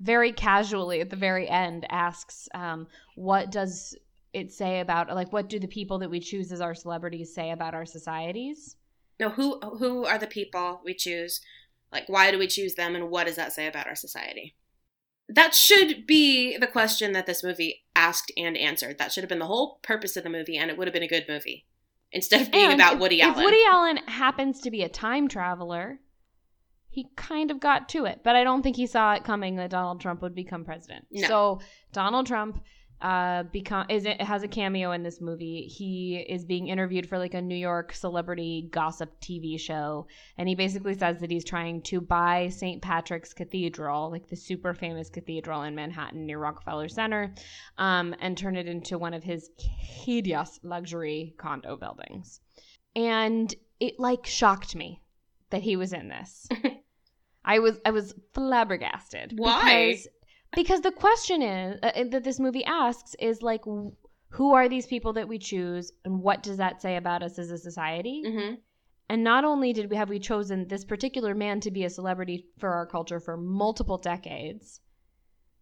very 0.00 0.32
casually 0.32 1.00
at 1.00 1.10
the 1.10 1.16
very 1.16 1.48
end 1.48 1.86
asks, 1.90 2.48
um, 2.54 2.86
"What 3.14 3.50
does 3.50 3.96
it 4.34 4.52
say 4.52 4.80
about 4.80 5.08
like 5.14 5.32
what 5.32 5.48
do 5.48 5.58
the 5.58 5.68
people 5.68 5.98
that 6.00 6.10
we 6.10 6.20
choose 6.20 6.52
as 6.52 6.60
our 6.60 6.74
celebrities 6.74 7.34
say 7.34 7.50
about 7.50 7.74
our 7.74 7.86
societies?" 7.86 8.76
no, 9.20 9.30
who 9.30 9.60
who 9.60 10.04
are 10.04 10.18
the 10.18 10.26
people 10.26 10.80
we 10.84 10.94
choose? 10.94 11.40
Like, 11.92 12.08
why 12.08 12.30
do 12.32 12.38
we 12.38 12.48
choose 12.48 12.74
them, 12.74 12.96
and 12.96 13.08
what 13.10 13.26
does 13.26 13.36
that 13.36 13.52
say 13.52 13.66
about 13.68 13.86
our 13.86 13.94
society? 13.94 14.56
That 15.28 15.54
should 15.54 16.06
be 16.06 16.58
the 16.58 16.66
question 16.66 17.12
that 17.12 17.24
this 17.26 17.42
movie 17.44 17.84
asked 17.94 18.32
and 18.36 18.56
answered. 18.56 18.98
That 18.98 19.12
should 19.12 19.22
have 19.22 19.28
been 19.28 19.38
the 19.38 19.46
whole 19.46 19.78
purpose 19.82 20.16
of 20.16 20.24
the 20.24 20.30
movie, 20.30 20.56
and 20.56 20.70
it 20.70 20.76
would 20.76 20.86
have 20.88 20.92
been 20.92 21.04
a 21.04 21.08
good 21.08 21.26
movie 21.28 21.66
instead 22.12 22.42
of 22.42 22.50
being 22.50 22.64
And 22.64 22.74
about 22.74 22.94
if- 22.94 23.00
Woody 23.00 23.22
Allen. 23.22 23.38
if 23.38 23.44
Woody 23.44 23.62
Allen 23.70 23.96
happens 24.08 24.60
to 24.62 24.70
be 24.70 24.82
a 24.82 24.88
time 24.88 25.28
traveler, 25.28 26.00
he 26.90 27.08
kind 27.16 27.50
of 27.50 27.58
got 27.60 27.88
to 27.90 28.04
it, 28.04 28.20
but 28.22 28.36
I 28.36 28.44
don't 28.44 28.62
think 28.62 28.76
he 28.76 28.86
saw 28.86 29.14
it 29.14 29.24
coming 29.24 29.56
that 29.56 29.70
Donald 29.70 30.00
Trump 30.00 30.20
would 30.22 30.34
become 30.34 30.64
president. 30.64 31.06
No. 31.10 31.28
So 31.28 31.60
Donald 31.92 32.26
Trump 32.26 32.62
uh 33.04 33.42
become 33.44 33.84
is 33.90 34.06
it 34.06 34.20
has 34.20 34.42
a 34.42 34.48
cameo 34.48 34.92
in 34.92 35.02
this 35.02 35.20
movie. 35.20 35.66
He 35.66 36.16
is 36.16 36.44
being 36.44 36.68
interviewed 36.68 37.06
for 37.06 37.18
like 37.18 37.34
a 37.34 37.42
New 37.42 37.54
York 37.54 37.92
celebrity 37.92 38.68
gossip 38.72 39.20
TV 39.20 39.60
show 39.60 40.06
and 40.38 40.48
he 40.48 40.54
basically 40.54 40.94
says 40.94 41.20
that 41.20 41.30
he's 41.30 41.44
trying 41.44 41.82
to 41.82 42.00
buy 42.00 42.48
St. 42.48 42.80
Patrick's 42.80 43.34
Cathedral, 43.34 44.10
like 44.10 44.28
the 44.28 44.36
super 44.36 44.72
famous 44.72 45.10
cathedral 45.10 45.62
in 45.62 45.74
Manhattan 45.74 46.24
near 46.24 46.38
Rockefeller 46.38 46.88
Center, 46.88 47.34
um, 47.76 48.14
and 48.20 48.38
turn 48.38 48.56
it 48.56 48.66
into 48.66 48.96
one 48.96 49.12
of 49.12 49.22
his 49.22 49.50
hideous 49.58 50.58
luxury 50.62 51.34
condo 51.36 51.76
buildings. 51.76 52.40
And 52.96 53.54
it 53.80 54.00
like 54.00 54.24
shocked 54.24 54.74
me 54.74 55.02
that 55.50 55.62
he 55.62 55.76
was 55.76 55.92
in 55.92 56.08
this. 56.08 56.48
I 57.44 57.58
was 57.58 57.78
I 57.84 57.90
was 57.90 58.14
flabbergasted. 58.32 59.34
Why? 59.36 59.88
Because, 59.88 60.08
because 60.54 60.80
the 60.80 60.92
question 60.92 61.42
is 61.42 61.78
uh, 61.82 62.04
that 62.10 62.24
this 62.24 62.40
movie 62.40 62.64
asks 62.64 63.14
is 63.18 63.42
like, 63.42 63.62
who 64.28 64.54
are 64.54 64.68
these 64.68 64.86
people 64.86 65.12
that 65.14 65.28
we 65.28 65.38
choose, 65.38 65.92
and 66.04 66.20
what 66.20 66.42
does 66.42 66.56
that 66.56 66.82
say 66.82 66.96
about 66.96 67.22
us 67.22 67.38
as 67.38 67.50
a 67.50 67.58
society? 67.58 68.22
hmm 68.24 68.54
And 69.08 69.22
not 69.22 69.44
only 69.44 69.72
did 69.72 69.90
we 69.90 69.96
have 69.96 70.08
we 70.08 70.18
chosen 70.18 70.68
this 70.68 70.84
particular 70.84 71.34
man 71.34 71.60
to 71.60 71.70
be 71.70 71.84
a 71.84 71.90
celebrity 71.90 72.46
for 72.58 72.70
our 72.70 72.86
culture 72.86 73.20
for 73.20 73.36
multiple 73.36 73.98
decades, 73.98 74.80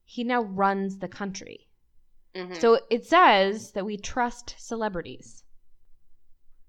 he 0.05 0.25
now 0.25 0.43
runs 0.43 0.99
the 0.99 1.09
country. 1.09 1.69
hmm 2.35 2.55
So 2.55 2.81
it 2.91 3.05
says 3.05 3.73
that 3.73 3.85
we 3.85 3.97
trust 3.97 4.55
celebrities. 4.59 5.45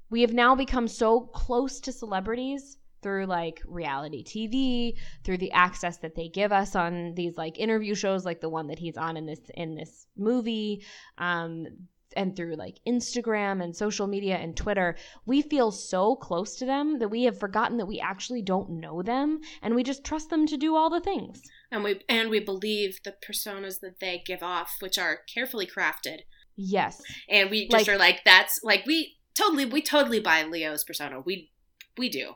We 0.09 0.21
have 0.21 0.34
now 0.34 0.55
become 0.55 0.88
so 0.88 1.21
close 1.21 1.80
to 1.82 1.91
celebrities 1.91 2.78
through 3.04 3.26
like 3.28 3.62
reality 3.66 4.24
TV, 4.24 4.93
through 5.24 5.38
the 5.38 5.51
access 5.51 5.97
that 5.97 6.16
they 6.16 6.30
give 6.30 6.51
us 6.51 6.76
on 6.76 7.14
these 7.16 7.38
like 7.38 7.60
interview 7.60 7.93
shows 7.93 8.26
like 8.26 8.41
the 8.41 8.49
one 8.49 8.68
that 8.68 8.80
he's 8.80 8.97
on 8.97 9.18
in 9.18 9.26
this 9.26 9.41
in 9.56 9.76
this 9.76 10.08
movie, 10.18 10.84
um 11.18 11.68
and 12.16 12.36
through 12.36 12.54
like 12.56 12.78
Instagram 12.88 13.64
and 13.64 13.76
social 13.76 14.06
media 14.06 14.36
and 14.38 14.56
Twitter, 14.56 14.95
we 15.26 15.41
feel 15.41 15.72
so 15.72 16.16
close 16.16 16.56
to 16.58 16.66
them 16.66 16.99
that 16.99 17.08
we 17.10 17.24
have 17.24 17.39
forgotten 17.39 17.78
that 17.78 17.88
we 17.88 17.99
actually 17.99 18.43
don't 18.43 18.70
know 18.70 19.01
them 19.01 19.39
and 19.64 19.74
we 19.74 19.82
just 19.82 20.04
trust 20.04 20.30
them 20.30 20.45
to 20.45 20.56
do 20.56 20.76
all 20.76 20.91
the 20.91 20.99
things. 21.01 21.41
and 21.72 21.84
we 21.84 21.99
and 22.08 22.30
we 22.30 22.39
believe 22.39 22.99
the 23.04 23.16
personas 23.28 23.80
that 23.80 23.99
they 23.99 24.22
give 24.26 24.43
off, 24.43 24.76
which 24.80 24.99
are 24.99 25.22
carefully 25.34 25.66
crafted. 25.66 26.20
Yes. 26.56 27.01
and 27.28 27.49
we 27.49 27.68
just 27.68 27.88
Like- 27.88 27.95
are 27.95 27.97
like 27.97 28.22
that's 28.24 28.60
like 28.64 28.86
we 28.86 29.16
totally 29.34 29.66
we 29.66 29.82
totally 29.82 30.20
buy 30.20 30.43
leo's 30.43 30.84
persona 30.84 31.20
we 31.20 31.49
we 31.97 32.10
do 32.10 32.34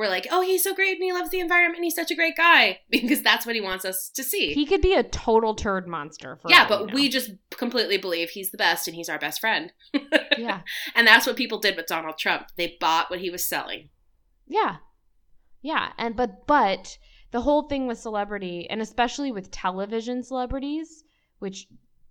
we're 0.00 0.08
like 0.08 0.26
oh 0.32 0.40
he's 0.40 0.64
so 0.64 0.74
great 0.74 0.94
and 0.94 1.04
he 1.04 1.12
loves 1.12 1.30
the 1.30 1.38
environment 1.38 1.76
and 1.76 1.84
he's 1.84 1.94
such 1.94 2.10
a 2.10 2.16
great 2.16 2.36
guy 2.36 2.80
because 2.90 3.22
that's 3.22 3.46
what 3.46 3.54
he 3.54 3.60
wants 3.60 3.84
us 3.84 4.10
to 4.14 4.24
see 4.24 4.52
He 4.52 4.66
could 4.66 4.82
be 4.82 4.94
a 4.94 5.04
total 5.04 5.54
turd 5.54 5.86
monster 5.86 6.36
for 6.36 6.50
yeah 6.50 6.66
but 6.66 6.86
know. 6.86 6.94
we 6.94 7.08
just 7.08 7.30
completely 7.50 7.98
believe 7.98 8.30
he's 8.30 8.50
the 8.50 8.58
best 8.58 8.88
and 8.88 8.96
he's 8.96 9.08
our 9.08 9.18
best 9.18 9.40
friend 9.40 9.72
yeah. 10.38 10.62
and 10.96 11.06
that's 11.06 11.26
what 11.26 11.36
people 11.36 11.58
did 11.60 11.76
with 11.76 11.86
donald 11.86 12.18
trump 12.18 12.48
they 12.56 12.76
bought 12.80 13.10
what 13.10 13.20
he 13.20 13.30
was 13.30 13.46
selling 13.46 13.90
Yeah. 14.48 14.76
Yeah, 15.62 15.92
and 15.98 16.16
but 16.16 16.46
but 16.46 16.98
the 17.30 17.42
whole 17.42 17.62
thing 17.68 17.86
with 17.86 17.98
celebrity 17.98 18.66
and 18.68 18.80
especially 18.80 19.30
with 19.30 19.50
television 19.50 20.22
celebrities, 20.22 21.04
which 21.38 21.66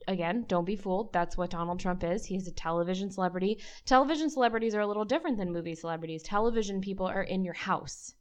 again, 0.10 0.44
don't 0.48 0.66
be 0.66 0.76
fooled, 0.76 1.14
that's 1.14 1.38
what 1.38 1.52
Donald 1.52 1.80
Trump 1.80 2.04
is. 2.04 2.26
He's 2.26 2.48
a 2.48 2.52
television 2.52 3.12
celebrity. 3.12 3.60
Television 3.86 4.30
celebrities 4.30 4.76
are 4.76 4.82
a 4.82 4.88
little 4.88 5.06
different 5.06 5.38
than 5.38 5.54
movie 5.54 5.76
celebrities. 5.76 6.24
Television 6.24 6.82
people 6.82 7.06
are 7.06 7.24
in 7.24 7.46
your 7.46 7.54
house. 7.54 8.16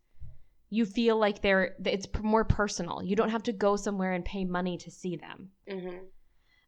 You 0.71 0.85
feel 0.85 1.19
like 1.19 1.41
they're 1.41 1.75
it's 1.85 2.07
more 2.23 2.45
personal. 2.45 3.03
You 3.03 3.17
don't 3.17 3.31
have 3.31 3.43
to 3.45 3.53
go 3.53 3.77
somewhere 3.77 4.13
and 4.13 4.25
pay 4.25 4.45
money 4.45 4.77
to 4.79 4.91
see 4.91 5.17
them. 5.17 5.49
hmm 5.69 6.05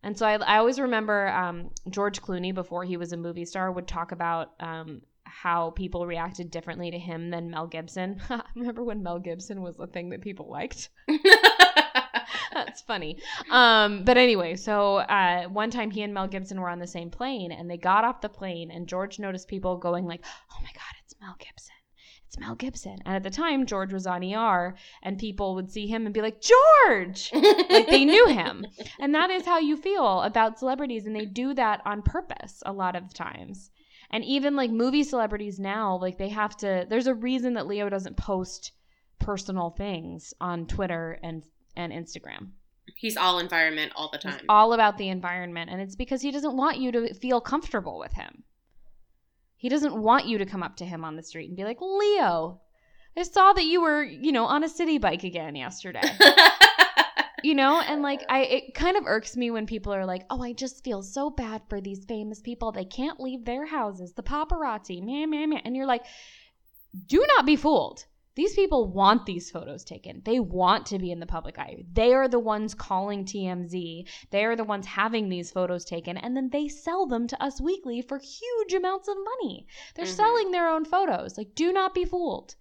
And 0.03 0.17
so 0.17 0.27
I, 0.27 0.37
I 0.37 0.57
always 0.57 0.81
remember 0.81 1.29
um, 1.29 1.71
George 1.91 2.23
Clooney 2.23 2.55
before 2.55 2.85
he 2.85 2.97
was 2.97 3.13
a 3.13 3.19
movie 3.19 3.45
star 3.45 3.71
would 3.71 3.87
talk 3.87 4.13
about 4.13 4.53
um, 4.59 5.03
how 5.25 5.71
people 5.71 6.07
reacted 6.07 6.51
differently 6.51 6.91
to 6.91 6.99
him 6.99 7.31
than 7.31 7.51
Mel 7.51 7.67
Gibson. 7.67 8.23
remember 8.57 8.83
when 8.83 9.03
Mel 9.03 9.19
Gibson 9.19 9.61
was 9.61 9.77
the 9.77 9.87
thing 9.87 10.09
that 10.11 10.23
people 10.23 10.51
liked? 10.51 10.89
That's 12.53 12.83
funny. 12.83 13.19
Um, 13.51 14.05
but 14.05 14.17
anyway, 14.17 14.57
so 14.57 14.97
uh, 14.97 15.45
one 15.45 15.71
time 15.71 15.91
he 15.91 16.03
and 16.03 16.15
Mel 16.15 16.29
Gibson 16.29 16.61
were 16.61 16.69
on 16.69 16.79
the 16.79 16.87
same 16.87 17.11
plane, 17.11 17.53
and 17.53 17.71
they 17.71 17.77
got 17.77 18.05
off 18.05 18.21
the 18.21 18.29
plane, 18.29 18.71
and 18.71 18.87
George 18.87 19.19
noticed 19.19 19.49
people 19.49 19.77
going 19.77 20.07
like, 20.07 20.25
"Oh 20.53 20.59
my 20.63 20.71
God, 20.73 20.95
it's 21.05 21.15
Mel 21.21 21.37
Gibson." 21.39 21.75
It's 22.31 22.39
Mel 22.39 22.55
Gibson. 22.55 22.97
And 23.05 23.17
at 23.17 23.25
the 23.25 23.31
time, 23.31 23.67
George 23.67 23.93
was 23.93 24.07
on 24.07 24.23
ER, 24.23 24.77
and 25.03 25.19
people 25.19 25.57
would 25.57 25.69
see 25.69 25.89
him 25.89 26.07
and 26.07 26.15
be 26.15 26.23
like, 26.23 26.41
George! 26.41 27.29
like 27.33 27.89
they 27.89 28.05
knew 28.05 28.29
him. 28.29 28.65
And 29.01 29.13
that 29.17 29.31
is 29.31 29.47
how 29.47 29.59
you 29.59 29.77
feel 29.77 30.21
about 30.21 30.57
celebrities, 30.57 31.07
and 31.07 31.17
they 31.17 31.25
do 31.27 31.55
that 31.55 31.83
on 31.85 32.03
purpose 32.03 32.63
a 32.65 32.73
lot 32.73 32.95
of 32.95 33.13
times. 33.13 33.73
And 34.13 34.25
even 34.25 34.55
like 34.55 34.71
movie 34.71 35.03
celebrities 35.03 35.59
now, 35.59 35.97
like 35.97 36.19
they 36.19 36.29
have 36.29 36.57
to. 36.59 36.87
There's 36.89 37.09
a 37.09 37.15
reason 37.15 37.55
that 37.55 37.67
Leo 37.67 37.89
doesn't 37.89 38.17
post 38.17 38.71
personal 39.19 39.71
things 39.71 40.33
on 40.41 40.67
Twitter 40.67 41.19
and 41.25 41.43
and 41.77 41.93
Instagram. 41.93 42.51
he's 42.97 43.17
all 43.17 43.39
environment 43.39 43.93
all 43.97 44.11
the 44.11 44.19
time 44.19 44.45
all 44.49 44.73
about 44.73 44.99
the 44.99 45.09
environment, 45.09 45.71
and 45.71 45.81
it's 45.81 45.97
because 45.97 46.23
he 46.23 46.31
doesn't 46.31 46.57
want 46.57 46.79
you 46.79 46.93
to 46.93 47.15
feel 47.15 47.41
comfortable 47.41 47.99
with 47.99 48.13
him. 48.13 48.45
He 49.57 49.69
doesn't 49.69 49.95
want 49.95 50.27
you 50.27 50.39
to 50.39 50.47
come 50.47 50.63
up 50.63 50.77
to 50.77 50.87
him 50.87 51.05
on 51.05 51.17
the 51.17 51.23
street 51.23 51.49
and 51.49 51.57
be 51.57 51.65
like, 51.65 51.81
"Leo, 51.81 52.61
I 53.17 53.23
saw 53.25 53.53
that 53.53 53.65
you 53.65 53.83
were, 53.83 54.03
you 54.03 54.33
know, 54.33 54.45
on 54.47 54.65
a 54.65 54.69
city 54.69 54.99
bike 54.99 55.25
again 55.25 55.55
yesterday." 55.57 56.03
you 57.43 57.55
know 57.55 57.81
and 57.81 58.03
like 58.03 58.25
i 58.29 58.41
it 58.41 58.75
kind 58.75 58.97
of 58.97 59.07
irks 59.07 59.37
me 59.37 59.51
when 59.51 59.67
people 59.67 59.93
are 59.93 60.05
like 60.05 60.25
oh 60.31 60.43
i 60.43 60.53
just 60.53 60.85
feel 60.85 61.03
so 61.03 61.31
bad 61.31 61.63
for 61.69 61.81
these 61.81 62.05
famous 62.05 62.41
people 62.41 62.73
they 62.73 62.85
can't 62.85 63.21
leave 63.21 63.45
their 63.45 63.67
houses 63.67 64.13
the 64.13 64.23
paparazzi 64.23 65.03
meh, 65.03 65.27
meh, 65.27 65.47
meh. 65.47 65.61
and 65.65 65.77
you're 65.77 65.87
like 65.87 66.05
do 67.07 67.25
not 67.37 67.47
be 67.47 67.57
fooled 67.57 68.05
these 68.37 68.55
people 68.55 68.93
want 68.93 69.27
these 69.27 69.51
photos 69.51 69.85
taken 69.85 70.23
they 70.25 70.39
want 70.39 70.87
to 70.87 70.99
be 70.99 71.11
in 71.11 71.21
the 71.21 71.27
public 71.27 71.59
eye 71.59 71.77
they 71.93 72.13
are 72.15 72.29
the 72.29 72.39
ones 72.39 72.75
calling 72.75 73.25
tmz 73.25 74.07
they 74.31 74.45
are 74.45 74.57
the 74.57 74.65
ones 74.65 74.87
having 74.87 75.29
these 75.29 75.51
photos 75.51 75.85
taken 75.85 76.17
and 76.17 76.37
then 76.37 76.49
they 76.51 76.69
sell 76.69 77.07
them 77.07 77.27
to 77.27 77.43
us 77.43 77.61
weekly 77.61 78.01
for 78.01 78.19
huge 78.19 78.73
amounts 78.73 79.09
of 79.09 79.17
money 79.17 79.67
they're 79.95 80.05
Mhm. 80.05 80.17
selling 80.17 80.51
their 80.51 80.69
own 80.69 80.85
photos 80.85 81.37
like 81.37 81.55
do 81.55 81.73
not 81.73 81.95
be 81.95 82.05
fooled 82.05 82.55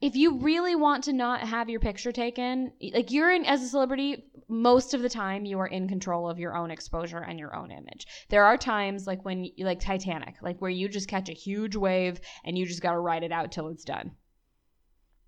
if 0.00 0.14
you 0.14 0.38
really 0.38 0.74
want 0.74 1.04
to 1.04 1.12
not 1.14 1.40
have 1.40 1.70
your 1.70 1.80
picture 1.80 2.12
taken, 2.12 2.72
like 2.92 3.10
you're 3.10 3.32
in 3.32 3.46
as 3.46 3.62
a 3.62 3.68
celebrity, 3.68 4.24
most 4.46 4.92
of 4.92 5.00
the 5.00 5.08
time 5.08 5.46
you 5.46 5.58
are 5.58 5.66
in 5.66 5.88
control 5.88 6.28
of 6.28 6.38
your 6.38 6.54
own 6.54 6.70
exposure 6.70 7.18
and 7.18 7.38
your 7.38 7.56
own 7.56 7.70
image. 7.70 8.06
There 8.28 8.44
are 8.44 8.58
times 8.58 9.06
like 9.06 9.24
when 9.24 9.44
you 9.44 9.64
like 9.64 9.80
Titanic, 9.80 10.36
like 10.42 10.60
where 10.60 10.70
you 10.70 10.88
just 10.90 11.08
catch 11.08 11.30
a 11.30 11.32
huge 11.32 11.76
wave 11.76 12.20
and 12.44 12.58
you 12.58 12.66
just 12.66 12.82
got 12.82 12.92
to 12.92 12.98
ride 12.98 13.22
it 13.22 13.32
out 13.32 13.50
till 13.52 13.68
it's 13.68 13.84
done. 13.84 14.12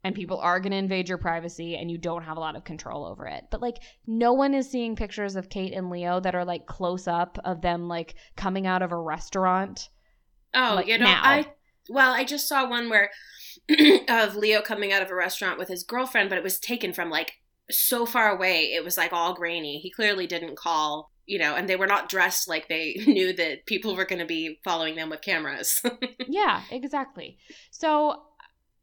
And 0.09 0.17
people 0.17 0.39
are 0.39 0.59
going 0.59 0.71
to 0.71 0.79
invade 0.79 1.07
your 1.07 1.19
privacy 1.19 1.77
and 1.77 1.91
you 1.91 1.99
don't 1.99 2.23
have 2.23 2.39
a 2.39 2.41
lot 2.41 2.57
of 2.57 2.65
control 2.65 3.05
over 3.05 3.27
it. 3.27 3.45
But 3.51 3.61
like 3.61 3.77
no 4.07 4.33
one 4.33 4.55
is 4.55 4.71
seeing 4.71 4.97
pictures 4.97 5.37
of 5.37 5.51
Kate 5.51 5.75
and 5.75 5.91
Leo 5.91 6.19
that 6.19 6.35
are 6.35 6.47
like 6.47 6.65
close 6.65 7.07
up 7.07 7.37
of 7.45 7.61
them 7.61 7.89
like 7.89 8.15
coming 8.35 8.67
out 8.67 8.81
of 8.81 8.91
a 8.91 8.97
restaurant. 8.97 9.91
oh 10.55 10.77
like, 10.77 10.87
you 10.87 10.97
know 10.97 11.05
now. 11.05 11.21
i 11.23 11.47
Well, 11.91 12.15
I 12.15 12.25
just 12.25 12.49
saw 12.49 12.67
one 12.67 12.89
where 12.89 13.11
of 14.09 14.35
Leo 14.35 14.63
coming 14.63 14.95
out 14.95 15.03
of 15.03 15.11
a 15.11 15.15
restaurant 15.15 15.59
with 15.59 15.69
his 15.69 15.83
girlfriend, 15.83 16.31
but 16.31 16.39
it 16.39 16.45
was 16.45 16.59
taken 16.59 16.95
from 16.95 17.11
like 17.11 17.33
so 17.71 18.07
far 18.07 18.35
away. 18.35 18.73
It 18.73 18.83
was 18.83 18.97
like 18.97 19.13
all 19.13 19.35
grainy. 19.35 19.79
He 19.79 19.91
clearly 19.91 20.27
didn't 20.27 20.57
call, 20.57 21.13
you 21.27 21.39
know, 21.39 21.55
and 21.55 21.69
they 21.69 21.77
were 21.77 21.87
not 21.87 22.09
dressed 22.09 22.49
like 22.49 22.69
they 22.69 22.95
knew 23.07 23.35
that 23.35 23.67
people 23.67 23.95
were 23.95 24.07
going 24.07 24.21
to 24.21 24.25
be 24.25 24.59
following 24.65 24.97
them 24.97 25.11
with 25.11 25.21
cameras. 25.21 25.83
yeah, 26.27 26.63
exactly. 26.71 27.37
So 27.71 28.23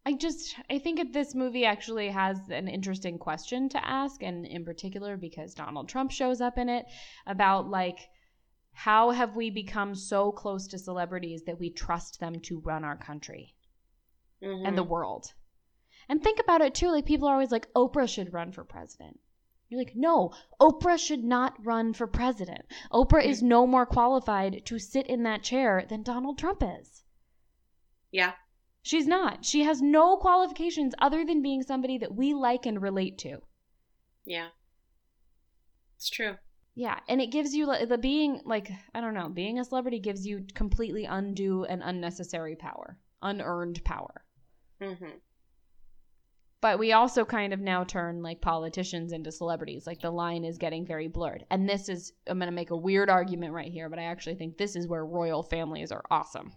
I 0.08 0.14
just 0.14 0.56
I 0.70 0.78
think 0.78 1.00
that 1.00 1.14
this 1.14 1.34
movie 1.34 1.66
actually 1.66 2.10
has 2.10 2.38
an 2.50 2.68
interesting 2.68 3.18
question 3.18 3.70
to 3.70 3.84
ask, 3.88 4.22
and 4.22 4.46
in 4.46 4.64
particular 4.64 5.18
because 5.18 5.56
Donald 5.56 5.90
Trump 5.90 6.12
shows 6.12 6.42
up 6.42 6.58
in 6.58 6.70
it 6.70 6.86
about 7.26 7.70
like 7.70 8.00
how 8.74 9.12
have 9.12 9.36
we 9.36 9.50
become 9.50 9.96
so 9.96 10.32
close 10.32 10.68
to 10.68 10.78
celebrities 10.78 11.44
that 11.46 11.60
we 11.60 11.72
trust 11.72 12.20
them 12.20 12.40
to 12.42 12.60
run 12.60 12.84
our 12.84 12.98
country 12.98 13.56
and 14.42 14.78
the 14.78 14.84
Mhm. 14.86 14.90
world? 14.90 15.34
And 16.08 16.22
think 16.22 16.40
about 16.40 16.62
it 16.62 16.76
too. 16.76 16.92
Like 16.92 17.06
people 17.06 17.28
are 17.28 17.34
always 17.34 17.52
like 17.52 17.72
Oprah 17.74 18.08
should 18.08 18.32
run 18.34 18.52
for 18.52 18.64
president. 18.64 19.20
You're 19.70 19.80
like, 19.80 19.96
no, 19.96 20.32
Oprah 20.62 21.00
should 21.00 21.24
not 21.24 21.56
run 21.66 21.94
for 21.94 22.06
president. 22.06 22.66
Oprah 22.92 23.26
is 23.26 23.42
no 23.42 23.66
more 23.66 23.88
qualified 23.88 24.64
to 24.66 24.78
sit 24.78 25.08
in 25.08 25.24
that 25.24 25.42
chair 25.42 25.84
than 25.90 26.04
Donald 26.04 26.38
Trump 26.38 26.62
is. 26.62 27.04
yeah. 28.12 28.34
She's 28.86 29.08
not. 29.08 29.44
She 29.44 29.64
has 29.64 29.82
no 29.82 30.16
qualifications 30.16 30.94
other 31.00 31.26
than 31.26 31.42
being 31.42 31.64
somebody 31.64 31.98
that 31.98 32.14
we 32.14 32.36
like 32.36 32.68
and 32.68 32.80
relate 32.80 33.18
to. 33.18 33.40
Yeah. 34.26 34.50
It's 35.96 36.08
true. 36.08 36.36
Yeah, 36.76 37.00
and 37.10 37.20
it 37.20 37.32
gives 37.32 37.56
you 37.56 37.66
the 37.66 37.98
being 37.98 38.42
like 38.46 38.70
I 38.94 39.02
don't 39.02 39.16
know, 39.16 39.28
being 39.28 39.58
a 39.58 39.66
celebrity 39.66 40.00
gives 40.00 40.28
you 40.28 40.46
completely 40.54 41.06
undue 41.06 41.64
and 41.66 41.82
unnecessary 41.84 42.56
power, 42.56 43.00
unearned 43.24 43.84
power. 43.84 44.24
hmm 44.80 45.18
But 46.62 46.78
we 46.78 46.94
also 46.94 47.26
kind 47.26 47.54
of 47.54 47.60
now 47.60 47.86
turn 47.86 48.22
like 48.22 48.40
politicians 48.40 49.14
into 49.14 49.32
celebrities. 49.32 49.88
Like 49.88 50.02
the 50.02 50.12
line 50.12 50.46
is 50.46 50.60
getting 50.60 50.86
very 50.86 51.08
blurred. 51.08 51.44
And 51.50 51.68
this 51.68 51.90
is 51.90 52.14
I'm 52.28 52.38
going 52.38 52.50
to 52.50 52.56
make 52.56 52.70
a 52.70 52.78
weird 52.78 53.10
argument 53.10 53.54
right 53.54 53.72
here, 53.72 53.90
but 53.90 53.98
I 53.98 54.04
actually 54.04 54.36
think 54.36 54.60
this 54.60 54.76
is 54.76 54.88
where 54.88 55.04
royal 55.04 55.42
families 55.42 55.92
are 55.92 56.04
awesome. 56.12 56.52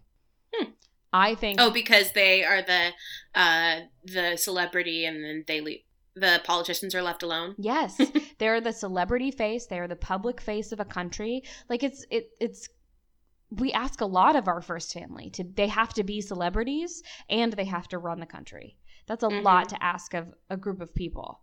I 1.12 1.34
think 1.34 1.60
Oh, 1.60 1.70
because 1.70 2.12
they 2.12 2.44
are 2.44 2.62
the 2.62 2.90
uh 3.34 3.80
the 4.04 4.36
celebrity 4.36 5.04
and 5.04 5.22
then 5.24 5.44
they 5.46 5.60
leave 5.60 5.80
the 6.14 6.40
politicians 6.44 6.94
are 6.94 7.02
left 7.02 7.22
alone. 7.22 7.54
Yes, 7.58 8.00
they're 8.38 8.60
the 8.60 8.72
celebrity 8.72 9.30
face. 9.30 9.66
They're 9.66 9.86
the 9.88 9.94
public 9.96 10.40
face 10.40 10.72
of 10.72 10.80
a 10.80 10.84
country. 10.84 11.42
Like 11.68 11.82
it's 11.82 12.04
it 12.10 12.30
it's 12.40 12.68
we 13.50 13.72
ask 13.72 14.00
a 14.00 14.06
lot 14.06 14.36
of 14.36 14.48
our 14.48 14.60
first 14.60 14.92
family 14.92 15.30
to 15.30 15.44
they 15.44 15.68
have 15.68 15.94
to 15.94 16.04
be 16.04 16.20
celebrities 16.20 17.02
and 17.30 17.52
they 17.52 17.64
have 17.64 17.88
to 17.88 17.98
run 17.98 18.20
the 18.20 18.26
country. 18.26 18.76
That's 19.06 19.22
a 19.22 19.28
Mhm. 19.28 19.42
lot 19.42 19.68
to 19.70 19.82
ask 19.82 20.12
of 20.14 20.34
a 20.50 20.56
group 20.56 20.80
of 20.82 20.94
people. 20.94 21.40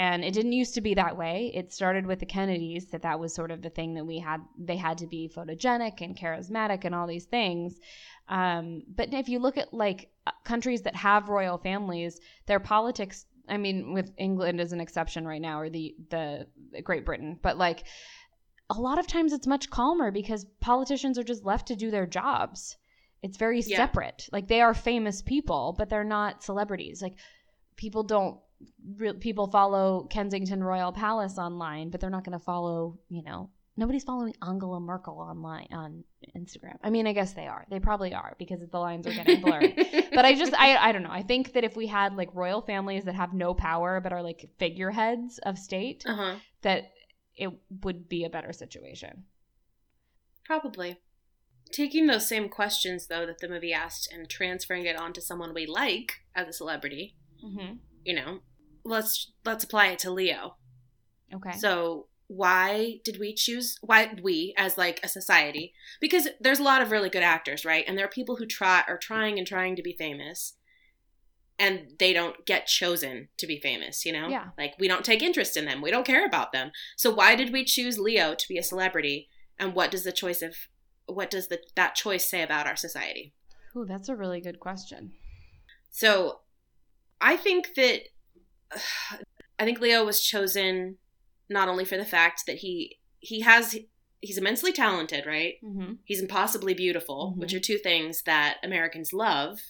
And 0.00 0.24
it 0.24 0.32
didn't 0.32 0.52
used 0.52 0.74
to 0.74 0.80
be 0.80 0.94
that 0.94 1.16
way. 1.16 1.50
It 1.54 1.72
started 1.72 2.06
with 2.06 2.20
the 2.20 2.26
Kennedys 2.26 2.86
that 2.92 3.02
that 3.02 3.18
was 3.18 3.34
sort 3.34 3.50
of 3.50 3.62
the 3.62 3.70
thing 3.70 3.94
that 3.94 4.04
we 4.04 4.20
had 4.20 4.40
they 4.56 4.76
had 4.76 4.98
to 4.98 5.06
be 5.08 5.28
photogenic 5.34 6.00
and 6.00 6.16
charismatic 6.16 6.84
and 6.84 6.94
all 6.94 7.08
these 7.08 7.24
things. 7.26 7.80
Um, 8.28 8.82
but 8.88 9.12
if 9.12 9.28
you 9.28 9.40
look 9.40 9.56
at 9.58 9.74
like 9.74 10.10
uh, 10.26 10.30
countries 10.44 10.82
that 10.82 10.94
have 10.94 11.28
royal 11.28 11.58
families, 11.58 12.20
their 12.46 12.60
politics 12.60 13.26
I 13.48 13.56
mean, 13.56 13.94
with 13.94 14.12
England 14.18 14.60
as 14.60 14.72
an 14.72 14.80
exception 14.80 15.26
right 15.26 15.40
now, 15.40 15.58
or 15.60 15.70
the 15.70 15.94
the 16.10 16.46
Great 16.84 17.04
Britain, 17.04 17.38
but 17.42 17.56
like 17.56 17.84
a 18.70 18.80
lot 18.80 18.98
of 18.98 19.06
times 19.06 19.32
it's 19.32 19.46
much 19.46 19.70
calmer 19.70 20.10
because 20.10 20.44
politicians 20.60 21.18
are 21.18 21.24
just 21.24 21.44
left 21.44 21.66
to 21.68 21.76
do 21.76 21.90
their 21.90 22.06
jobs. 22.06 22.76
It's 23.22 23.38
very 23.38 23.60
Yeah. 23.60 23.78
separate. 23.78 24.28
Like 24.30 24.46
they 24.48 24.60
are 24.60 24.74
famous 24.74 25.22
people, 25.22 25.74
but 25.76 25.88
they're 25.88 26.04
not 26.04 26.44
celebrities. 26.44 27.00
Like 27.02 27.14
people 27.76 28.02
don't 28.02 28.38
re- 28.96 29.12
people 29.14 29.46
follow 29.48 30.06
Kensington 30.10 30.62
Royal 30.62 30.92
Palace 30.92 31.38
online, 31.38 31.90
but 31.90 32.00
they're 32.00 32.10
not 32.10 32.24
going 32.24 32.38
to 32.38 32.44
follow, 32.44 32.98
you 33.08 33.22
know, 33.22 33.50
nobody's 33.76 34.04
following 34.04 34.34
Angela 34.42 34.80
Merkel 34.80 35.18
online 35.20 35.68
on 35.72 36.04
Instagram. 36.36 36.76
I 36.82 36.90
mean, 36.90 37.06
I 37.06 37.12
guess 37.12 37.32
they 37.32 37.46
are. 37.46 37.64
They 37.70 37.78
probably 37.80 38.12
are 38.12 38.34
because 38.38 38.60
the 38.60 38.78
lines 38.78 39.06
are 39.06 39.12
getting 39.12 39.40
blurred 39.40 39.74
but 40.12 40.24
I 40.24 40.34
just 40.34 40.52
I 40.54 40.76
I 40.76 40.92
don't 40.92 41.04
know. 41.04 41.12
I 41.12 41.22
think 41.22 41.52
that 41.52 41.62
if 41.64 41.76
we 41.76 41.86
had 41.86 42.16
like 42.16 42.30
royal 42.34 42.60
families 42.60 43.04
that 43.04 43.14
have 43.14 43.32
no 43.32 43.54
power 43.54 44.00
but 44.00 44.12
are 44.12 44.22
like 44.22 44.50
figureheads 44.58 45.38
of 45.38 45.58
state, 45.58 46.02
uh 46.06 46.14
huh. 46.14 46.34
that 46.62 46.90
it 47.36 47.50
would 47.84 48.08
be 48.08 48.24
a 48.24 48.30
better 48.30 48.52
situation. 48.52 49.24
Probably. 50.44 50.98
Taking 51.70 52.06
those 52.06 52.26
same 52.26 52.48
questions 52.48 53.06
though 53.06 53.26
that 53.26 53.38
the 53.38 53.48
movie 53.48 53.72
asked 53.72 54.10
and 54.12 54.28
transferring 54.28 54.86
it 54.86 54.96
onto 54.98 55.20
someone 55.20 55.54
we 55.54 55.66
like 55.66 56.14
as 56.34 56.48
a 56.48 56.52
celebrity, 56.52 57.14
Mm-hmm. 57.44 57.74
you 58.04 58.14
know, 58.16 58.40
let's 58.88 59.32
let's 59.44 59.64
apply 59.64 59.88
it 59.88 59.98
to 60.00 60.10
Leo. 60.10 60.56
Okay. 61.34 61.52
So 61.58 62.06
why 62.26 63.00
did 63.04 63.18
we 63.18 63.32
choose 63.34 63.78
why 63.80 64.14
we 64.22 64.54
as 64.58 64.76
like 64.76 65.00
a 65.02 65.08
society 65.08 65.72
because 65.98 66.28
there's 66.40 66.58
a 66.58 66.62
lot 66.62 66.82
of 66.82 66.90
really 66.90 67.08
good 67.08 67.22
actors 67.22 67.64
right 67.64 67.84
and 67.88 67.96
there 67.96 68.04
are 68.04 68.10
people 68.10 68.36
who 68.36 68.44
try 68.44 68.82
are 68.86 68.98
trying 68.98 69.38
and 69.38 69.46
trying 69.46 69.74
to 69.74 69.82
be 69.82 69.94
famous 69.98 70.52
and 71.58 71.92
they 71.98 72.12
don't 72.12 72.44
get 72.44 72.66
chosen 72.66 73.28
to 73.38 73.46
be 73.46 73.58
famous 73.58 74.04
you 74.04 74.12
know 74.12 74.28
Yeah. 74.28 74.48
like 74.58 74.74
we 74.78 74.88
don't 74.88 75.06
take 75.06 75.22
interest 75.22 75.56
in 75.56 75.64
them 75.64 75.80
we 75.80 75.90
don't 75.90 76.04
care 76.06 76.26
about 76.26 76.52
them 76.52 76.70
so 76.98 77.10
why 77.10 77.34
did 77.34 77.50
we 77.50 77.64
choose 77.64 77.98
leo 77.98 78.34
to 78.34 78.46
be 78.48 78.58
a 78.58 78.62
celebrity 78.62 79.30
and 79.58 79.74
what 79.74 79.90
does 79.90 80.04
the 80.04 80.12
choice 80.12 80.42
of 80.42 80.54
what 81.06 81.30
does 81.30 81.48
the 81.48 81.60
that 81.76 81.94
choice 81.94 82.28
say 82.28 82.42
about 82.42 82.66
our 82.66 82.76
society 82.76 83.32
Ooh, 83.74 83.86
that's 83.86 84.10
a 84.10 84.14
really 84.16 84.42
good 84.42 84.60
question. 84.60 85.12
so 85.90 86.40
I 87.22 87.38
think 87.38 87.74
that 87.76 88.02
I 89.58 89.64
think 89.64 89.80
Leo 89.80 90.04
was 90.04 90.20
chosen 90.22 90.98
not 91.48 91.68
only 91.68 91.84
for 91.84 91.96
the 91.96 92.04
fact 92.04 92.44
that 92.46 92.58
he 92.58 92.98
he 93.20 93.40
has 93.40 93.76
he's 94.20 94.38
immensely 94.38 94.72
talented, 94.72 95.26
right? 95.26 95.54
Mm-hmm. 95.64 95.94
He's 96.04 96.20
impossibly 96.20 96.74
beautiful, 96.74 97.34
Mhm. 97.36 97.40
which 97.40 97.54
are 97.54 97.60
two 97.60 97.78
things 97.78 98.22
that 98.22 98.58
Americans 98.64 99.12
love. 99.12 99.60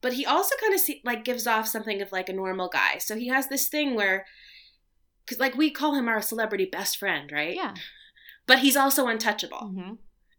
But 0.00 0.12
he 0.14 0.26
also 0.26 0.54
kind 0.60 0.74
of 0.74 0.80
see, 0.80 1.00
like 1.04 1.24
gives 1.24 1.46
off 1.46 1.66
something 1.66 2.02
of 2.02 2.12
like 2.12 2.28
a 2.28 2.32
normal 2.34 2.68
guy. 2.68 2.98
So 2.98 3.16
he 3.16 3.28
has 3.28 3.48
this 3.48 3.68
thing 3.68 3.94
where 3.94 4.26
cuz 5.26 5.38
like 5.38 5.54
we 5.56 5.70
call 5.70 5.94
him 5.94 6.08
our 6.08 6.20
celebrity 6.22 6.66
best 6.66 6.98
friend, 6.98 7.30
right? 7.32 7.54
Yeah. 7.56 7.74
But 8.46 8.58
he's 8.60 8.76
also 8.76 9.06
untouchable 9.06 9.70
Mm-hmm. 9.72 9.94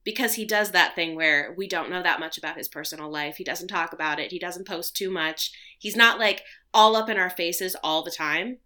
Because 0.05 0.35
he 0.35 0.45
does 0.45 0.71
that 0.71 0.95
thing 0.95 1.15
where 1.15 1.53
we 1.57 1.67
don't 1.67 1.89
know 1.89 2.03
that 2.03 2.19
much 2.19 2.37
about 2.37 2.57
his 2.57 2.67
personal 2.67 3.11
life. 3.11 3.37
He 3.37 3.43
doesn't 3.43 3.67
talk 3.67 3.91
about 3.91 4.19
it. 4.19 4.31
He 4.31 4.39
doesn't 4.39 4.67
post 4.67 4.95
too 4.95 5.09
much. 5.09 5.51
He's 5.79 5.95
not 5.95 6.19
like 6.19 6.43
all 6.73 6.95
up 6.95 7.09
in 7.09 7.17
our 7.17 7.31
faces 7.31 7.75
all 7.83 8.03
the 8.03 8.11
time. 8.11 8.59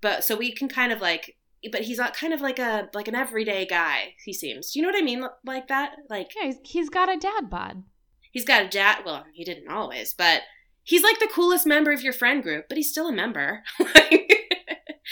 But 0.00 0.24
so 0.24 0.36
we 0.36 0.52
can 0.52 0.68
kind 0.68 0.92
of 0.92 1.00
like 1.00 1.36
but 1.70 1.82
he's 1.82 1.98
not 1.98 2.16
kind 2.16 2.32
of 2.32 2.40
like 2.40 2.58
a 2.58 2.88
like 2.94 3.08
an 3.08 3.14
everyday 3.14 3.66
guy, 3.66 4.14
he 4.24 4.32
seems. 4.32 4.70
Do 4.70 4.78
you 4.78 4.82
know 4.82 4.90
what 4.90 5.02
I 5.02 5.04
mean 5.04 5.24
like 5.44 5.68
that? 5.68 5.96
Like 6.08 6.30
Yeah, 6.36 6.46
he's, 6.46 6.56
he's 6.64 6.88
got 6.88 7.12
a 7.12 7.18
dad 7.18 7.50
bod. 7.50 7.82
he's 8.30 8.46
got 8.46 8.64
a 8.64 8.68
dad, 8.68 9.02
well, 9.04 9.24
he 9.34 9.44
didn't 9.44 9.70
always, 9.70 10.14
but 10.14 10.42
he's 10.84 11.02
like 11.02 11.18
the 11.18 11.30
coolest 11.30 11.66
member 11.66 11.90
of 11.90 12.02
your 12.02 12.14
friend 12.14 12.42
group, 12.42 12.66
but 12.68 12.78
he's 12.78 12.90
still 12.90 13.08
a 13.08 13.12
member. 13.12 13.64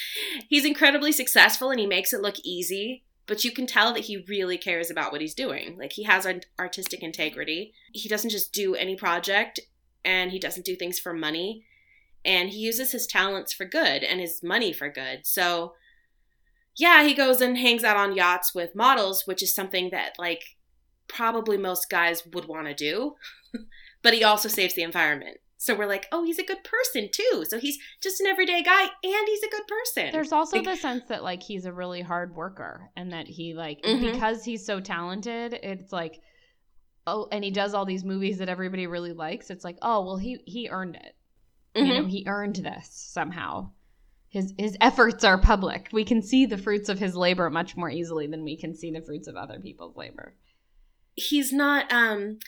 he's 0.48 0.64
incredibly 0.64 1.12
successful 1.12 1.70
and 1.70 1.80
he 1.80 1.86
makes 1.86 2.12
it 2.12 2.22
look 2.22 2.36
easy 2.44 3.04
but 3.28 3.44
you 3.44 3.52
can 3.52 3.66
tell 3.66 3.92
that 3.92 4.06
he 4.06 4.24
really 4.26 4.58
cares 4.58 4.90
about 4.90 5.12
what 5.12 5.20
he's 5.20 5.34
doing. 5.34 5.76
Like 5.78 5.92
he 5.92 6.04
has 6.04 6.24
an 6.24 6.40
artistic 6.58 7.02
integrity. 7.02 7.74
He 7.92 8.08
doesn't 8.08 8.30
just 8.30 8.52
do 8.52 8.74
any 8.74 8.96
project 8.96 9.60
and 10.04 10.32
he 10.32 10.38
doesn't 10.38 10.64
do 10.64 10.74
things 10.74 10.98
for 10.98 11.12
money 11.12 11.64
and 12.24 12.48
he 12.48 12.58
uses 12.58 12.90
his 12.90 13.06
talents 13.06 13.52
for 13.52 13.66
good 13.66 14.02
and 14.02 14.18
his 14.18 14.42
money 14.42 14.72
for 14.72 14.88
good. 14.88 15.26
So 15.26 15.74
yeah, 16.74 17.04
he 17.04 17.14
goes 17.14 17.40
and 17.40 17.58
hangs 17.58 17.84
out 17.84 17.96
on 17.96 18.16
yachts 18.16 18.54
with 18.54 18.74
models, 18.74 19.26
which 19.26 19.42
is 19.42 19.54
something 19.54 19.90
that 19.90 20.14
like 20.18 20.42
probably 21.06 21.58
most 21.58 21.90
guys 21.90 22.24
would 22.32 22.46
want 22.46 22.66
to 22.66 22.74
do. 22.74 23.16
but 24.02 24.14
he 24.14 24.24
also 24.24 24.48
saves 24.48 24.74
the 24.74 24.82
environment. 24.82 25.38
So 25.60 25.74
we're 25.76 25.86
like, 25.86 26.06
"Oh, 26.12 26.22
he's 26.24 26.38
a 26.38 26.44
good 26.44 26.62
person 26.64 27.08
too." 27.12 27.44
So 27.48 27.58
he's 27.58 27.78
just 28.00 28.20
an 28.20 28.26
everyday 28.28 28.62
guy 28.62 28.82
and 28.82 29.28
he's 29.28 29.42
a 29.42 29.50
good 29.50 29.66
person. 29.66 30.12
There's 30.12 30.32
also 30.32 30.58
Like- 30.58 30.66
the 30.66 30.76
sense 30.76 31.04
that 31.08 31.22
like 31.24 31.42
he's 31.42 31.64
a 31.66 31.72
really 31.72 32.00
hard 32.00 32.34
worker 32.36 32.90
and 32.96 33.12
that 33.12 33.26
he 33.26 33.54
like 33.54 33.82
Mhm. 33.82 34.12
because 34.12 34.44
he's 34.44 34.64
so 34.64 34.80
talented, 34.80 35.52
it's 35.54 35.92
like 35.92 36.20
oh 37.06 37.26
and 37.32 37.42
he 37.42 37.50
does 37.50 37.74
all 37.74 37.84
these 37.86 38.04
movies 38.04 38.38
that 38.38 38.48
everybody 38.48 38.86
really 38.86 39.12
likes. 39.12 39.50
It's 39.50 39.64
like, 39.64 39.78
"Oh, 39.82 40.04
well 40.04 40.16
he 40.16 40.38
he 40.46 40.68
earned 40.68 40.94
it." 40.96 41.14
You 41.74 41.82
Mhm. 41.84 41.88
know, 42.02 42.04
he 42.06 42.24
earned 42.26 42.56
this 42.56 42.88
somehow. 42.90 43.70
His 44.28 44.54
his 44.58 44.76
efforts 44.80 45.24
are 45.24 45.38
public. 45.40 45.88
We 45.92 46.04
can 46.04 46.22
see 46.22 46.44
the 46.46 46.58
fruits 46.58 46.88
of 46.88 46.98
his 46.98 47.16
labor 47.16 47.50
much 47.50 47.76
more 47.76 47.90
easily 47.90 48.26
than 48.26 48.44
we 48.44 48.56
can 48.56 48.74
see 48.74 48.90
the 48.90 49.00
fruits 49.02 49.26
of 49.26 49.36
other 49.36 49.58
people's 49.58 49.96
labor. 49.96 50.34
he's 51.20 51.52
not 51.52 51.92
um 51.92 52.38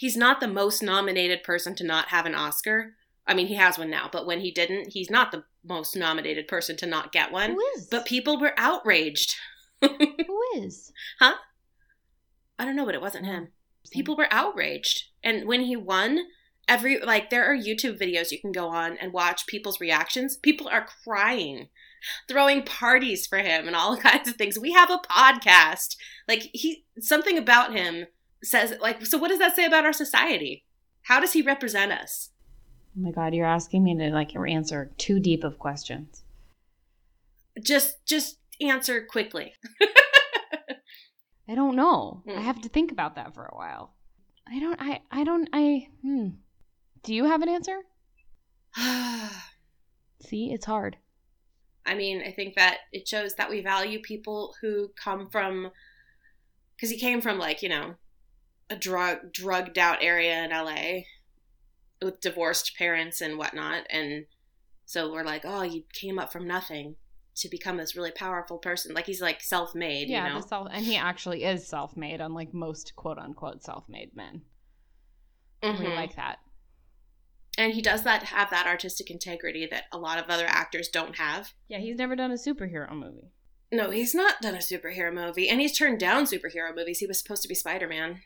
he's 0.00 0.16
not 0.16 0.40
the 0.40 0.48
most 0.48 0.82
nominated 0.82 1.42
person 1.42 1.74
to 1.74 1.84
not 1.84 2.08
have 2.08 2.24
an 2.24 2.34
Oscar. 2.34 2.94
I 3.26 3.34
mean, 3.34 3.48
he 3.48 3.56
has 3.56 3.76
one 3.78 3.90
now, 3.90 4.08
but 4.10 4.26
when 4.26 4.40
he 4.40 4.50
didn't, 4.50 4.94
he's 4.94 5.10
not 5.10 5.30
the 5.30 5.44
most 5.62 5.94
nominated 5.94 6.48
person 6.48 6.74
to 6.78 6.86
not 6.86 7.12
get 7.12 7.30
one. 7.30 7.50
Who 7.50 7.60
is? 7.76 7.86
But 7.90 8.06
people 8.06 8.40
were 8.40 8.54
outraged. 8.56 9.36
who 9.82 10.40
is? 10.56 10.90
Huh? 11.18 11.34
I 12.58 12.64
don't 12.64 12.76
know, 12.76 12.86
but 12.86 12.94
it 12.94 13.02
wasn't 13.02 13.26
him. 13.26 13.48
people 13.90 14.16
were 14.16 14.26
outraged. 14.30 15.08
And 15.22 15.46
when 15.46 15.60
he 15.60 15.76
won, 15.76 16.20
every 16.66 16.98
like 16.98 17.28
there 17.28 17.44
are 17.44 17.54
YouTube 17.54 18.00
videos 18.00 18.30
you 18.30 18.40
can 18.40 18.52
go 18.52 18.68
on 18.68 18.96
and 18.96 19.12
watch 19.12 19.46
people's 19.46 19.82
reactions. 19.82 20.38
People 20.38 20.66
are 20.66 20.88
crying, 21.04 21.68
throwing 22.26 22.62
parties 22.62 23.26
for 23.26 23.40
him 23.40 23.66
and 23.66 23.76
all 23.76 23.96
kinds 23.98 24.30
of 24.30 24.36
things. 24.36 24.58
We 24.58 24.72
have 24.72 24.88
a 24.88 24.96
podcast. 24.96 25.96
Like 26.26 26.48
he 26.54 26.86
something 26.98 27.36
about 27.36 27.74
him 27.76 28.06
says 28.42 28.74
like 28.80 29.04
so 29.06 29.18
what 29.18 29.28
does 29.28 29.38
that 29.38 29.54
say 29.56 29.64
about 29.64 29.84
our 29.84 29.92
society? 29.92 30.64
How 31.02 31.20
does 31.20 31.32
he 31.32 31.42
represent 31.42 31.92
us? 31.92 32.30
Oh 32.96 33.02
my 33.02 33.10
god, 33.10 33.34
you're 33.34 33.46
asking 33.46 33.84
me 33.84 33.96
to 33.96 34.10
like 34.10 34.34
answer 34.36 34.90
too 34.98 35.20
deep 35.20 35.44
of 35.44 35.58
questions. 35.58 36.24
Just 37.62 38.04
just 38.06 38.38
answer 38.60 39.04
quickly. 39.04 39.52
I 41.48 41.54
don't 41.54 41.74
know. 41.76 42.22
I 42.28 42.32
Hmm. 42.34 42.40
have 42.42 42.60
to 42.62 42.68
think 42.68 42.92
about 42.92 43.16
that 43.16 43.34
for 43.34 43.44
a 43.44 43.56
while. 43.56 43.94
I 44.48 44.60
don't 44.60 44.80
I 44.80 45.00
I 45.10 45.24
don't 45.24 45.48
I 45.52 45.88
hmm. 46.02 46.28
Do 47.02 47.14
you 47.14 47.24
have 47.24 47.42
an 47.42 47.48
answer? 47.48 47.78
See, 50.22 50.52
it's 50.52 50.66
hard. 50.66 50.96
I 51.86 51.94
mean, 51.94 52.22
I 52.22 52.30
think 52.30 52.54
that 52.56 52.78
it 52.92 53.08
shows 53.08 53.34
that 53.34 53.48
we 53.50 53.62
value 53.62 54.00
people 54.00 54.54
who 54.60 54.90
come 55.02 55.28
from 55.30 55.70
because 56.76 56.90
he 56.90 56.98
came 56.98 57.20
from 57.20 57.38
like 57.38 57.62
you 57.62 57.68
know 57.68 57.94
a 58.70 58.76
drug 58.76 59.32
drugged 59.32 59.78
out 59.78 59.98
area 60.00 60.42
in 60.44 60.50
LA 60.50 61.02
with 62.02 62.20
divorced 62.20 62.76
parents 62.78 63.20
and 63.20 63.36
whatnot, 63.36 63.84
and 63.90 64.24
so 64.86 65.12
we're 65.12 65.24
like, 65.24 65.42
oh, 65.44 65.62
you 65.62 65.84
came 65.92 66.18
up 66.18 66.32
from 66.32 66.46
nothing 66.46 66.96
to 67.36 67.48
become 67.48 67.76
this 67.76 67.94
really 67.96 68.10
powerful 68.10 68.58
person. 68.58 68.94
Like 68.94 69.06
he's 69.06 69.20
like 69.20 69.40
self 69.40 69.74
made, 69.74 70.08
yeah, 70.08 70.28
you 70.28 70.34
know. 70.34 70.40
self 70.40 70.68
and 70.72 70.84
he 70.84 70.96
actually 70.96 71.44
is 71.44 71.66
self-made 71.66 72.20
unlike 72.20 72.52
most 72.52 72.94
quote 72.96 73.18
unquote 73.18 73.62
self-made 73.62 74.14
men. 74.16 74.42
We 75.62 75.68
Mhm. 75.70 75.94
like 75.96 76.16
that. 76.16 76.38
and 77.58 77.74
he 77.74 77.82
does 77.82 78.04
that 78.04 78.22
have 78.22 78.48
that 78.50 78.66
artistic 78.66 79.10
integrity 79.10 79.66
that 79.70 79.84
a 79.92 79.98
lot 79.98 80.18
of 80.18 80.30
other 80.30 80.46
actors 80.46 80.88
don't 80.88 81.16
have. 81.16 81.52
Yeah, 81.68 81.78
he's 81.78 81.96
never 81.96 82.16
done 82.16 82.30
a 82.30 82.34
superhero 82.34 82.90
movie. 82.92 83.32
No, 83.72 83.90
he's 83.90 84.14
not 84.14 84.40
done 84.40 84.54
a 84.54 84.58
superhero 84.58 85.12
movie, 85.12 85.48
and 85.48 85.60
he's 85.60 85.76
turned 85.76 86.00
down 86.00 86.24
superhero 86.24 86.74
movies. 86.74 87.00
He 87.00 87.06
was 87.06 87.18
supposed 87.18 87.42
to 87.42 87.48
be 87.48 87.54
Spider 87.54 87.86
Man. 87.86 88.22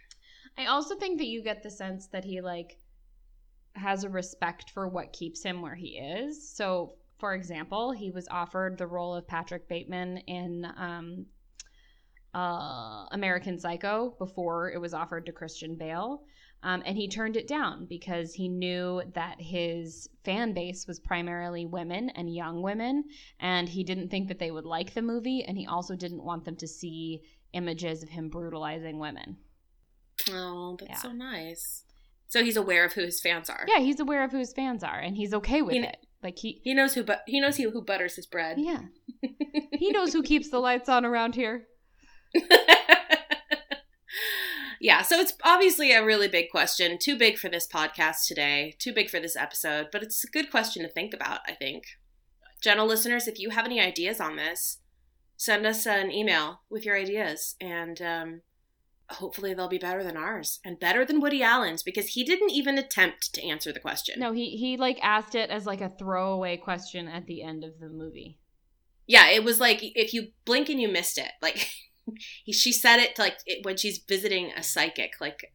I 0.56 0.66
also 0.66 0.94
think 0.94 1.18
that 1.18 1.26
you 1.26 1.42
get 1.42 1.62
the 1.62 1.70
sense 1.70 2.06
that 2.08 2.24
he 2.24 2.40
like 2.40 2.78
has 3.74 4.04
a 4.04 4.08
respect 4.08 4.70
for 4.70 4.88
what 4.88 5.12
keeps 5.12 5.42
him 5.42 5.62
where 5.62 5.74
he 5.74 5.98
is. 5.98 6.48
So, 6.48 6.94
for 7.18 7.34
example, 7.34 7.92
he 7.92 8.10
was 8.10 8.28
offered 8.28 8.78
the 8.78 8.86
role 8.86 9.14
of 9.14 9.26
Patrick 9.26 9.68
Bateman 9.68 10.18
in 10.18 10.64
um, 10.76 11.26
uh, 12.34 13.06
American 13.12 13.58
Psycho 13.58 14.14
before 14.18 14.70
it 14.70 14.80
was 14.80 14.94
offered 14.94 15.26
to 15.26 15.32
Christian 15.32 15.76
Bale. 15.76 16.22
Um, 16.62 16.82
and 16.86 16.96
he 16.96 17.08
turned 17.08 17.36
it 17.36 17.46
down 17.46 17.84
because 17.84 18.32
he 18.32 18.48
knew 18.48 19.02
that 19.14 19.38
his 19.38 20.08
fan 20.24 20.54
base 20.54 20.86
was 20.86 20.98
primarily 20.98 21.66
women 21.66 22.08
and 22.10 22.34
young 22.34 22.62
women, 22.62 23.04
and 23.38 23.68
he 23.68 23.84
didn't 23.84 24.08
think 24.08 24.28
that 24.28 24.38
they 24.38 24.50
would 24.50 24.64
like 24.64 24.94
the 24.94 25.02
movie, 25.02 25.44
and 25.44 25.58
he 25.58 25.66
also 25.66 25.94
didn't 25.94 26.24
want 26.24 26.44
them 26.44 26.56
to 26.56 26.66
see 26.66 27.20
images 27.52 28.02
of 28.02 28.08
him 28.08 28.30
brutalizing 28.30 28.98
women. 28.98 29.36
Oh, 30.30 30.76
that's 30.78 30.90
Yeah. 30.90 30.96
so 30.98 31.12
nice. 31.12 31.84
So 32.28 32.42
he's 32.42 32.56
aware 32.56 32.84
of 32.84 32.94
who 32.94 33.02
his 33.02 33.20
fans 33.20 33.48
are. 33.50 33.64
Yeah, 33.68 33.78
he's 33.80 34.00
aware 34.00 34.24
of 34.24 34.32
who 34.32 34.38
his 34.38 34.52
fans 34.52 34.82
are, 34.82 34.98
and 34.98 35.16
he's 35.16 35.32
okay 35.34 35.62
with 35.62 35.74
kn- 35.74 35.84
it. 35.84 35.98
Like 36.22 36.38
he, 36.38 36.60
He 36.64 36.72
knows 36.74 36.94
who, 36.94 37.02
but 37.04 37.22
he 37.26 37.40
knows 37.40 37.56
who, 37.58 37.70
who 37.70 37.82
butters 37.82 38.16
his 38.16 38.26
bread. 38.26 38.58
yeah, 38.58 38.80
he 39.72 39.90
knows 39.92 40.12
who 40.12 40.22
keeps 40.22 40.48
the 40.50 40.58
lights 40.58 40.88
on 40.88 41.04
around 41.04 41.34
here. 41.34 41.66
yeah, 44.80 45.02
so 45.02 45.18
it's 45.20 45.34
obviously 45.44 45.92
a 45.92 46.04
really 46.04 46.28
big 46.28 46.50
question. 46.50 46.98
Too 46.98 47.16
big 47.16 47.38
for 47.38 47.48
this 47.48 47.66
podcast 47.66 48.26
today. 48.26 48.74
Too 48.78 48.92
big 48.92 49.08
for 49.10 49.20
this 49.20 49.36
episode, 49.36 49.88
but 49.92 50.02
it's 50.02 50.24
a 50.24 50.28
good 50.28 50.50
question 50.50 50.82
to 50.82 50.88
think 50.88 51.14
about. 51.14 51.40
I 51.46 51.52
think, 51.52 51.84
gentle 52.62 52.86
listeners, 52.86 53.28
if 53.28 53.38
you 53.38 53.50
have 53.50 53.64
any 53.66 53.80
ideas 53.80 54.20
on 54.20 54.36
this, 54.36 54.78
send 55.36 55.66
us 55.66 55.86
an 55.86 56.10
email 56.10 56.60
with 56.70 56.84
your 56.84 56.96
ideas, 56.96 57.54
and 57.60 58.00
um, 58.02 58.40
hopefully 59.10 59.54
they'll 59.54 59.68
be 59.68 59.78
better 59.78 60.02
than 60.02 60.16
ours 60.16 60.60
and 60.64 60.80
better 60.80 61.04
than 61.04 61.20
Woody 61.20 61.42
Allen's 61.42 61.82
because 61.82 62.08
he 62.08 62.24
didn't 62.24 62.50
even 62.50 62.78
attempt 62.78 63.34
to 63.34 63.46
answer 63.46 63.72
the 63.72 63.80
question. 63.80 64.18
No, 64.18 64.32
he 64.32 64.56
he 64.56 64.76
like 64.76 64.98
asked 65.02 65.34
it 65.34 65.50
as 65.50 65.66
like 65.66 65.80
a 65.80 65.90
throwaway 65.90 66.56
question 66.56 67.08
at 67.08 67.26
the 67.26 67.42
end 67.42 67.64
of 67.64 67.78
the 67.80 67.88
movie. 67.88 68.38
Yeah, 69.06 69.28
it 69.28 69.44
was 69.44 69.60
like 69.60 69.80
if 69.82 70.14
you 70.14 70.28
blink 70.44 70.68
and 70.68 70.80
you 70.80 70.88
missed 70.88 71.18
it. 71.18 71.30
Like 71.42 71.68
he, 72.44 72.52
she 72.52 72.72
said 72.72 72.98
it 72.98 73.18
like 73.18 73.36
it, 73.46 73.64
when 73.64 73.76
she's 73.76 73.98
visiting 73.98 74.50
a 74.56 74.62
psychic. 74.62 75.12
Like, 75.20 75.52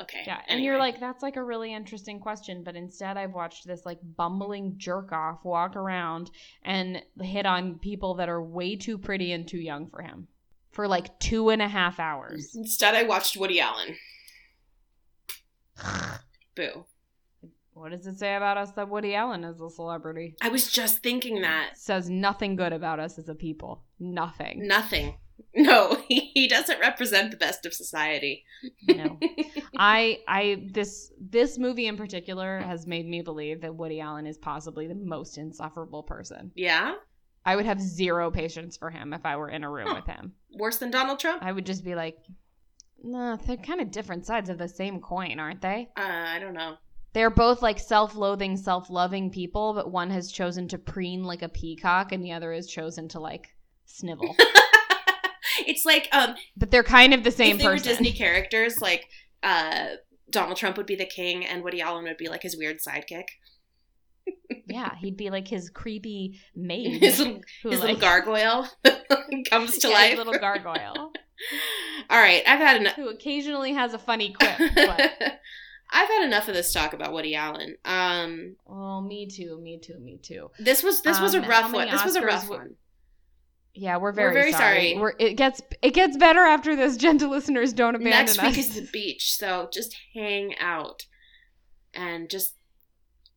okay, 0.00 0.22
Yeah, 0.26 0.36
and 0.46 0.58
anyway. 0.58 0.64
you're 0.64 0.78
like, 0.78 1.00
that's 1.00 1.22
like 1.22 1.36
a 1.36 1.42
really 1.42 1.72
interesting 1.72 2.20
question, 2.20 2.62
but 2.62 2.76
instead 2.76 3.16
I've 3.16 3.32
watched 3.32 3.66
this 3.66 3.86
like 3.86 3.98
bumbling 4.16 4.74
jerk 4.76 5.12
off 5.12 5.44
walk 5.44 5.76
around 5.76 6.30
and 6.62 7.02
hit 7.20 7.46
on 7.46 7.78
people 7.78 8.14
that 8.16 8.28
are 8.28 8.42
way 8.42 8.76
too 8.76 8.98
pretty 8.98 9.32
and 9.32 9.48
too 9.48 9.58
young 9.58 9.88
for 9.88 10.02
him 10.02 10.28
for 10.78 10.86
like 10.86 11.18
two 11.18 11.50
and 11.50 11.60
a 11.60 11.66
half 11.66 11.98
hours. 11.98 12.54
instead 12.54 12.94
I 12.94 13.02
watched 13.02 13.36
Woody 13.36 13.58
Allen. 13.58 13.96
Boo! 16.54 16.84
What 17.72 17.90
does 17.90 18.06
it 18.06 18.16
say 18.20 18.36
about 18.36 18.56
us 18.56 18.70
that 18.76 18.88
Woody 18.88 19.16
Allen 19.16 19.42
is 19.42 19.60
a 19.60 19.70
celebrity? 19.70 20.36
I 20.40 20.50
was 20.50 20.70
just 20.70 21.02
thinking 21.02 21.40
that 21.40 21.70
says 21.74 22.08
nothing 22.08 22.54
good 22.54 22.72
about 22.72 23.00
us 23.00 23.18
as 23.18 23.28
a 23.28 23.34
people. 23.34 23.82
Nothing. 23.98 24.68
nothing. 24.68 25.18
No, 25.54 25.96
he, 26.06 26.30
he 26.34 26.46
doesn't 26.46 26.80
represent 26.80 27.30
the 27.30 27.36
best 27.36 27.64
of 27.64 27.72
society. 27.72 28.44
No. 28.86 29.18
I 29.78 30.18
I 30.28 30.68
this 30.72 31.12
this 31.18 31.58
movie 31.58 31.86
in 31.86 31.96
particular 31.96 32.58
has 32.58 32.86
made 32.86 33.06
me 33.08 33.22
believe 33.22 33.60
that 33.62 33.74
Woody 33.74 34.00
Allen 34.00 34.26
is 34.26 34.36
possibly 34.36 34.86
the 34.86 34.94
most 34.94 35.38
insufferable 35.38 36.02
person. 36.02 36.52
Yeah, 36.54 36.94
I 37.48 37.56
would 37.56 37.66
have 37.66 37.80
zero 37.80 38.30
patience 38.30 38.76
for 38.76 38.90
him 38.90 39.12
if 39.12 39.24
I 39.24 39.36
were 39.36 39.48
in 39.48 39.64
a 39.64 39.70
room 39.70 39.88
Huh. 39.88 39.94
with 39.96 40.06
him. 40.06 40.34
worse 40.54 40.76
than 40.78 40.90
Donald 40.90 41.18
Trump. 41.18 41.42
I 41.42 41.52
would 41.52 41.64
just 41.66 41.84
be 41.84 41.94
like, 41.94 42.18
nah, 43.02 43.36
they're 43.36 43.56
kind 43.56 43.80
of 43.80 43.90
different 43.90 44.26
sides 44.26 44.50
of 44.50 44.58
the 44.58 44.68
same 44.68 45.00
coin, 45.00 45.38
aren't 45.38 45.62
they? 45.62 45.88
Uh, 45.96 46.02
I 46.34 46.38
don't 46.38 46.54
know. 46.54 46.76
They're 47.14 47.30
both 47.30 47.62
like 47.62 47.78
self-loathing, 47.78 48.56
self-loving 48.56 49.30
people, 49.30 49.72
but 49.72 49.90
one 49.90 50.10
has 50.10 50.30
chosen 50.30 50.68
to 50.68 50.78
preen 50.78 51.24
like 51.24 51.42
a 51.42 51.48
peacock 51.48 52.12
and 52.12 52.22
the 52.24 52.32
other 52.32 52.52
has 52.52 52.66
chosen 52.66 53.08
to 53.08 53.20
like 53.20 53.46
snivel. 53.86 54.36
it's 55.66 55.84
like 55.86 56.08
um, 56.12 56.34
but 56.56 56.70
they're 56.70 56.82
kind 56.84 57.14
of 57.14 57.24
the 57.24 57.30
same 57.30 57.52
if 57.52 57.58
they 57.58 57.64
person. 57.64 57.88
were 57.88 57.94
Disney 57.96 58.12
characters, 58.24 58.80
like 58.80 59.06
uh, 59.42 59.86
Donald 60.30 60.58
Trump 60.58 60.76
would 60.76 60.86
be 60.86 60.96
the 60.96 61.06
king, 61.06 61.44
and 61.46 61.62
Woody 61.64 61.80
Allen 61.80 62.04
would 62.04 62.16
be 62.18 62.28
like 62.28 62.42
his 62.42 62.56
weird 62.56 62.78
sidekick, 62.86 63.24
Yeah, 64.68 64.94
he'd 64.96 65.16
be 65.16 65.30
like 65.30 65.48
his 65.48 65.70
creepy 65.70 66.40
maid. 66.56 67.00
his 67.02 67.18
little, 67.18 67.40
who, 67.62 67.70
his 67.70 67.80
like, 67.80 67.86
little 67.96 68.00
gargoyle 68.00 68.68
comes 69.50 69.78
to 69.78 69.88
yeah, 69.88 69.94
life. 69.94 70.10
his 70.10 70.18
little 70.18 70.38
gargoyle, 70.38 71.12
All 72.10 72.18
right, 72.20 72.42
I've 72.46 72.58
had 72.58 72.80
enough. 72.80 72.94
who 72.94 73.08
occasionally 73.08 73.72
has 73.74 73.94
a 73.94 73.98
funny 73.98 74.32
quip. 74.32 74.58
But, 74.74 75.12
I've 75.90 76.08
had 76.08 76.24
enough 76.26 76.48
of 76.48 76.54
this 76.54 76.72
talk 76.72 76.92
about 76.92 77.12
Woody 77.14 77.34
Allen. 77.34 77.76
Um, 77.84 78.56
oh, 78.66 79.00
me 79.00 79.26
too, 79.26 79.58
me 79.62 79.78
too, 79.78 79.98
me 79.98 80.18
too. 80.22 80.50
this 80.58 80.82
was 80.82 81.00
this 81.02 81.18
was 81.20 81.34
a 81.34 81.38
Um, 81.38 81.44
how 81.44 81.48
rough 81.50 81.72
one. 81.72 81.90
This 81.90 82.04
was 82.04 82.16
a 82.16 82.20
rough 82.22 82.42
w- 82.42 82.60
one. 82.60 82.74
Yeah, 83.74 83.96
we're 83.98 84.12
very, 84.12 84.34
very 84.34 84.52
sorry. 84.52 84.90
sorry. 84.92 84.98
We're, 84.98 85.14
it 85.18 85.34
gets 85.36 85.62
it 85.80 85.94
gets 85.94 86.16
better 86.18 86.40
after 86.40 86.74
this. 86.76 86.96
Gentle 86.98 87.30
listeners, 87.30 87.72
don't 87.72 87.94
abandon 87.94 88.10
Next 88.10 88.38
us. 88.38 88.44
week 88.44 88.58
is 88.58 88.74
the 88.74 88.88
beach, 88.92 89.32
so 89.34 89.70
just 89.72 89.96
hang 90.14 90.54
out 90.58 91.04
and 91.94 92.28
just 92.28 92.54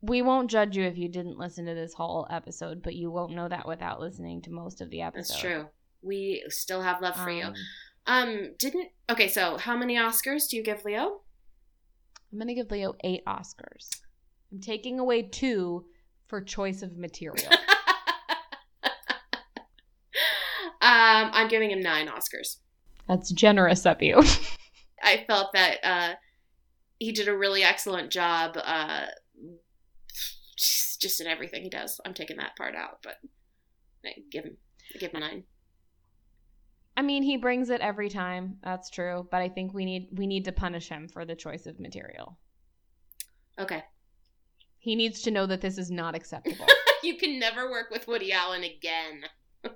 we 0.02 0.22
won't 0.22 0.50
judge 0.50 0.76
you 0.76 0.84
if 0.84 0.98
you 0.98 1.10
didn't 1.10 1.38
listen 1.38 1.66
to 1.66 1.74
this 1.74 1.94
whole 1.94 2.28
episode, 2.30 2.82
but 2.82 2.96
you 2.96 3.12
won't 3.12 3.34
know 3.34 3.48
that 3.48 3.68
without 3.68 4.00
listening 4.00 4.42
to 4.44 4.52
most 4.52 4.82
of 4.82 4.90
the 4.90 5.02
episode. 5.02 5.34
that's 5.34 5.42
true. 5.42 5.66
We 6.02 6.44
still 6.50 6.82
have 6.82 7.02
love 7.02 7.16
for 7.16 7.30
you. 7.30 7.46
Um, 7.46 7.54
Um, 8.08 8.56
didn't 8.58 8.90
okay. 9.12 9.28
So, 9.28 9.58
how 9.58 9.78
many 9.78 9.96
Oscars 9.96 10.50
do 10.50 10.58
you 10.58 10.64
give 10.64 10.84
Leo? 10.84 11.22
I'm 12.32 12.40
gonna 12.40 12.56
give 12.56 12.72
Leo 12.72 12.96
eight 13.04 13.24
Oscars. 13.28 13.90
I'm 14.52 14.60
taking 14.60 15.00
away 15.00 15.22
two 15.22 15.86
for 16.28 16.42
choice 16.42 16.82
of 16.82 16.98
material. 16.98 17.52
um, 20.82 21.30
I'm 21.32 21.48
giving 21.48 21.70
him 21.70 21.82
nine 21.82 22.08
Oscars. 22.08 22.58
That's 23.08 23.32
generous 23.32 23.86
of 23.86 24.02
you. 24.02 24.24
I 25.04 25.24
felt 25.28 25.54
that 25.54 25.78
uh, 25.84 26.14
he 26.98 27.12
did 27.12 27.28
a 27.28 27.38
really 27.38 27.64
excellent 27.64 28.12
job. 28.12 28.58
Uh, 28.64 29.06
just, 31.02 31.22
in 31.22 31.28
everything 31.28 31.64
he 31.64 31.70
does. 31.70 32.00
I'm 32.06 32.14
taking 32.14 32.38
that 32.38 32.56
part 32.56 32.76
out, 32.76 33.00
but 33.04 33.16
I 34.06 34.14
give 34.32 34.46
him, 34.46 34.58
I 34.96 35.00
give 35.00 35.12
him 35.12 35.22
nine. 35.22 35.44
I 36.98 37.02
mean, 37.02 37.24
he 37.24 37.38
brings 37.38 37.70
it 37.70 37.82
every 37.82 38.10
time. 38.10 38.58
That's 38.64 38.90
true, 38.90 39.28
but 39.32 39.42
I 39.42 39.50
think 39.50 39.74
we 39.74 39.86
need 39.86 40.10
we 40.14 40.28
need 40.28 40.46
to 40.46 40.52
punish 40.52 40.90
him 40.90 41.08
for 41.08 41.26
the 41.26 41.36
choice 41.36 41.66
of 41.66 41.80
material. 41.80 42.38
Okay. 43.58 43.84
He 44.80 44.96
needs 44.96 45.22
to 45.22 45.32
know 45.32 45.46
that 45.46 45.62
this 45.62 45.78
is 45.78 45.92
not 45.92 46.16
acceptable. 46.16 46.66
you 47.04 47.18
can 47.18 47.40
never 47.40 47.70
work 47.70 47.92
with 47.92 48.08
Woody 48.08 48.32
Allen 48.32 48.64
again. 48.64 49.24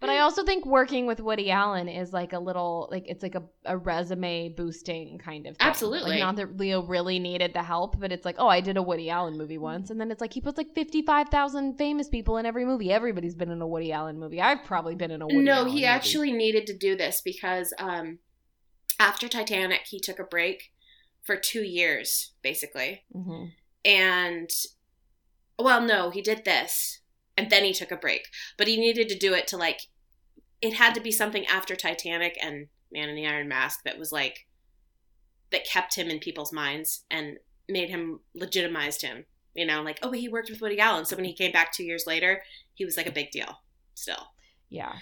but 0.00 0.10
I 0.10 0.18
also 0.18 0.44
think 0.44 0.66
working 0.66 1.06
with 1.06 1.20
Woody 1.20 1.50
Allen 1.50 1.88
is 1.88 2.12
like 2.12 2.32
a 2.32 2.38
little 2.38 2.88
like 2.90 3.04
it's 3.06 3.22
like 3.22 3.34
a, 3.34 3.42
a 3.64 3.76
resume 3.76 4.50
boosting 4.50 5.18
kind 5.18 5.46
of 5.46 5.56
thing. 5.56 5.66
Absolutely. 5.66 6.10
Like 6.12 6.20
not 6.20 6.36
that 6.36 6.56
Leo 6.56 6.82
really 6.82 7.18
needed 7.18 7.54
the 7.54 7.62
help, 7.62 7.98
but 7.98 8.12
it's 8.12 8.24
like, 8.24 8.36
oh, 8.38 8.48
I 8.48 8.60
did 8.60 8.76
a 8.76 8.82
Woody 8.82 9.08
Allen 9.10 9.38
movie 9.38 9.58
once, 9.58 9.90
and 9.90 10.00
then 10.00 10.10
it's 10.10 10.20
like 10.20 10.32
he 10.32 10.40
puts 10.40 10.58
like 10.58 10.74
fifty 10.74 11.02
five 11.02 11.28
thousand 11.30 11.78
famous 11.78 12.08
people 12.08 12.36
in 12.36 12.46
every 12.46 12.64
movie. 12.64 12.92
Everybody's 12.92 13.34
been 13.34 13.50
in 13.50 13.62
a 13.62 13.66
Woody 13.66 13.92
Allen 13.92 14.18
movie. 14.18 14.40
I've 14.40 14.64
probably 14.64 14.94
been 14.94 15.10
in 15.10 15.22
a 15.22 15.26
Woody 15.26 15.34
Allen 15.36 15.44
movie. 15.44 15.46
no, 15.46 15.54
Allen 15.60 15.68
he 15.68 15.74
movie. 15.76 15.84
actually 15.86 16.32
needed 16.32 16.66
to 16.66 16.76
do 16.76 16.96
this 16.96 17.22
because 17.24 17.72
um, 17.78 18.18
after 19.00 19.28
Titanic, 19.28 19.82
he 19.86 19.98
took 20.00 20.18
a 20.18 20.24
break 20.24 20.72
for 21.22 21.36
two 21.36 21.62
years, 21.62 22.32
basically. 22.42 23.04
Mhm. 23.14 23.50
And, 23.84 24.50
well, 25.58 25.80
no, 25.80 26.10
he 26.10 26.20
did 26.22 26.44
this 26.44 27.00
and 27.36 27.50
then 27.50 27.64
he 27.64 27.72
took 27.72 27.90
a 27.90 27.96
break. 27.96 28.28
But 28.56 28.68
he 28.68 28.76
needed 28.76 29.08
to 29.08 29.18
do 29.18 29.34
it 29.34 29.46
to 29.48 29.56
like, 29.56 29.82
it 30.60 30.74
had 30.74 30.94
to 30.94 31.00
be 31.00 31.12
something 31.12 31.46
after 31.46 31.76
Titanic 31.76 32.36
and 32.42 32.68
Man 32.92 33.08
in 33.08 33.16
the 33.16 33.26
Iron 33.26 33.48
Mask 33.48 33.82
that 33.84 33.98
was 33.98 34.12
like, 34.12 34.46
that 35.52 35.66
kept 35.66 35.96
him 35.96 36.08
in 36.08 36.18
people's 36.18 36.52
minds 36.52 37.04
and 37.10 37.38
made 37.68 37.90
him 37.90 38.20
legitimized 38.34 39.02
him. 39.02 39.26
You 39.54 39.66
know, 39.66 39.82
like, 39.82 39.98
oh, 40.02 40.12
he 40.12 40.28
worked 40.28 40.50
with 40.50 40.60
Woody 40.60 40.78
Allen. 40.78 41.04
So 41.04 41.16
when 41.16 41.24
he 41.24 41.32
came 41.32 41.52
back 41.52 41.72
two 41.72 41.84
years 41.84 42.04
later, 42.06 42.42
he 42.74 42.84
was 42.84 42.96
like 42.96 43.06
a 43.06 43.12
big 43.12 43.30
deal 43.30 43.60
still. 43.94 44.28
Yeah. 44.68 44.92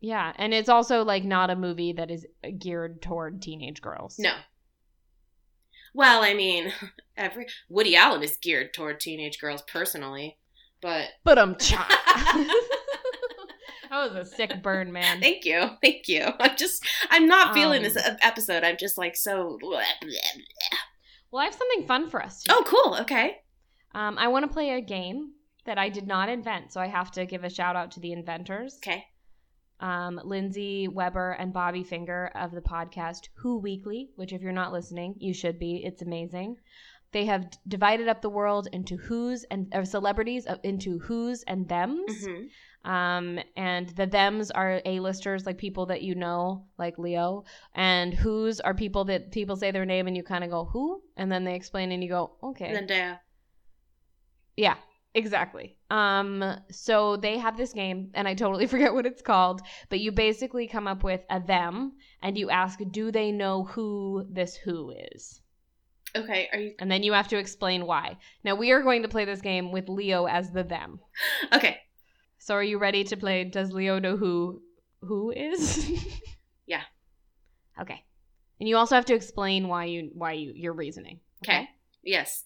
Yeah, 0.00 0.32
and 0.36 0.54
it's 0.54 0.68
also 0.68 1.04
like 1.04 1.24
not 1.24 1.50
a 1.50 1.56
movie 1.56 1.92
that 1.92 2.10
is 2.10 2.24
geared 2.58 3.02
toward 3.02 3.42
teenage 3.42 3.82
girls. 3.82 4.18
No. 4.18 4.34
Well, 5.92 6.22
I 6.22 6.34
mean, 6.34 6.72
every 7.16 7.46
Woody 7.68 7.96
Allen 7.96 8.22
is 8.22 8.38
geared 8.40 8.72
toward 8.72 9.00
teenage 9.00 9.40
girls 9.40 9.62
personally, 9.62 10.38
but 10.84 11.08
But 11.24 11.38
um 11.38 11.56
cha. 11.58 11.86
That 13.90 14.10
was 14.12 14.26
a 14.26 14.34
sick 14.34 14.60
burn, 14.62 14.92
man. 14.92 15.20
thank 15.20 15.44
you, 15.44 15.70
thank 15.80 16.08
you. 16.08 16.24
I'm 16.40 16.56
just, 16.56 16.84
I'm 17.10 17.28
not 17.28 17.54
feeling 17.54 17.78
Um, 17.78 17.84
this 17.84 17.96
e- 17.96 18.16
episode. 18.22 18.64
I'm 18.64 18.76
just 18.76 18.98
like 18.98 19.14
so. 19.14 19.56
Well, 21.30 21.40
I 21.40 21.44
have 21.44 21.54
something 21.54 21.86
fun 21.86 22.10
for 22.10 22.20
us. 22.20 22.42
Today. 22.42 22.54
Oh, 22.56 22.64
cool. 22.66 22.96
Okay. 23.02 23.36
Um, 23.94 24.18
I 24.18 24.26
want 24.28 24.44
to 24.46 24.52
play 24.52 24.70
a 24.70 24.80
game 24.80 25.32
that 25.64 25.78
I 25.78 25.90
did 25.90 26.08
not 26.08 26.28
invent, 26.28 26.72
so 26.72 26.80
I 26.80 26.88
have 26.88 27.12
to 27.12 27.24
give 27.24 27.44
a 27.44 27.50
shout 27.50 27.76
out 27.76 27.92
to 27.92 28.00
the 28.00 28.10
inventors. 28.12 28.78
Okay. 28.82 29.04
Um, 29.78 30.20
Lindsay 30.24 30.88
Weber 30.88 31.32
and 31.38 31.52
Bobby 31.52 31.84
Finger 31.84 32.32
of 32.34 32.50
the 32.50 32.62
podcast 32.62 33.28
Who 33.42 33.58
Weekly, 33.58 34.10
which 34.16 34.32
if 34.32 34.42
you're 34.42 34.52
not 34.52 34.72
listening, 34.72 35.14
you 35.18 35.32
should 35.34 35.58
be. 35.60 35.82
It's 35.84 36.02
amazing. 36.02 36.56
They 37.14 37.24
have 37.26 37.48
divided 37.68 38.08
up 38.08 38.20
the 38.22 38.28
world 38.28 38.66
into 38.72 38.96
who's 38.96 39.44
and 39.44 39.72
or 39.72 39.84
celebrities 39.84 40.48
uh, 40.48 40.56
into 40.64 40.98
who's 40.98 41.44
and 41.44 41.68
them's. 41.68 42.26
hmm 42.26 42.42
Um, 42.84 43.38
and 43.56 43.88
the 44.00 44.06
thems 44.06 44.50
are 44.50 44.82
A-listers, 44.84 45.46
like 45.46 45.56
people 45.56 45.86
that 45.86 46.02
you 46.02 46.14
know, 46.14 46.66
like 46.76 46.98
Leo, 46.98 47.44
and 47.72 48.12
who's 48.12 48.60
are 48.60 48.74
people 48.74 49.04
that 49.06 49.30
people 49.30 49.56
say 49.56 49.70
their 49.70 49.86
name 49.86 50.06
and 50.08 50.16
you 50.16 50.22
kind 50.22 50.44
of 50.44 50.50
go 50.50 50.64
who, 50.72 51.00
and 51.16 51.32
then 51.32 51.44
they 51.44 51.54
explain 51.54 51.92
and 51.92 52.02
you 52.04 52.10
go 52.10 52.32
okay. 52.42 52.72
Zendaya. 52.74 53.20
Yeah, 54.56 54.76
exactly. 55.14 55.76
Um, 55.90 56.44
so 56.70 57.16
they 57.16 57.38
have 57.38 57.56
this 57.56 57.72
game, 57.72 58.10
and 58.14 58.28
I 58.28 58.34
totally 58.34 58.66
forget 58.74 58.92
what 58.92 59.06
it's 59.06 59.22
called, 59.22 59.62
but 59.88 60.00
you 60.00 60.12
basically 60.12 60.66
come 60.66 60.88
up 60.88 61.02
with 61.04 61.22
a 61.30 61.40
them, 61.40 61.92
and 62.22 62.36
you 62.36 62.50
ask, 62.50 62.80
do 62.90 63.10
they 63.10 63.30
know 63.32 63.64
who 63.64 64.26
this 64.28 64.56
who 64.56 64.92
is? 65.14 65.40
Okay. 66.16 66.48
Are 66.52 66.58
you 66.58 66.74
And 66.78 66.90
then 66.90 67.02
you 67.02 67.12
have 67.12 67.28
to 67.28 67.38
explain 67.38 67.86
why. 67.86 68.18
Now 68.44 68.54
we 68.54 68.70
are 68.70 68.82
going 68.82 69.02
to 69.02 69.08
play 69.08 69.24
this 69.24 69.40
game 69.40 69.72
with 69.72 69.88
Leo 69.88 70.26
as 70.26 70.52
the 70.52 70.62
them. 70.62 71.00
okay? 71.52 71.78
So 72.38 72.54
are 72.54 72.62
you 72.62 72.78
ready 72.78 73.04
to 73.04 73.16
play? 73.16 73.44
Does 73.44 73.72
Leo 73.72 73.98
know 73.98 74.16
who 74.16 74.62
who 75.00 75.30
is? 75.30 75.90
Yeah. 76.66 76.82
Okay. 77.78 78.02
And 78.58 78.68
you 78.68 78.76
also 78.76 78.94
have 78.94 79.04
to 79.06 79.14
explain 79.14 79.68
why 79.68 79.84
you 79.84 80.10
why 80.14 80.32
you 80.32 80.52
your 80.54 80.72
reasoning. 80.72 81.20
Okay. 81.44 81.68
Yes. 82.02 82.44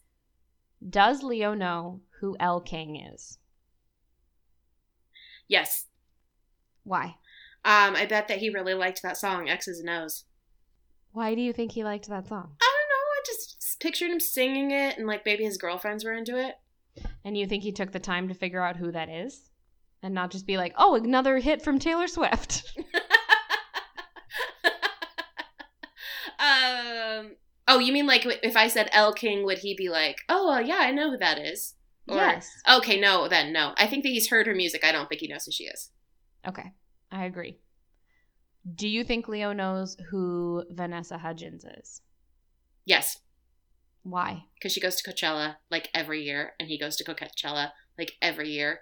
Does 0.88 1.22
Leo 1.22 1.54
know 1.54 2.00
who 2.20 2.36
Elle 2.40 2.60
King 2.60 2.96
is? 2.96 3.38
Yes. 5.46 5.86
Why? 6.84 7.16
Um, 7.64 7.96
I 7.96 8.06
bet 8.06 8.28
that 8.28 8.38
he 8.38 8.50
really 8.50 8.74
liked 8.74 9.02
that 9.02 9.16
song 9.16 9.48
X's 9.48 9.80
and 9.80 9.90
O's. 9.90 10.24
Why 11.12 11.34
do 11.34 11.40
you 11.40 11.52
think 11.52 11.72
he 11.72 11.84
liked 11.84 12.08
that 12.08 12.28
song? 12.28 12.56
I 12.60 12.64
don't 12.64 12.88
know. 12.88 13.04
I 13.14 13.20
just 13.26 13.62
pictured 13.80 14.10
him 14.10 14.20
singing 14.20 14.70
it, 14.70 14.98
and 14.98 15.06
like 15.06 15.24
maybe 15.24 15.44
his 15.44 15.58
girlfriends 15.58 16.04
were 16.04 16.12
into 16.12 16.36
it. 16.36 16.56
And 17.24 17.36
you 17.36 17.46
think 17.46 17.62
he 17.62 17.72
took 17.72 17.92
the 17.92 18.00
time 18.00 18.28
to 18.28 18.34
figure 18.34 18.62
out 18.62 18.76
who 18.76 18.90
that 18.92 19.08
is? 19.08 19.50
And 20.02 20.14
not 20.14 20.30
just 20.30 20.46
be 20.46 20.56
like, 20.56 20.74
oh, 20.76 20.94
another 20.94 21.38
hit 21.38 21.62
from 21.62 21.78
Taylor 21.78 22.06
Swift. 22.08 22.64
um. 26.38 27.36
Oh, 27.70 27.78
you 27.80 27.92
mean 27.92 28.06
like 28.06 28.24
if 28.42 28.56
I 28.56 28.68
said 28.68 28.88
Elle 28.92 29.12
King, 29.12 29.44
would 29.44 29.58
he 29.58 29.74
be 29.76 29.90
like, 29.90 30.20
"Oh, 30.28 30.50
uh, 30.54 30.60
yeah, 30.60 30.78
I 30.78 30.90
know 30.90 31.10
who 31.10 31.18
that 31.18 31.38
is"? 31.38 31.74
Or- 32.08 32.16
yes. 32.16 32.50
Okay, 32.70 32.98
no, 32.98 33.28
then 33.28 33.52
no. 33.52 33.74
I 33.76 33.86
think 33.86 34.02
that 34.04 34.08
he's 34.08 34.30
heard 34.30 34.46
her 34.46 34.54
music. 34.54 34.84
I 34.84 34.92
don't 34.92 35.08
think 35.08 35.20
he 35.20 35.28
knows 35.28 35.44
who 35.44 35.52
she 35.52 35.64
is. 35.64 35.90
Okay. 36.46 36.72
I 37.10 37.24
agree. 37.24 37.58
Do 38.74 38.88
you 38.88 39.04
think 39.04 39.28
Leo 39.28 39.52
knows 39.52 39.96
who 40.10 40.64
Vanessa 40.70 41.18
Hudgens 41.18 41.64
is? 41.78 42.02
Yes, 42.84 43.18
Why? 44.02 44.44
because 44.54 44.72
she 44.72 44.80
goes 44.80 44.96
to 44.96 45.10
Coachella 45.10 45.56
like 45.70 45.88
every 45.94 46.22
year, 46.22 46.52
and 46.58 46.68
he 46.68 46.78
goes 46.78 46.96
to 46.96 47.04
Coachella 47.04 47.70
like 47.98 48.12
every 48.22 48.50
year, 48.50 48.80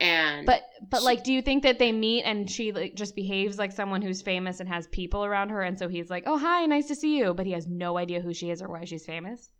and 0.00 0.46
But 0.46 0.62
but 0.90 1.00
She- 1.00 1.04
like 1.04 1.24
do 1.24 1.32
you 1.32 1.42
think 1.42 1.62
that 1.62 1.78
they 1.78 1.92
meet 1.92 2.22
and 2.24 2.50
she 2.50 2.72
like 2.72 2.94
just 2.94 3.14
behaves 3.16 3.58
like 3.58 3.72
someone 3.72 4.02
who's 4.02 4.22
famous 4.22 4.60
and 4.60 4.68
has 4.68 4.86
people 4.88 5.24
around 5.24 5.48
her 5.50 5.62
and 5.62 5.78
so 5.78 5.88
he's 5.88 6.10
like, 6.10 6.24
"Oh, 6.26 6.38
hi, 6.38 6.66
nice 6.66 6.86
to 6.88 6.94
see 6.94 7.16
you," 7.18 7.32
but 7.34 7.46
he 7.46 7.52
has 7.52 7.66
no 7.66 7.96
idea 7.96 8.20
who 8.20 8.34
she 8.34 8.50
is 8.50 8.60
or 8.60 8.68
why 8.68 8.84
she's 8.84 9.06
famous? 9.06 9.50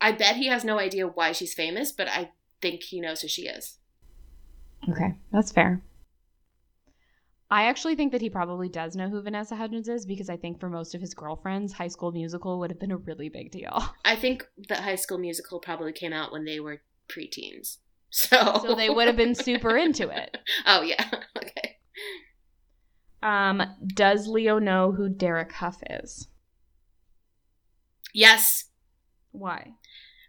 I 0.00 0.10
bet 0.12 0.36
he 0.36 0.48
has 0.48 0.64
no 0.64 0.78
idea 0.80 1.06
why 1.06 1.30
she's 1.32 1.54
famous, 1.54 1.92
but 1.92 2.08
I 2.08 2.30
think 2.60 2.82
he 2.82 3.00
knows 3.00 3.20
who 3.22 3.28
she 3.28 3.42
is. 3.42 3.78
Okay, 4.90 5.14
that's 5.30 5.52
fair. 5.52 5.80
I 7.52 7.64
actually 7.64 7.96
think 7.96 8.12
that 8.12 8.22
he 8.22 8.30
probably 8.30 8.70
does 8.70 8.96
know 8.96 9.10
who 9.10 9.20
Vanessa 9.20 9.54
Hudgens 9.54 9.86
is 9.86 10.06
because 10.06 10.30
I 10.30 10.38
think 10.38 10.58
for 10.58 10.70
most 10.70 10.94
of 10.94 11.02
his 11.02 11.12
girlfriends, 11.12 11.74
High 11.74 11.88
School 11.88 12.10
Musical 12.10 12.58
would 12.58 12.70
have 12.70 12.80
been 12.80 12.90
a 12.90 12.96
really 12.96 13.28
big 13.28 13.50
deal. 13.50 13.94
I 14.06 14.16
think 14.16 14.46
that 14.70 14.80
High 14.80 14.94
School 14.94 15.18
Musical 15.18 15.60
probably 15.60 15.92
came 15.92 16.14
out 16.14 16.32
when 16.32 16.46
they 16.46 16.60
were 16.60 16.80
preteens, 17.08 17.76
so 18.10 18.58
So 18.62 18.74
they 18.74 18.88
would 18.88 19.06
have 19.06 19.18
been 19.18 19.34
super 19.34 19.76
into 19.76 20.08
it. 20.08 20.38
Oh 20.66 20.80
yeah, 20.80 21.10
okay. 21.36 21.76
Um, 23.22 23.62
does 23.86 24.26
Leo 24.26 24.58
know 24.58 24.92
who 24.92 25.10
Derek 25.10 25.52
Hough 25.52 25.82
is? 25.90 26.28
Yes, 28.14 28.64
Why? 29.30 29.74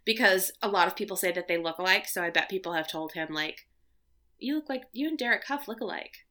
because 0.04 0.52
a 0.62 0.68
lot 0.68 0.88
of 0.88 0.98
people 0.98 1.16
say 1.16 1.32
that 1.32 1.48
they 1.48 1.58
look 1.58 1.78
alike, 1.78 2.06
so 2.06 2.22
I 2.22 2.32
bet 2.32 2.50
people 2.50 2.74
have 2.74 2.90
told 2.90 3.14
him 3.14 3.30
like, 3.32 3.66
"You 4.40 4.56
look 4.56 4.68
like 4.68 4.84
you 4.92 5.08
and 5.08 5.18
Derek 5.18 5.46
Hough 5.48 5.70
look 5.70 5.80
alike." 5.80 6.26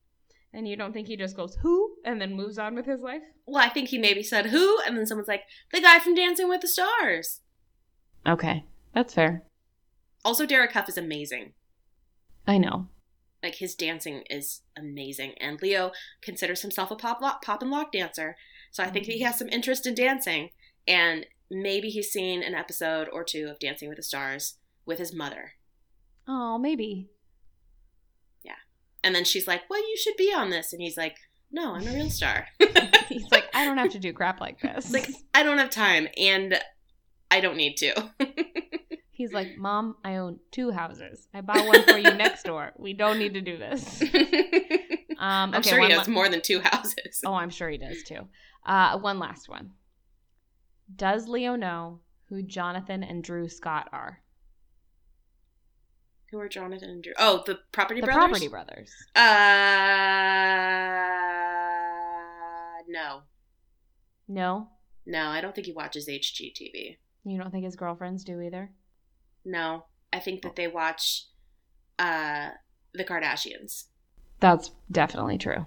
And 0.54 0.68
you 0.68 0.76
don't 0.76 0.92
think 0.92 1.08
he 1.08 1.16
just 1.16 1.36
goes 1.36 1.56
who 1.62 1.96
and 2.04 2.20
then 2.20 2.34
moves 2.34 2.58
on 2.58 2.74
with 2.74 2.86
his 2.86 3.00
life? 3.00 3.22
Well, 3.46 3.64
I 3.64 3.70
think 3.70 3.88
he 3.88 3.98
maybe 3.98 4.22
said 4.22 4.46
who, 4.46 4.78
and 4.86 4.96
then 4.96 5.06
someone's 5.06 5.28
like, 5.28 5.44
"The 5.72 5.80
guy 5.80 5.98
from 5.98 6.14
Dancing 6.14 6.48
with 6.48 6.60
the 6.60 6.68
Stars." 6.68 7.40
Okay, 8.26 8.64
that's 8.94 9.14
fair. 9.14 9.44
Also, 10.24 10.46
Derek 10.46 10.72
Hough 10.72 10.88
is 10.88 10.98
amazing. 10.98 11.54
I 12.46 12.58
know. 12.58 12.88
Like 13.42 13.56
his 13.56 13.74
dancing 13.74 14.22
is 14.30 14.62
amazing, 14.76 15.34
and 15.40 15.60
Leo 15.60 15.92
considers 16.22 16.62
himself 16.62 16.90
a 16.90 16.96
pop 16.96 17.20
lock, 17.20 17.42
pop 17.42 17.62
and 17.62 17.70
lock 17.70 17.92
dancer. 17.92 18.36
So 18.70 18.82
I 18.82 18.90
think 18.90 19.06
that 19.06 19.12
he 19.12 19.18
mm-hmm. 19.18 19.26
has 19.26 19.38
some 19.38 19.48
interest 19.48 19.86
in 19.86 19.94
dancing, 19.94 20.50
and 20.86 21.26
maybe 21.50 21.88
he's 21.88 22.10
seen 22.10 22.42
an 22.42 22.54
episode 22.54 23.08
or 23.12 23.24
two 23.24 23.48
of 23.48 23.58
Dancing 23.58 23.88
with 23.88 23.96
the 23.96 24.02
Stars 24.02 24.58
with 24.86 24.98
his 24.98 25.14
mother. 25.14 25.52
Oh, 26.26 26.58
maybe. 26.58 27.10
And 29.04 29.14
then 29.14 29.24
she's 29.24 29.46
like, 29.48 29.62
"Well, 29.68 29.80
you 29.80 29.96
should 29.96 30.16
be 30.16 30.32
on 30.34 30.50
this," 30.50 30.72
and 30.72 30.80
he's 30.80 30.96
like, 30.96 31.16
"No, 31.50 31.74
I'm 31.74 31.86
a 31.86 31.92
real 31.92 32.10
star." 32.10 32.46
He's 33.08 33.30
like, 33.30 33.44
I 33.52 33.66
don't 33.66 33.76
have 33.76 33.90
to 33.92 33.98
do 33.98 34.12
crap 34.14 34.40
like 34.40 34.58
this. 34.60 34.90
like, 34.90 35.06
I 35.34 35.42
don't 35.42 35.58
have 35.58 35.68
time, 35.68 36.08
and 36.16 36.58
I 37.30 37.40
don't 37.40 37.56
need 37.58 37.76
to. 37.78 38.10
He's 39.10 39.32
like, 39.34 39.58
Mom, 39.58 39.96
I 40.02 40.16
own 40.16 40.38
two 40.50 40.70
houses. 40.70 41.28
I 41.34 41.42
bought 41.42 41.66
one 41.66 41.82
for 41.84 41.98
you 41.98 42.14
next 42.14 42.44
door. 42.44 42.72
We 42.78 42.94
don't 42.94 43.18
need 43.18 43.34
to 43.34 43.40
do 43.40 43.58
this. 43.58 44.02
Um, 45.18 45.54
I'm 45.54 45.62
sure 45.62 45.80
he 45.80 45.92
has 45.92 46.08
la- 46.08 46.14
more 46.14 46.28
than 46.28 46.40
two 46.40 46.58
houses. 46.60 47.20
Oh, 47.24 47.34
I'm 47.34 47.50
sure 47.50 47.68
he 47.68 47.78
does 47.78 48.02
too. 48.02 48.26
Uh, 48.66 48.98
one 48.98 49.20
last 49.20 49.48
one. 49.48 49.70
Does 50.96 51.28
Leo 51.28 51.54
know 51.54 52.00
who 52.28 52.42
Jonathan 52.42 53.04
and 53.04 53.22
Drew 53.22 53.48
Scott 53.48 53.88
are? 53.92 54.20
Who 56.32 56.40
are 56.40 56.48
Jonathan 56.48 56.88
and 56.90 57.02
Drew? 57.02 57.12
Oh, 57.18 57.42
the 57.46 57.58
Property 57.72 58.00
Brothers? 58.00 58.40
The 58.40 58.48
Brothers. 58.48 58.48
Property 58.48 58.48
Brothers. 58.48 58.90
Uh, 62.72 62.82
no, 62.88 63.22
No, 64.28 64.68
no, 65.06 65.28
I 65.28 65.40
don't 65.40 65.54
think 65.54 65.66
he 65.66 65.72
watches 65.72 66.08
HGTV. 66.08 66.96
you 67.24 67.38
don't 67.38 67.50
think 67.50 67.64
his 67.64 67.76
girlfriends 67.76 68.24
do 68.24 68.40
either. 68.40 68.70
No, 69.44 69.84
I 70.12 70.20
think 70.20 70.42
that 70.42 70.56
they 70.56 70.68
watch 70.68 71.26
uh 71.98 72.50
the 72.94 73.04
Kardashians. 73.04 73.84
That's 74.40 74.70
definitely 74.90 75.38
true. 75.38 75.66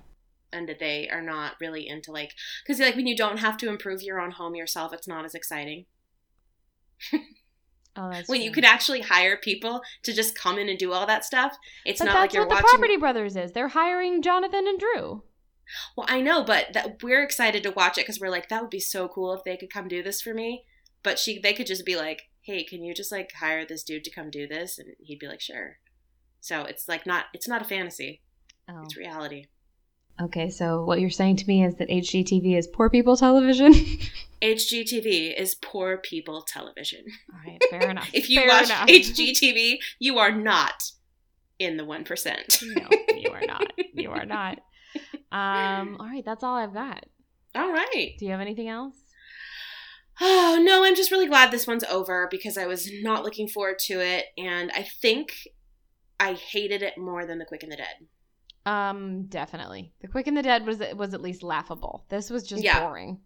and 0.51 0.67
that 0.69 0.79
they 0.79 1.09
are 1.09 1.21
not 1.21 1.53
really 1.61 1.87
into 1.87 2.11
like 2.11 2.31
because 2.65 2.79
like 2.79 2.95
when 2.95 3.07
you 3.07 3.15
don't 3.15 3.37
have 3.37 3.57
to 3.57 3.69
improve 3.69 4.01
your 4.01 4.19
own 4.19 4.31
home 4.31 4.55
yourself, 4.55 4.93
it's 4.93 5.07
not 5.07 5.25
as 5.25 5.35
exciting. 5.35 5.85
Oh, 7.97 8.11
when 8.27 8.41
you 8.41 8.49
true. 8.49 8.55
could 8.55 8.65
actually 8.65 9.01
hire 9.01 9.37
people 9.37 9.81
to 10.03 10.13
just 10.13 10.37
come 10.37 10.57
in 10.59 10.67
and 10.67 10.77
do 10.77 10.91
all 10.91 11.05
that 11.05 11.23
stuff, 11.23 11.57
it's 11.85 11.99
But 11.99 12.05
not 12.05 12.13
that's 12.13 12.21
like 12.21 12.33
you're 12.33 12.45
what 12.47 12.57
the. 12.57 12.67
Property 12.67 12.97
Brothers 12.97 13.35
is. 13.35 13.53
They're 13.53 13.69
hiring 13.69 14.21
Jonathan 14.21 14.67
and 14.67 14.79
Drew. 14.79 15.23
Well, 15.95 16.05
I 16.09 16.21
know, 16.21 16.43
but 16.43 16.73
that 16.73 17.01
we're 17.01 17.23
excited 17.23 17.63
to 17.63 17.71
watch 17.71 17.97
it 17.97 18.01
because 18.01 18.19
we're 18.19 18.29
like, 18.29 18.49
that 18.49 18.61
would 18.61 18.69
be 18.69 18.79
so 18.79 19.07
cool 19.07 19.33
if 19.33 19.43
they 19.43 19.57
could 19.57 19.71
come 19.71 19.87
do 19.87 20.03
this 20.03 20.21
for 20.21 20.33
me. 20.33 20.65
But 21.03 21.17
she, 21.19 21.39
they 21.39 21.53
could 21.53 21.67
just 21.67 21.85
be 21.85 21.95
like, 21.95 22.23
hey, 22.41 22.63
can 22.63 22.83
you 22.83 22.93
just 22.93 23.11
like 23.11 23.31
hire 23.39 23.65
this 23.65 23.83
dude 23.83 24.03
to 24.03 24.11
come 24.11 24.29
do 24.29 24.47
this? 24.47 24.77
And 24.77 24.89
he'd 24.99 25.19
be 25.19 25.27
like, 25.27 25.41
sure. 25.41 25.77
So 26.41 26.63
it's 26.63 26.87
like 26.87 27.05
not, 27.07 27.25
it's 27.33 27.47
not 27.47 27.61
a 27.61 27.65
fantasy. 27.65 28.21
Oh. 28.69 28.81
It's 28.83 28.97
reality. 28.97 29.45
Okay, 30.21 30.49
so 30.49 30.83
what 30.85 31.01
you're 31.01 31.09
saying 31.09 31.35
to 31.37 31.45
me 31.47 31.65
is 31.65 31.75
that 31.75 31.89
HGTV 31.89 32.57
is 32.57 32.67
poor 32.67 32.89
people 32.89 33.17
television? 33.17 33.73
HGTV 34.41 35.37
is 35.37 35.55
poor 35.55 35.97
people 35.97 36.41
television. 36.43 37.03
All 37.33 37.39
right, 37.45 37.61
fair 37.69 37.89
enough. 37.89 38.09
If 38.13 38.29
you 38.29 38.39
Fair 38.39 38.47
watch 38.47 38.65
enough. 38.65 38.87
HGTV, 38.87 39.75
you 39.99 40.17
are 40.19 40.31
not 40.31 40.83
in 41.59 41.75
the 41.77 41.83
1%. 41.83 42.63
no, 42.75 42.89
you 43.17 43.29
are 43.31 43.41
not. 43.45 43.71
You 43.93 44.11
are 44.11 44.25
not. 44.25 44.59
Um, 45.31 45.97
all 45.99 46.05
right, 46.05 46.23
that's 46.23 46.41
all 46.45 46.55
I've 46.55 46.73
got. 46.73 47.05
All 47.53 47.69
right. 47.69 48.13
Do 48.17 48.23
you 48.23 48.31
have 48.31 48.39
anything 48.39 48.69
else? 48.69 48.95
Oh, 50.21 50.61
no, 50.63 50.85
I'm 50.85 50.95
just 50.95 51.11
really 51.11 51.27
glad 51.27 51.51
this 51.51 51.67
one's 51.67 51.83
over 51.83 52.29
because 52.31 52.57
I 52.57 52.65
was 52.67 52.89
not 53.01 53.25
looking 53.25 53.49
forward 53.49 53.79
to 53.87 53.99
it. 53.99 54.27
And 54.37 54.71
I 54.73 54.83
think 55.01 55.33
I 56.17 56.31
hated 56.33 56.81
it 56.81 56.97
more 56.97 57.25
than 57.25 57.39
The 57.39 57.45
Quick 57.45 57.63
and 57.63 57.71
the 57.73 57.75
Dead. 57.75 58.07
Um, 58.65 59.25
definitely. 59.27 59.93
The 60.01 60.07
Quick 60.07 60.27
and 60.27 60.35
the 60.37 60.41
Dead 60.43 60.65
was 60.65 60.79
was 60.95 61.13
at 61.13 61.21
least 61.21 61.43
laughable. 61.43 62.05
This 62.09 62.29
was 62.29 62.43
just 62.47 62.63
Yeah. 62.63 62.79
boring. 62.79 63.19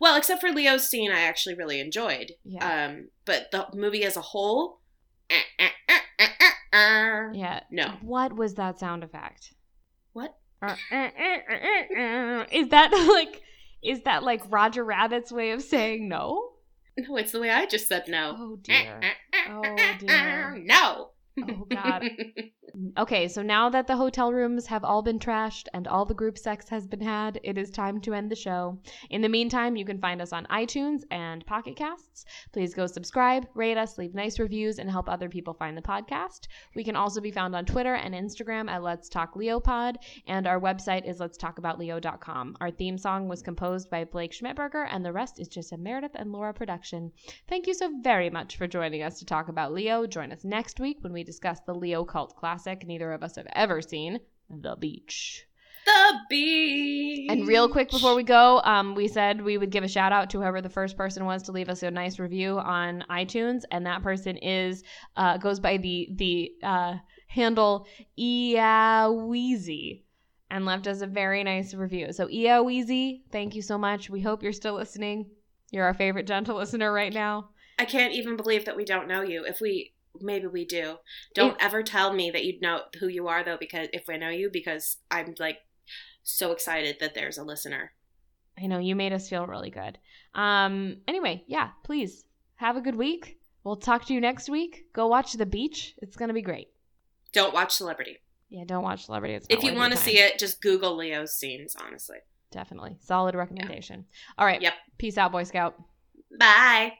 Well, 0.00 0.16
except 0.16 0.40
for 0.40 0.50
Leo's 0.50 0.88
scene, 0.88 1.10
I 1.10 1.22
actually 1.22 1.56
really 1.56 1.80
enjoyed. 1.80 2.30
Yeah. 2.44 2.86
Um, 2.86 3.08
but 3.24 3.50
the 3.50 3.66
movie 3.74 4.04
as 4.04 4.16
a 4.16 4.20
whole, 4.20 4.78
eh, 5.28 5.40
eh, 5.58 5.68
eh, 5.88 5.98
eh, 6.20 6.26
eh, 6.40 6.50
eh. 6.72 7.30
Yeah. 7.34 7.60
no. 7.70 7.94
What 8.02 8.36
was 8.36 8.54
that 8.54 8.78
sound 8.78 9.02
effect? 9.02 9.52
What? 10.12 10.36
Uh, 10.62 10.76
uh, 10.92 10.94
uh, 10.94 11.38
uh, 11.50 12.00
uh. 12.00 12.46
Is 12.52 12.68
that 12.68 12.92
like 12.92 13.42
is 13.82 14.02
that 14.02 14.22
like 14.22 14.42
Roger 14.48 14.84
Rabbit's 14.84 15.32
way 15.32 15.50
of 15.50 15.60
saying 15.62 16.08
no? 16.08 16.50
No, 16.96 17.16
it's 17.16 17.32
the 17.32 17.40
way 17.40 17.50
I 17.50 17.66
just 17.66 17.88
said 17.88 18.04
no. 18.06 18.36
Oh 18.38 18.58
Eh, 18.68 18.82
dear. 18.84 19.00
eh, 19.02 19.08
eh, 19.32 19.52
Oh, 19.52 19.62
eh, 19.64 19.76
eh, 19.76 19.98
dear. 19.98 20.54
eh, 20.54 20.60
No. 20.62 21.10
Oh 21.42 21.66
god. 21.68 22.04
Okay, 22.96 23.28
so 23.28 23.40
now 23.40 23.70
that 23.70 23.86
the 23.86 23.96
hotel 23.96 24.32
rooms 24.32 24.66
have 24.66 24.82
all 24.82 25.00
been 25.00 25.20
trashed 25.20 25.68
and 25.74 25.86
all 25.86 26.04
the 26.04 26.12
group 26.12 26.36
sex 26.36 26.68
has 26.70 26.88
been 26.88 27.00
had, 27.00 27.38
it 27.44 27.56
is 27.56 27.70
time 27.70 28.00
to 28.00 28.14
end 28.14 28.32
the 28.32 28.36
show. 28.36 28.76
In 29.10 29.20
the 29.20 29.28
meantime, 29.28 29.76
you 29.76 29.84
can 29.84 30.00
find 30.00 30.20
us 30.20 30.32
on 30.32 30.44
iTunes 30.46 31.04
and 31.12 31.46
Pocket 31.46 31.76
Casts. 31.76 32.24
Please 32.52 32.74
go 32.74 32.88
subscribe, 32.88 33.46
rate 33.54 33.76
us, 33.76 33.96
leave 33.96 34.12
nice 34.12 34.40
reviews, 34.40 34.80
and 34.80 34.90
help 34.90 35.08
other 35.08 35.28
people 35.28 35.54
find 35.54 35.76
the 35.76 35.82
podcast. 35.82 36.48
We 36.74 36.82
can 36.82 36.96
also 36.96 37.20
be 37.20 37.30
found 37.30 37.54
on 37.54 37.64
Twitter 37.64 37.94
and 37.94 38.12
Instagram 38.12 38.68
at 38.68 38.82
Let's 38.82 39.08
Talk 39.08 39.34
Leopod, 39.34 39.94
and 40.26 40.48
our 40.48 40.58
website 40.58 41.08
is 41.08 41.20
let's 41.20 41.38
talk 41.38 41.58
about 41.58 41.78
leo.com. 41.78 42.56
Our 42.60 42.72
theme 42.72 42.98
song 42.98 43.28
was 43.28 43.40
composed 43.40 43.88
by 43.88 44.02
Blake 44.02 44.32
Schmidberger, 44.32 44.88
and 44.90 45.04
the 45.04 45.12
rest 45.12 45.38
is 45.38 45.46
just 45.46 45.72
a 45.72 45.76
Meredith 45.76 46.16
and 46.16 46.32
Laura 46.32 46.52
production. 46.52 47.12
Thank 47.48 47.68
you 47.68 47.74
so 47.74 47.92
very 48.02 48.30
much 48.30 48.56
for 48.56 48.66
joining 48.66 49.04
us 49.04 49.20
to 49.20 49.24
talk 49.24 49.48
about 49.48 49.72
Leo. 49.72 50.08
Join 50.08 50.32
us 50.32 50.42
next 50.42 50.80
week 50.80 50.98
when 51.02 51.12
we 51.12 51.22
discuss 51.22 51.60
the 51.60 51.74
Leo 51.74 52.04
cult 52.04 52.34
classic 52.34 52.63
neither 52.66 53.12
of 53.12 53.22
us 53.22 53.36
have 53.36 53.46
ever 53.54 53.80
seen, 53.82 54.20
The 54.48 54.76
Beach. 54.76 55.46
The 55.84 56.18
beach. 56.30 57.30
And 57.30 57.46
real 57.46 57.68
quick 57.68 57.90
before 57.90 58.14
we 58.14 58.22
go, 58.22 58.60
um, 58.64 58.94
we 58.94 59.06
said 59.06 59.42
we 59.42 59.58
would 59.58 59.70
give 59.70 59.84
a 59.84 59.88
shout 59.88 60.12
out 60.12 60.30
to 60.30 60.38
whoever 60.38 60.62
the 60.62 60.70
first 60.70 60.96
person 60.96 61.26
was 61.26 61.42
to 61.42 61.52
leave 61.52 61.68
us 61.68 61.82
a 61.82 61.90
nice 61.90 62.18
review 62.18 62.58
on 62.58 63.04
iTunes, 63.10 63.64
and 63.70 63.84
that 63.84 64.02
person 64.02 64.38
is 64.38 64.82
uh, 65.16 65.36
goes 65.36 65.60
by 65.60 65.76
the 65.76 66.08
the 66.12 66.52
uh, 66.62 66.94
handle 67.26 67.86
Eaweezy 68.18 70.04
and 70.50 70.64
left 70.64 70.86
us 70.86 71.02
a 71.02 71.06
very 71.06 71.44
nice 71.44 71.74
review. 71.74 72.12
So 72.12 72.28
Eaweezy, 72.28 73.22
thank 73.30 73.54
you 73.54 73.62
so 73.62 73.76
much. 73.76 74.08
We 74.08 74.20
hope 74.20 74.42
you're 74.42 74.52
still 74.52 74.74
listening. 74.74 75.26
You're 75.70 75.84
our 75.84 75.94
favorite 75.94 76.26
gentle 76.26 76.56
listener 76.56 76.92
right 76.92 77.12
now. 77.12 77.50
I 77.78 77.84
can't 77.84 78.14
even 78.14 78.36
believe 78.36 78.66
that 78.66 78.76
we 78.76 78.84
don't 78.84 79.08
know 79.08 79.22
you. 79.22 79.44
If 79.44 79.60
we 79.60 79.93
maybe 80.20 80.46
we 80.46 80.64
do. 80.64 80.96
Don't 81.34 81.56
ever 81.60 81.82
tell 81.82 82.12
me 82.12 82.30
that 82.30 82.44
you 82.44 82.60
know 82.60 82.80
who 83.00 83.08
you 83.08 83.28
are 83.28 83.42
though 83.44 83.56
because 83.58 83.88
if 83.92 84.08
I 84.08 84.16
know 84.16 84.30
you 84.30 84.50
because 84.52 84.96
I'm 85.10 85.34
like 85.38 85.58
so 86.22 86.52
excited 86.52 86.96
that 87.00 87.14
there's 87.14 87.38
a 87.38 87.44
listener. 87.44 87.92
I 88.60 88.66
know 88.66 88.78
you 88.78 88.94
made 88.96 89.12
us 89.12 89.28
feel 89.28 89.46
really 89.46 89.70
good. 89.70 89.98
Um 90.34 90.98
anyway, 91.08 91.44
yeah, 91.46 91.70
please 91.84 92.24
have 92.56 92.76
a 92.76 92.80
good 92.80 92.96
week. 92.96 93.38
We'll 93.64 93.76
talk 93.76 94.04
to 94.06 94.14
you 94.14 94.20
next 94.20 94.48
week. 94.50 94.86
Go 94.92 95.06
watch 95.06 95.32
The 95.32 95.46
Beach. 95.46 95.94
It's 95.98 96.16
going 96.16 96.28
to 96.28 96.34
be 96.34 96.42
great. 96.42 96.68
Don't 97.32 97.54
watch 97.54 97.72
Celebrity. 97.72 98.18
Yeah, 98.50 98.64
don't 98.66 98.82
watch 98.84 99.06
Celebrity. 99.06 99.34
It's 99.34 99.46
If 99.48 99.62
you 99.64 99.74
want 99.74 99.92
to 99.92 99.98
see 99.98 100.18
it, 100.18 100.38
just 100.38 100.60
Google 100.60 100.94
Leo's 100.96 101.34
scenes, 101.34 101.74
honestly. 101.82 102.18
definitely 102.52 102.96
solid 103.00 103.34
recommendation. 103.34 104.04
All 104.36 104.46
right. 104.46 104.60
Yep. 104.60 104.74
Peace 104.98 105.16
out, 105.16 105.32
Boy 105.32 105.44
Scout. 105.44 105.74
Bye. 106.38 106.92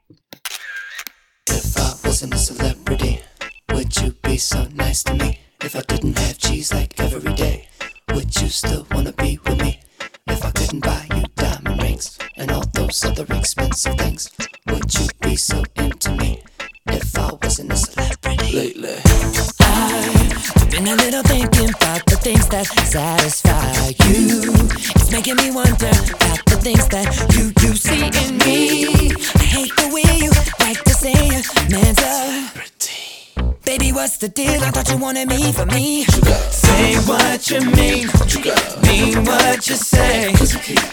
You 4.05 4.13
be 4.23 4.37
so 4.37 4.67
nice 4.75 5.03
to 5.03 5.15
me? 5.15 5.39
If 5.63 5.75
I 5.75 5.81
didn't 5.81 6.19
have 6.19 6.37
cheese 6.37 6.73
like 6.75 6.99
every 7.01 7.33
day, 7.33 7.69
would 8.13 8.39
you 8.41 8.49
still 8.49 8.87
wanna 8.91 9.13
be 9.13 9.39
with 9.45 9.59
me? 9.63 9.81
If 10.27 10.45
I 10.45 10.51
couldn't 10.51 10.81
buy 10.81 11.07
you 11.15 11.25
diamond 11.37 11.83
rings 11.83 12.19
and 12.37 12.51
all 12.51 12.65
those 12.75 13.03
other 13.05 13.25
expensive 13.31 13.97
things, 13.97 14.31
would 14.67 14.93
you 14.95 15.07
be 15.23 15.37
so 15.37 15.63
into 15.77 16.11
me? 16.17 16.43
If 16.89 17.19
I 17.19 17.31
wasn't 17.43 17.73
a 17.73 17.77
celebrity 17.77 18.53
lately, 18.53 18.97
I've 19.61 20.71
been 20.71 20.89
a 20.89 20.97
little 20.97 21.23
thinking 21.23 21.71
about 21.71 22.05
the 22.05 22.19
things 22.21 22.47
that 22.49 22.67
satisfy 22.67 23.89
you. 24.05 24.43
It's 24.97 25.11
making 25.11 25.37
me 25.37 25.51
wonder 25.51 25.95
about 26.17 26.45
the 26.45 26.59
things 26.61 26.87
that 26.89 27.09
you 27.35 27.53
you 27.63 27.75
see 27.75 28.05
in 28.05 28.37
me. 28.45 29.13
I 29.35 29.45
hate 29.57 29.75
the 29.77 29.89
way 29.95 30.09
you 30.25 30.31
like 30.61 30.85
to 30.85 30.93
say 30.93 31.13
a 31.13 31.71
man's. 31.71 32.74
Baby, 33.65 33.93
what's 33.93 34.19
the 34.19 34.29
deal? 34.29 34.63
I 34.63 34.71
thought 34.71 34.91
you 34.91 34.99
wanted 34.99 35.27
me 35.29 35.51
for 35.53 35.65
me. 35.65 36.05
Say 36.05 36.97
what 37.09 37.51
you 37.51 37.61
mean. 37.61 38.09
Mean 38.83 39.25
what 39.25 39.67
you 39.67 39.77
say. 39.77 40.33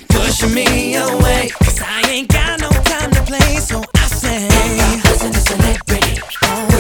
Pushing 0.08 0.54
me 0.54 0.96
away. 0.96 1.52
Cause 1.60 1.82
I 1.82 2.02
ain't 2.10 2.30
got 2.30 2.62
no 2.62 2.70
time 2.70 3.12
to 3.12 3.22
play. 3.24 3.58
So 3.58 3.84
I 3.96 4.08
say. 4.08 4.48
If 4.48 5.06
I 5.06 5.10
wasn't 5.10 5.36
a 5.36 5.42
celebrity, 5.42 6.22
would 6.22 6.71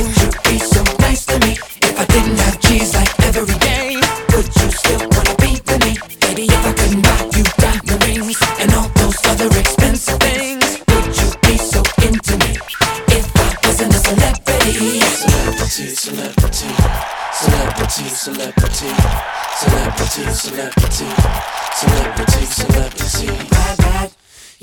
celebrity, 18.21 18.93
celebrity, 19.57 20.29
celebrity, 20.29 21.05
celebrity, 21.73 22.45
celebrity. 22.45 23.49
Bad, 23.49 23.77
bad. 23.79 24.11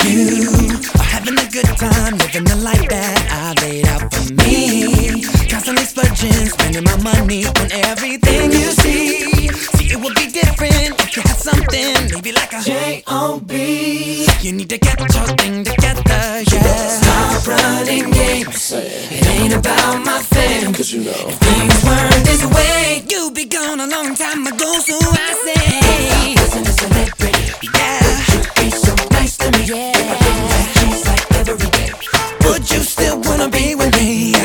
You 0.05 0.79
are 0.95 1.03
having 1.03 1.37
a 1.37 1.51
good 1.51 1.67
time, 1.77 2.19
living 2.19 2.45
the 2.45 2.55
life 2.63 2.89
that 2.89 3.55
I 3.59 3.61
laid 3.61 3.89
out 3.89 4.15
for 4.15 4.33
me. 4.35 5.25
Constantly 5.51 5.83
splurging, 5.87 6.47
spending 6.47 6.85
my 6.85 7.03
money 7.03 7.47
on 7.47 7.73
everything 7.73 8.53
you 8.53 8.71
see. 8.79 9.28
See, 9.89 9.95
it 9.95 10.01
would 10.01 10.15
be 10.15 10.31
different 10.31 11.01
if 11.01 11.17
you 11.17 11.23
had 11.23 11.37
something, 11.37 12.11
maybe 12.13 12.33
like 12.33 12.53
a 12.53 12.63
J-O-B. 12.63 14.27
You 14.41 14.53
need 14.53 14.69
to 14.71 14.79
get 14.79 14.99
your 15.01 15.27
thing 15.37 15.65
together, 15.65 16.43
yeah. 16.53 16.89
Stop 17.01 17.47
running 17.47 18.11
games. 18.11 18.73
It 18.73 19.27
ain't 19.27 19.55
about 19.55 20.05
my 20.05 20.21
fame. 20.23 20.73
Cause 20.73 20.93
you 20.93 21.05
know. 21.05 21.11
If 21.11 21.39
things 21.39 21.85
weren't 21.85 22.25
this 22.25 22.45
way, 22.55 23.05
you'd 23.09 23.35
be 23.35 23.45
gone 23.45 23.81
a 23.81 23.87
long 23.87 24.15
time 24.15 24.47
ago, 24.47 24.79
so 24.81 24.99
I 25.01 25.33
say. 25.45 26.35
Wasn't 26.37 26.69
a 26.69 26.73
celebrity. 26.73 27.69
Yeah. 27.75 28.01
Would 28.05 28.45
you 28.45 28.63
be 28.63 28.71
so 28.71 28.95
nice 29.11 29.37
to 29.39 29.51
me? 29.53 29.65
Yeah. 29.65 29.93
If 29.95 30.11
I 30.11 30.19
didn't 30.25 30.49
have 30.57 31.07
like 31.07 31.49
every 31.49 31.71
day. 31.71 31.93
Would 32.49 32.71
you 32.71 32.81
still 32.81 33.21
wanna 33.21 33.49
be 33.49 33.75
with 33.75 33.95
me? 33.97 34.38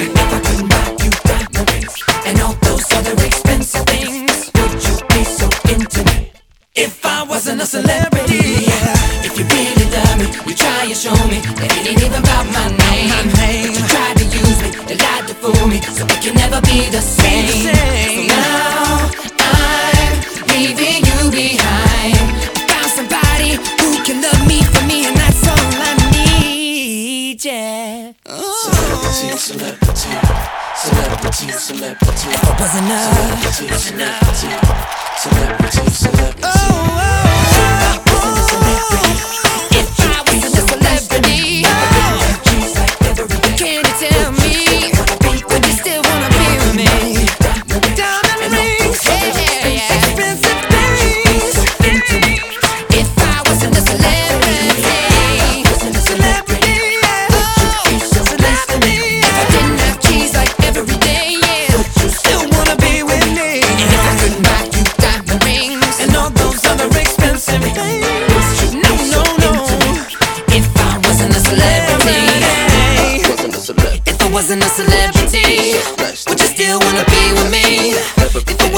a 7.63 7.65
celebrity, 7.65 8.67
yeah. 8.67 9.23
If 9.23 9.39
you 9.39 9.45
really 9.47 9.87
love 9.95 10.19
me, 10.19 10.27
you 10.47 10.53
try 10.53 10.83
and 10.83 10.97
show 10.97 11.15
me 11.31 11.39
that 11.63 11.71
it 11.71 11.95
ain't 11.95 12.03
even 12.03 12.19
about 12.19 12.43
my 12.51 12.67
name. 12.67 13.07
My 13.07 13.23
name. 13.39 13.71
But 13.71 13.79
you 13.79 13.83
tried 13.87 14.17
to 14.19 14.25
use 14.27 14.59
me, 14.59 14.69
they 14.83 14.97
lied 14.99 15.23
to 15.31 15.35
fool 15.39 15.67
me, 15.71 15.79
so 15.79 16.03
we 16.03 16.17
can 16.19 16.35
never 16.35 16.59
be 16.67 16.91
the 16.91 16.99
same. 16.99 17.47
Be 17.47 17.63
the 17.63 17.79
same. 17.79 18.27
So 18.27 18.35
now 18.35 19.07
I'm 19.39 20.11
leaving 20.51 21.07
you 21.07 21.19
behind. 21.31 22.19
I 22.51 22.61
found 22.67 22.91
somebody 22.99 23.55
who 23.79 23.89
can 24.03 24.19
love 24.19 24.43
me 24.43 24.59
for 24.67 24.83
me, 24.83 25.07
and 25.07 25.15
that's 25.15 25.47
all 25.47 25.71
I 25.87 25.95
need, 26.11 27.39
yeah. 27.45 28.11
Celebrity, 28.27 29.39
celebrity 29.39 30.11
celebrity, 30.83 31.47
celebrity. 31.55 32.27
If 32.27 32.43
it 32.43 32.59
wasn't 32.59 32.91
enough, 32.91 33.55
celebrity, 33.55 33.87
celebrity, 33.87 34.51
celebrity, 35.15 35.83
celebrity. 35.95 36.43
Oh. 36.43 37.23
oh. 37.23 37.32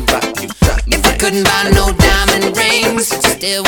If 0.86 1.04
I 1.04 1.16
couldn't 1.18 1.44
buy 1.44 1.70
no 1.74 1.92
diamond 1.92 2.56
rings, 2.56 3.08
still 3.08 3.62